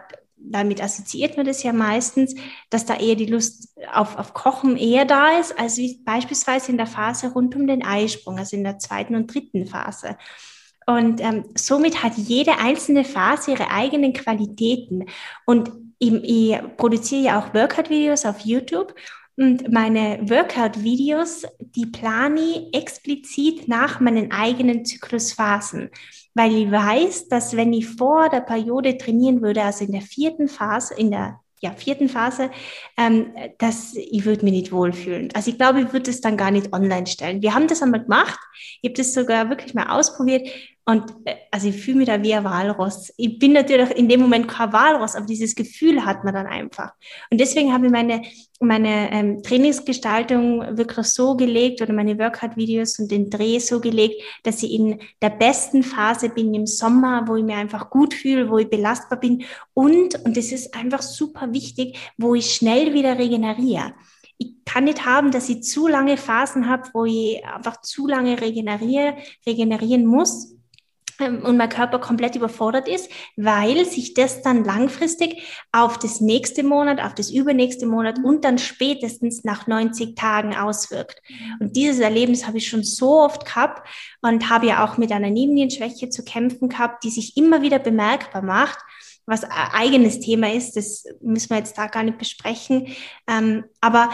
damit 0.50 0.82
assoziiert 0.82 1.36
man 1.36 1.46
das 1.46 1.62
ja 1.62 1.72
meistens, 1.72 2.34
dass 2.70 2.86
da 2.86 2.96
eher 2.96 3.16
die 3.16 3.26
Lust 3.26 3.74
auf, 3.92 4.16
auf 4.16 4.34
Kochen 4.34 4.76
eher 4.76 5.04
da 5.04 5.38
ist, 5.38 5.58
als 5.58 5.76
wie 5.76 6.00
beispielsweise 6.04 6.70
in 6.70 6.78
der 6.78 6.86
Phase 6.86 7.32
rund 7.32 7.54
um 7.56 7.66
den 7.66 7.84
Eisprung, 7.84 8.38
also 8.38 8.56
in 8.56 8.64
der 8.64 8.78
zweiten 8.78 9.14
und 9.14 9.32
dritten 9.32 9.66
Phase. 9.66 10.16
Und 10.86 11.20
ähm, 11.20 11.44
somit 11.56 12.02
hat 12.02 12.16
jede 12.16 12.58
einzelne 12.58 13.04
Phase 13.04 13.52
ihre 13.52 13.70
eigenen 13.70 14.12
Qualitäten. 14.12 15.06
Und 15.44 15.72
ich, 15.98 16.12
ich 16.12 16.58
produziere 16.76 17.22
ja 17.22 17.38
auch 17.40 17.54
Workout-Videos 17.54 18.24
auf 18.24 18.40
YouTube 18.40 18.94
und 19.36 19.70
meine 19.70 20.18
Workout-Videos, 20.22 21.44
die 21.58 21.86
plane 21.86 22.40
ich 22.40 22.74
explizit 22.74 23.68
nach 23.68 24.00
meinen 24.00 24.32
eigenen 24.32 24.84
Zyklusphasen 24.86 25.90
weil 26.36 26.54
ich 26.54 26.70
weiß, 26.70 27.28
dass 27.28 27.56
wenn 27.56 27.72
ich 27.72 27.88
vor 27.88 28.28
der 28.28 28.42
Periode 28.42 28.98
trainieren 28.98 29.40
würde, 29.40 29.62
also 29.62 29.84
in 29.84 29.92
der 29.92 30.02
vierten 30.02 30.48
Phase, 30.48 30.94
in 30.94 31.10
der 31.10 31.40
ja, 31.62 31.72
vierten 31.72 32.10
Phase, 32.10 32.50
ähm, 32.98 33.32
dass 33.56 33.94
ich 33.94 34.26
würde 34.26 34.44
mich 34.44 34.52
nicht 34.52 34.72
wohlfühlen. 34.72 35.30
Also 35.34 35.50
ich 35.50 35.56
glaube, 35.56 35.80
ich 35.80 35.92
würde 35.94 36.10
es 36.10 36.20
dann 36.20 36.36
gar 36.36 36.50
nicht 36.50 36.74
online 36.74 37.06
stellen. 37.06 37.40
Wir 37.40 37.54
haben 37.54 37.66
das 37.66 37.82
einmal 37.82 38.02
gemacht. 38.02 38.38
Ich 38.82 38.90
habe 38.90 38.98
das 38.98 39.14
sogar 39.14 39.48
wirklich 39.48 39.72
mal 39.72 39.88
ausprobiert 39.88 40.46
und 40.88 41.10
äh, 41.24 41.34
also 41.50 41.68
ich 41.68 41.76
fühle 41.76 41.98
mich 41.98 42.06
da 42.06 42.22
wie 42.22 42.32
ein 42.32 42.44
Walross. 42.44 43.12
Ich 43.16 43.40
bin 43.40 43.52
natürlich 43.52 43.90
in 43.90 44.08
dem 44.08 44.20
Moment 44.20 44.46
kein 44.46 44.72
Walross, 44.72 45.16
aber 45.16 45.26
dieses 45.26 45.56
Gefühl 45.56 46.04
hat 46.04 46.22
man 46.22 46.32
dann 46.32 46.46
einfach. 46.46 46.92
Und 47.28 47.40
deswegen 47.40 47.72
habe 47.72 47.86
ich 47.86 47.92
meine, 47.92 48.22
meine 48.60 49.10
ähm, 49.12 49.42
Trainingsgestaltung 49.42 50.78
wirklich 50.78 51.08
so 51.08 51.36
gelegt 51.36 51.82
oder 51.82 51.92
meine 51.92 52.16
Workout-Videos 52.18 53.00
und 53.00 53.10
den 53.10 53.28
Dreh 53.30 53.58
so 53.58 53.80
gelegt, 53.80 54.22
dass 54.44 54.62
ich 54.62 54.72
in 54.72 55.00
der 55.20 55.30
besten 55.30 55.82
Phase 55.82 56.28
bin 56.28 56.54
im 56.54 56.66
Sommer, 56.66 57.24
wo 57.26 57.34
ich 57.34 57.44
mir 57.44 57.56
einfach 57.56 57.90
gut 57.90 58.14
fühle, 58.14 58.48
wo 58.48 58.58
ich 58.58 58.70
belastbar 58.70 59.18
bin 59.18 59.44
und, 59.74 60.24
und 60.24 60.36
das 60.36 60.52
ist 60.52 60.76
einfach 60.76 61.02
super 61.02 61.52
wichtig, 61.52 61.98
wo 62.16 62.36
ich 62.36 62.54
schnell 62.54 62.94
wieder 62.94 63.18
regeneriere 63.18 63.92
ich 64.38 64.52
kann 64.66 64.84
nicht 64.84 65.06
haben, 65.06 65.30
dass 65.30 65.48
ich 65.48 65.62
zu 65.62 65.88
lange 65.88 66.18
Phasen 66.18 66.68
habe, 66.68 66.90
wo 66.92 67.06
ich 67.06 67.42
einfach 67.46 67.80
zu 67.80 68.06
lange 68.06 68.38
regeneriere, 68.38 69.16
regenerieren 69.46 70.04
muss 70.04 70.55
und 71.20 71.56
mein 71.56 71.68
Körper 71.68 71.98
komplett 71.98 72.36
überfordert 72.36 72.88
ist, 72.88 73.10
weil 73.36 73.84
sich 73.84 74.14
das 74.14 74.42
dann 74.42 74.64
langfristig 74.64 75.42
auf 75.72 75.98
das 75.98 76.20
nächste 76.20 76.62
Monat, 76.62 77.00
auf 77.00 77.14
das 77.14 77.30
übernächste 77.30 77.86
Monat 77.86 78.18
und 78.22 78.44
dann 78.44 78.58
spätestens 78.58 79.44
nach 79.44 79.66
90 79.66 80.14
Tagen 80.14 80.54
auswirkt. 80.54 81.20
Und 81.60 81.76
dieses 81.76 82.00
Erlebnis 82.00 82.46
habe 82.46 82.58
ich 82.58 82.68
schon 82.68 82.82
so 82.82 83.20
oft 83.20 83.44
gehabt 83.44 83.86
und 84.20 84.48
habe 84.50 84.66
ja 84.66 84.84
auch 84.84 84.96
mit 84.98 85.12
einer 85.12 85.30
Nebennierenschwäche 85.30 86.08
zu 86.08 86.24
kämpfen 86.24 86.68
gehabt, 86.68 87.04
die 87.04 87.10
sich 87.10 87.36
immer 87.36 87.62
wieder 87.62 87.78
bemerkbar 87.78 88.42
macht 88.42 88.78
was 89.26 89.42
ein 89.42 89.50
eigenes 89.72 90.20
Thema 90.20 90.52
ist, 90.52 90.76
das 90.76 91.04
müssen 91.20 91.50
wir 91.50 91.56
jetzt 91.56 91.76
da 91.76 91.88
gar 91.88 92.04
nicht 92.04 92.18
besprechen. 92.18 92.94
Ähm, 93.26 93.64
aber 93.80 94.10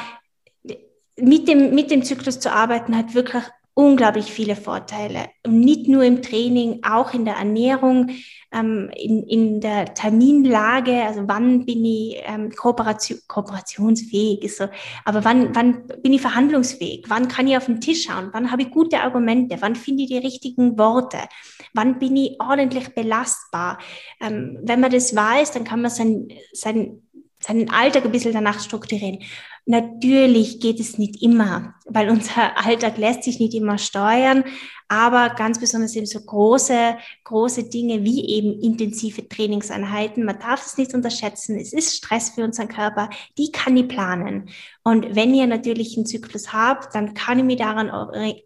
mit 1.17 1.49
dem, 1.49 1.75
mit 1.75 1.91
dem 1.91 2.03
Zyklus 2.03 2.41
zu 2.41 2.51
arbeiten 2.51 2.97
hat 2.97 3.15
wirklich 3.15 3.45
unglaublich 3.75 4.31
viele 4.31 4.55
Vorteile. 4.55 5.27
Nicht 5.47 5.89
nur 5.89 6.03
im 6.05 6.21
Training, 6.21 6.81
auch 6.83 7.15
in 7.15 7.25
der 7.25 7.37
Ernährung, 7.37 8.11
ähm, 8.53 8.91
in, 8.95 9.23
in 9.25 9.61
der 9.61 9.95
Terminlage, 9.95 11.05
also 11.05 11.23
wann 11.27 11.65
bin 11.65 11.85
ich 11.85 12.21
ähm, 12.25 12.51
Kooperation, 12.51 13.19
kooperationsfähig, 13.29 14.43
ist 14.43 14.59
so, 14.59 14.69
aber 15.07 15.25
wann, 15.25 15.55
wann 15.55 15.87
bin 16.03 16.13
ich 16.13 16.21
verhandlungsfähig, 16.21 17.07
wann 17.09 17.29
kann 17.29 17.49
ich 17.49 17.57
auf 17.57 17.67
den 17.67 17.81
Tisch 17.81 18.05
schauen, 18.05 18.29
wann 18.33 18.51
habe 18.51 18.63
ich 18.63 18.71
gute 18.71 19.01
Argumente, 19.01 19.57
wann 19.61 19.75
finde 19.75 20.03
ich 20.03 20.11
die 20.11 20.19
richtigen 20.19 20.79
Worte, 20.79 21.19
wann 21.73 21.99
bin 21.99 22.17
ich 22.17 22.37
ordentlich 22.41 22.95
belastbar. 22.95 23.79
Ähm, 24.21 24.59
wenn 24.63 24.81
man 24.81 24.91
das 24.91 25.17
weiß, 25.17 25.53
dann 25.53 25.65
kann 25.65 25.81
man 25.81 25.91
sein, 25.91 26.29
sein, 26.53 27.03
seinen 27.39 27.71
Alltag 27.71 28.05
ein 28.05 28.13
bisschen 28.13 28.35
danach 28.35 28.61
strukturieren. 28.61 29.21
Natürlich 29.65 30.61
geht 30.61 30.81
es 30.81 30.99
nicht 30.99 31.23
immer, 31.23 31.75
weil 31.93 32.11
unser 32.11 32.65
Alltag 32.65 32.99
lässt 32.99 33.25
sich 33.25 33.39
nicht 33.39 33.55
immer 33.55 33.79
steuern, 33.79 34.45
aber 34.89 35.31
ganz 35.31 35.59
besonders 35.59 35.97
eben 35.97 36.05
so 36.05 36.21
große, 36.21 36.99
große 37.25 37.65
Dinge 37.71 38.05
wie 38.05 38.29
eben 38.29 38.61
intensive 38.61 39.27
Trainingseinheiten. 39.27 40.23
Man 40.23 40.39
darf 40.39 40.67
es 40.67 40.77
nicht 40.77 40.93
unterschätzen. 40.93 41.59
Es 41.59 41.73
ist 41.73 41.97
Stress 41.97 42.31
für 42.31 42.45
unseren 42.45 42.69
Körper. 42.69 43.09
Die 43.39 43.51
kann 43.51 43.75
ich 43.77 43.89
planen. 43.89 44.51
Und 44.83 45.15
wenn 45.15 45.35
ihr 45.35 45.47
natürlich 45.47 45.97
einen 45.97 46.05
Zyklus 46.05 46.53
habt, 46.53 46.95
dann 46.95 47.15
kann 47.15 47.39
ich 47.39 47.45
mich 47.45 47.57
daran 47.57 47.91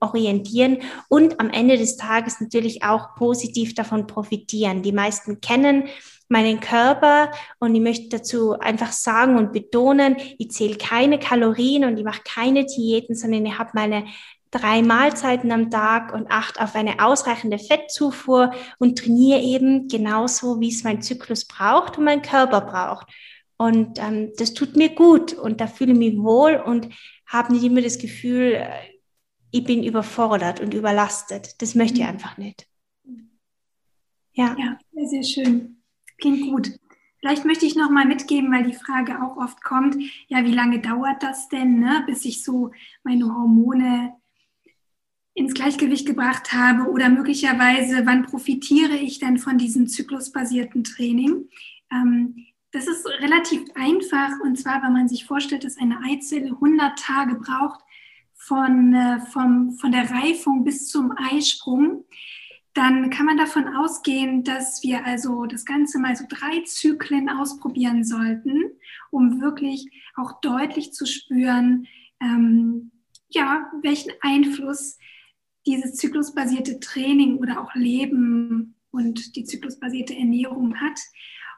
orientieren 0.01 0.79
und 1.09 1.41
am 1.41 1.51
Ende 1.51 1.79
des 1.79 1.97
Tages 1.97 2.41
natürlich 2.41 2.85
auch 2.85 3.17
positiv 3.17 3.75
davon 3.75 4.07
profitieren. 4.07 4.83
Die 4.83 4.93
meisten 4.93 5.41
kennen 5.41 5.89
meinen 6.29 6.61
Körper 6.61 7.31
und 7.59 7.75
ich 7.75 7.81
möchte 7.81 8.09
dazu 8.09 8.59
einfach 8.59 8.93
sagen 8.93 9.37
und 9.37 9.53
betonen, 9.53 10.17
ich 10.39 10.51
zähle 10.51 10.77
keine 10.77 11.19
Kalorien 11.19 11.85
und 11.85 11.99
ich 11.99 12.05
mache 12.05 12.23
keine 12.25 12.65
Diäten, 12.65 13.15
sondern 13.15 13.47
ich 13.47 13.59
habe 13.59 13.71
meine 13.75 14.07
drei 14.51 14.83
Mahlzeiten 14.83 15.53
am 15.53 15.71
Tag 15.71 16.13
und 16.13 16.31
acht 16.31 16.61
auf 16.61 16.75
eine 16.75 17.05
ausreichende 17.05 17.59
Fettzufuhr 17.59 18.53
und 18.79 18.99
trainiere 18.99 19.41
eben 19.41 19.89
genauso, 19.89 20.61
wie 20.61 20.71
es 20.71 20.85
mein 20.85 21.03
Zyklus 21.03 21.45
braucht 21.47 21.99
und 21.99 22.05
mein 22.05 22.23
Körper 22.23 22.61
braucht. 22.61 23.09
Und 23.59 23.99
ähm, 23.99 24.33
das 24.37 24.55
tut 24.55 24.77
mir 24.77 24.91
gut 24.91 25.33
und 25.33 25.61
da 25.61 25.67
fühle 25.67 25.93
ich 25.93 25.99
mich 25.99 26.19
wohl 26.19 26.57
und 26.57 26.89
habe 27.27 27.53
nicht 27.53 27.65
immer 27.65 27.81
das 27.81 27.99
Gefühl, 27.99 28.53
äh, 28.55 28.69
ich 29.51 29.65
bin 29.65 29.83
überfordert 29.83 30.61
und 30.61 30.75
überlastet. 30.75 31.61
Das 31.63 31.75
möchte 31.75 31.99
ich 31.99 32.05
mhm. 32.05 32.11
einfach 32.11 32.37
nicht. 32.37 32.67
Ja, 34.33 34.55
ja 34.59 34.79
sehr, 34.93 35.09
sehr 35.09 35.23
schön. 35.23 35.76
Klingt 36.19 36.51
gut. 36.51 36.71
Vielleicht 37.19 37.45
möchte 37.45 37.67
ich 37.67 37.77
noch 37.77 37.91
mal 37.91 38.07
mitgeben, 38.07 38.53
weil 38.53 38.65
die 38.65 38.77
Frage 38.77 39.23
auch 39.23 39.37
oft 39.37 39.63
kommt, 39.63 39.97
ja, 40.29 40.45
wie 40.45 40.53
lange 40.53 40.81
dauert 40.81 41.23
das 41.23 41.49
denn, 41.49 41.81
ne, 41.81 42.05
bis 42.07 42.25
ich 42.25 42.45
so 42.45 42.71
meine 43.03 43.25
Hormone 43.25 44.15
ins 45.35 45.53
Gleichgewicht 45.53 46.07
gebracht 46.07 46.53
habe 46.53 46.91
oder 46.91 47.09
möglicherweise, 47.09 48.07
wann 48.07 48.25
profitiere 48.25 48.97
ich 48.97 49.19
denn 49.19 49.39
von 49.39 49.59
diesem 49.59 49.87
zyklusbasierten 49.87 50.85
Training? 50.85 51.49
Ähm, 51.93 52.47
das 52.73 52.87
ist 52.87 53.07
relativ 53.07 53.63
einfach 53.75 54.31
und 54.43 54.57
zwar, 54.59 54.83
wenn 54.83 54.93
man 54.93 55.09
sich 55.09 55.25
vorstellt, 55.25 55.65
dass 55.65 55.79
eine 55.79 56.01
Eizelle 56.03 56.53
100 56.53 56.99
Tage 56.99 57.37
braucht 57.37 57.81
von, 58.35 58.95
äh, 58.95 59.21
vom, 59.21 59.73
von 59.73 59.93
der 59.93 60.11
Reifung 60.11 60.65
bis 60.65 60.89
zum 60.89 61.13
Eisprung, 61.17 62.05
dann 62.77 63.09
kann 63.09 63.25
man 63.25 63.39
davon 63.39 63.75
ausgehen, 63.75 64.45
dass 64.45 64.83
wir 64.83 65.07
also 65.07 65.47
das 65.47 65.65
Ganze 65.65 65.99
mal 65.99 66.15
so 66.15 66.27
drei 66.29 66.61
Zyklen 66.65 67.31
ausprobieren 67.31 68.05
sollten, 68.05 68.65
um 69.11 69.41
wirklich 69.41 69.89
auch 70.15 70.41
deutlich 70.43 70.93
zu 70.93 71.07
spüren, 71.07 71.87
ähm, 72.21 72.91
ja, 73.29 73.71
welchen 73.83 74.13
Einfluss 74.21 74.99
dieses 75.67 75.95
zyklusbasierte 75.95 76.79
Training 76.79 77.39
oder 77.39 77.63
auch 77.63 77.75
Leben 77.75 78.77
und 78.91 79.37
die 79.37 79.45
zyklusbasierte 79.45 80.15
Ernährung 80.15 80.79
hat. 80.79 81.01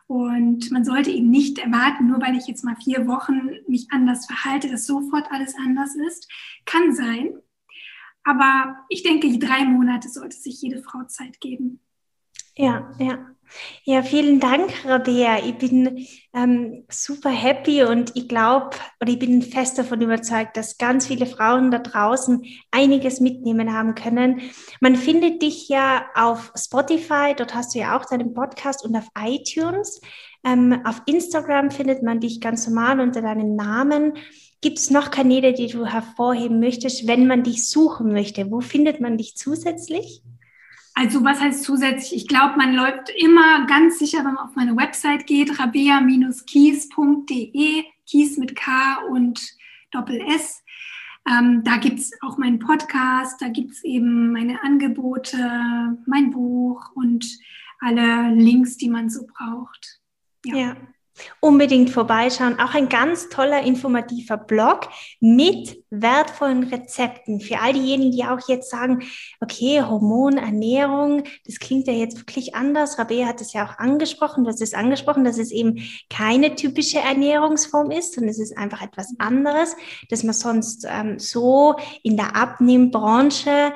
Und 0.06 0.70
man 0.70 0.84
sollte 0.84 1.10
eben 1.10 1.30
nicht 1.30 1.58
erwarten, 1.58 2.06
nur 2.06 2.22
weil 2.22 2.36
ich 2.36 2.46
jetzt 2.46 2.64
mal 2.64 2.76
vier 2.76 3.08
Wochen 3.08 3.50
mich 3.66 3.88
anders 3.90 4.24
verhalte, 4.26 4.70
dass 4.70 4.86
sofort 4.86 5.30
alles 5.32 5.54
anders 5.56 5.96
ist. 5.96 6.30
Kann 6.64 6.94
sein. 6.94 7.34
Aber 8.28 8.76
ich 8.90 9.02
denke, 9.02 9.38
drei 9.38 9.64
Monate 9.64 10.10
sollte 10.10 10.36
sich 10.36 10.60
jede 10.60 10.82
Frau 10.82 11.04
Zeit 11.04 11.40
geben. 11.40 11.80
Ja, 12.54 12.90
ja. 12.98 13.18
Ja, 13.84 14.02
vielen 14.02 14.40
Dank, 14.40 14.84
Rabea. 14.84 15.38
Ich 15.38 15.54
bin 15.54 16.06
ähm, 16.34 16.84
super 16.90 17.30
happy 17.30 17.82
und 17.84 18.14
ich 18.14 18.28
glaube 18.28 18.76
oder 19.00 19.10
ich 19.10 19.18
bin 19.18 19.40
fest 19.40 19.78
davon 19.78 20.02
überzeugt, 20.02 20.58
dass 20.58 20.76
ganz 20.76 21.06
viele 21.06 21.24
Frauen 21.24 21.70
da 21.70 21.78
draußen 21.78 22.44
einiges 22.70 23.20
mitnehmen 23.20 23.72
haben 23.72 23.94
können. 23.94 24.42
Man 24.82 24.96
findet 24.96 25.40
dich 25.40 25.70
ja 25.70 26.04
auf 26.14 26.52
Spotify, 26.54 27.32
dort 27.34 27.54
hast 27.54 27.74
du 27.74 27.78
ja 27.78 27.98
auch 27.98 28.04
deinen 28.04 28.34
Podcast 28.34 28.84
und 28.84 28.94
auf 28.94 29.08
iTunes. 29.18 30.02
Ähm, 30.44 30.82
auf 30.84 31.00
Instagram 31.06 31.70
findet 31.70 32.02
man 32.02 32.20
dich 32.20 32.42
ganz 32.42 32.68
normal 32.68 33.00
unter 33.00 33.22
deinem 33.22 33.56
Namen. 33.56 34.12
Gibt 34.60 34.78
es 34.78 34.90
noch 34.90 35.12
Kanäle, 35.12 35.52
die 35.52 35.68
du 35.68 35.86
hervorheben 35.86 36.58
möchtest, 36.58 37.06
wenn 37.06 37.28
man 37.28 37.44
dich 37.44 37.68
suchen 37.68 38.12
möchte? 38.12 38.50
Wo 38.50 38.60
findet 38.60 39.00
man 39.00 39.16
dich 39.16 39.36
zusätzlich? 39.36 40.20
Also 40.94 41.22
was 41.22 41.40
heißt 41.40 41.62
zusätzlich? 41.62 42.22
Ich 42.22 42.26
glaube, 42.26 42.56
man 42.56 42.74
läuft 42.74 43.10
immer 43.16 43.66
ganz 43.66 44.00
sicher, 44.00 44.18
wenn 44.18 44.34
man 44.34 44.38
auf 44.38 44.56
meine 44.56 44.76
Website 44.76 45.28
geht, 45.28 45.60
rabea-kies.de, 45.60 47.84
Kies 48.04 48.36
mit 48.36 48.56
K 48.56 48.98
und 49.10 49.40
Doppel 49.92 50.20
S. 50.22 50.64
Ähm, 51.30 51.62
da 51.62 51.76
gibt 51.76 52.00
es 52.00 52.10
auch 52.20 52.36
meinen 52.36 52.58
Podcast, 52.58 53.40
da 53.40 53.46
gibt 53.48 53.70
es 53.70 53.84
eben 53.84 54.32
meine 54.32 54.60
Angebote, 54.64 55.96
mein 56.06 56.32
Buch 56.32 56.84
und 56.96 57.24
alle 57.78 58.34
Links, 58.34 58.76
die 58.76 58.88
man 58.88 59.08
so 59.08 59.24
braucht. 59.24 60.00
ja. 60.44 60.56
ja 60.56 60.76
unbedingt 61.40 61.90
vorbeischauen. 61.90 62.58
Auch 62.58 62.74
ein 62.74 62.88
ganz 62.88 63.28
toller 63.28 63.62
informativer 63.62 64.36
Blog 64.36 64.88
mit 65.20 65.82
wertvollen 65.90 66.64
Rezepten 66.64 67.40
für 67.40 67.60
all 67.60 67.72
diejenigen, 67.72 68.12
die 68.12 68.24
auch 68.24 68.48
jetzt 68.48 68.70
sagen, 68.70 69.02
okay, 69.40 69.82
Hormon, 69.82 70.36
Ernährung, 70.36 71.24
das 71.46 71.58
klingt 71.58 71.86
ja 71.86 71.92
jetzt 71.92 72.18
wirklich 72.18 72.54
anders. 72.54 72.98
Rabea 72.98 73.26
hat 73.26 73.40
es 73.40 73.52
ja 73.52 73.66
auch 73.66 73.78
angesprochen, 73.78 74.44
du 74.44 74.50
hast 74.50 74.60
es 74.60 74.74
angesprochen, 74.74 75.24
dass 75.24 75.38
es 75.38 75.50
eben 75.50 75.82
keine 76.10 76.54
typische 76.54 76.98
Ernährungsform 76.98 77.90
ist, 77.90 78.14
sondern 78.14 78.30
es 78.30 78.38
ist 78.38 78.56
einfach 78.56 78.82
etwas 78.82 79.14
anderes, 79.18 79.76
das 80.10 80.22
man 80.24 80.34
sonst 80.34 80.86
ähm, 80.88 81.18
so 81.18 81.76
in 82.02 82.16
der 82.16 82.36
Abnehmbranche 82.36 83.72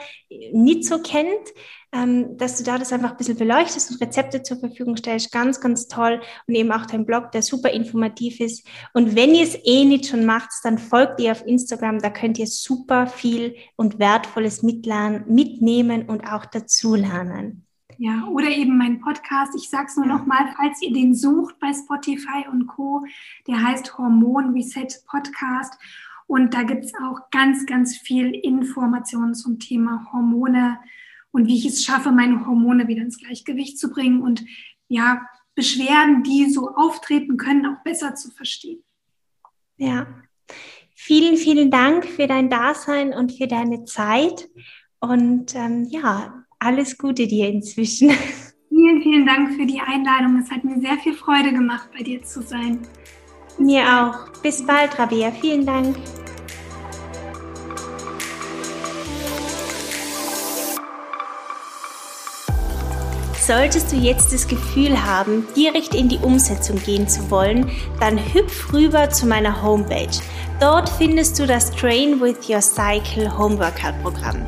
nicht 0.52 0.84
so 0.84 0.98
kennt 1.00 1.48
ähm, 1.92 2.38
dass 2.38 2.56
du 2.56 2.64
da 2.64 2.78
das 2.78 2.92
einfach 2.92 3.12
ein 3.12 3.16
bisschen 3.16 3.36
beleuchtest 3.36 3.90
und 3.90 4.00
Rezepte 4.00 4.42
zur 4.42 4.58
Verfügung 4.58 4.96
stellst. 4.96 5.30
Ganz, 5.30 5.60
ganz 5.60 5.88
toll. 5.88 6.22
Und 6.46 6.54
eben 6.54 6.72
auch 6.72 6.86
dein 6.86 7.04
Blog, 7.04 7.32
der 7.32 7.42
super 7.42 7.70
informativ 7.70 8.40
ist. 8.40 8.66
Und 8.94 9.14
wenn 9.14 9.34
ihr 9.34 9.44
es 9.44 9.58
eh 9.64 9.84
nicht 9.84 10.06
schon 10.06 10.24
macht, 10.24 10.50
dann 10.64 10.78
folgt 10.78 11.20
ihr 11.20 11.32
auf 11.32 11.46
Instagram. 11.46 11.98
Da 11.98 12.10
könnt 12.10 12.38
ihr 12.38 12.46
super 12.46 13.06
viel 13.06 13.56
und 13.76 13.98
Wertvolles 13.98 14.62
mitlernen, 14.62 15.24
mitnehmen 15.26 16.08
und 16.08 16.24
auch 16.24 16.46
dazulernen. 16.46 17.66
Ja, 17.98 18.26
oder 18.26 18.48
eben 18.48 18.78
mein 18.78 19.00
Podcast. 19.00 19.54
Ich 19.54 19.68
sage 19.68 19.86
es 19.88 19.96
nur 19.96 20.06
ja. 20.06 20.16
noch 20.16 20.26
mal, 20.26 20.52
falls 20.56 20.80
ihr 20.80 20.92
den 20.92 21.14
sucht 21.14 21.58
bei 21.60 21.72
Spotify 21.74 22.46
und 22.50 22.66
Co. 22.66 23.04
Der 23.46 23.62
heißt 23.62 23.98
Hormon 23.98 24.54
Reset 24.54 24.88
Podcast. 25.06 25.74
Und 26.26 26.54
da 26.54 26.62
gibt 26.62 26.86
es 26.86 26.94
auch 26.94 27.30
ganz, 27.30 27.66
ganz 27.66 27.96
viel 27.96 28.34
Informationen 28.34 29.34
zum 29.34 29.58
Thema 29.58 30.08
Hormone, 30.12 30.78
und 31.32 31.46
wie 31.46 31.56
ich 31.56 31.66
es 31.66 31.84
schaffe, 31.84 32.12
meine 32.12 32.46
Hormone 32.46 32.86
wieder 32.86 33.02
ins 33.02 33.18
Gleichgewicht 33.18 33.78
zu 33.78 33.90
bringen 33.90 34.22
und 34.22 34.44
ja, 34.88 35.26
Beschwerden, 35.54 36.22
die 36.22 36.50
so 36.50 36.70
auftreten 36.74 37.36
können, 37.36 37.66
auch 37.66 37.82
besser 37.82 38.14
zu 38.14 38.30
verstehen. 38.30 38.82
Ja, 39.76 40.06
vielen, 40.94 41.36
vielen 41.36 41.70
Dank 41.70 42.06
für 42.06 42.26
dein 42.26 42.48
Dasein 42.48 43.12
und 43.12 43.32
für 43.32 43.46
deine 43.46 43.84
Zeit 43.84 44.48
und 45.00 45.54
ähm, 45.54 45.86
ja, 45.90 46.44
alles 46.58 46.96
Gute 46.96 47.26
dir 47.26 47.48
inzwischen. 47.48 48.10
Vielen, 48.74 49.02
vielen 49.02 49.26
Dank 49.26 49.54
für 49.54 49.66
die 49.66 49.80
Einladung. 49.80 50.38
Es 50.38 50.50
hat 50.50 50.64
mir 50.64 50.80
sehr 50.80 50.96
viel 50.96 51.12
Freude 51.12 51.52
gemacht, 51.52 51.90
bei 51.92 52.02
dir 52.02 52.22
zu 52.22 52.40
sein. 52.40 52.80
Bis 53.58 53.58
mir 53.58 53.84
bald. 53.84 54.14
auch. 54.14 54.42
Bis 54.42 54.66
bald, 54.66 54.98
Rabia. 54.98 55.30
Vielen 55.30 55.66
Dank. 55.66 55.94
Solltest 63.44 63.90
du 63.90 63.96
jetzt 63.96 64.32
das 64.32 64.46
Gefühl 64.46 65.04
haben, 65.04 65.48
direkt 65.56 65.96
in 65.96 66.08
die 66.08 66.18
Umsetzung 66.18 66.76
gehen 66.76 67.08
zu 67.08 67.28
wollen, 67.28 67.68
dann 67.98 68.16
hüpf 68.16 68.72
rüber 68.72 69.10
zu 69.10 69.26
meiner 69.26 69.62
Homepage. 69.62 70.16
Dort 70.60 70.88
findest 70.88 71.40
du 71.40 71.46
das 71.48 71.72
Train 71.72 72.20
with 72.20 72.48
Your 72.48 72.60
Cycle 72.60 73.36
Homeworkout 73.36 74.00
Programm. 74.00 74.46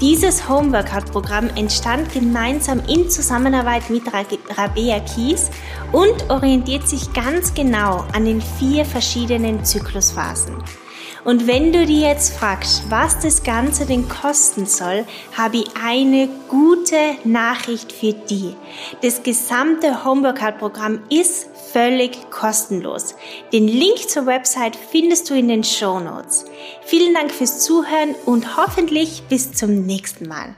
Dieses 0.00 0.48
Homeworkout 0.48 1.10
Programm 1.10 1.50
entstand 1.56 2.12
gemeinsam 2.12 2.80
in 2.86 3.10
Zusammenarbeit 3.10 3.90
mit 3.90 4.04
Rabea 4.12 5.00
Kies 5.00 5.50
und 5.90 6.30
orientiert 6.30 6.86
sich 6.86 7.12
ganz 7.14 7.52
genau 7.52 8.04
an 8.12 8.26
den 8.26 8.40
vier 8.40 8.84
verschiedenen 8.84 9.64
Zyklusphasen. 9.64 10.62
Und 11.26 11.48
wenn 11.48 11.72
du 11.72 11.84
dir 11.84 12.08
jetzt 12.08 12.34
fragst, 12.34 12.84
was 12.88 13.18
das 13.18 13.42
Ganze 13.42 13.84
denn 13.84 14.08
kosten 14.08 14.64
soll, 14.64 15.04
habe 15.36 15.56
ich 15.56 15.66
eine 15.82 16.28
gute 16.46 17.16
Nachricht 17.24 17.90
für 17.90 18.12
dich. 18.12 18.54
Das 19.02 19.24
gesamte 19.24 20.04
Homeworkout-Programm 20.04 21.00
ist 21.10 21.48
völlig 21.72 22.30
kostenlos. 22.30 23.16
Den 23.52 23.66
Link 23.66 24.08
zur 24.08 24.26
Website 24.26 24.76
findest 24.76 25.28
du 25.28 25.34
in 25.34 25.48
den 25.48 25.64
Show 25.64 25.98
Notes. 25.98 26.44
Vielen 26.84 27.12
Dank 27.12 27.32
fürs 27.32 27.58
Zuhören 27.58 28.14
und 28.24 28.56
hoffentlich 28.56 29.24
bis 29.28 29.50
zum 29.50 29.84
nächsten 29.84 30.28
Mal. 30.28 30.54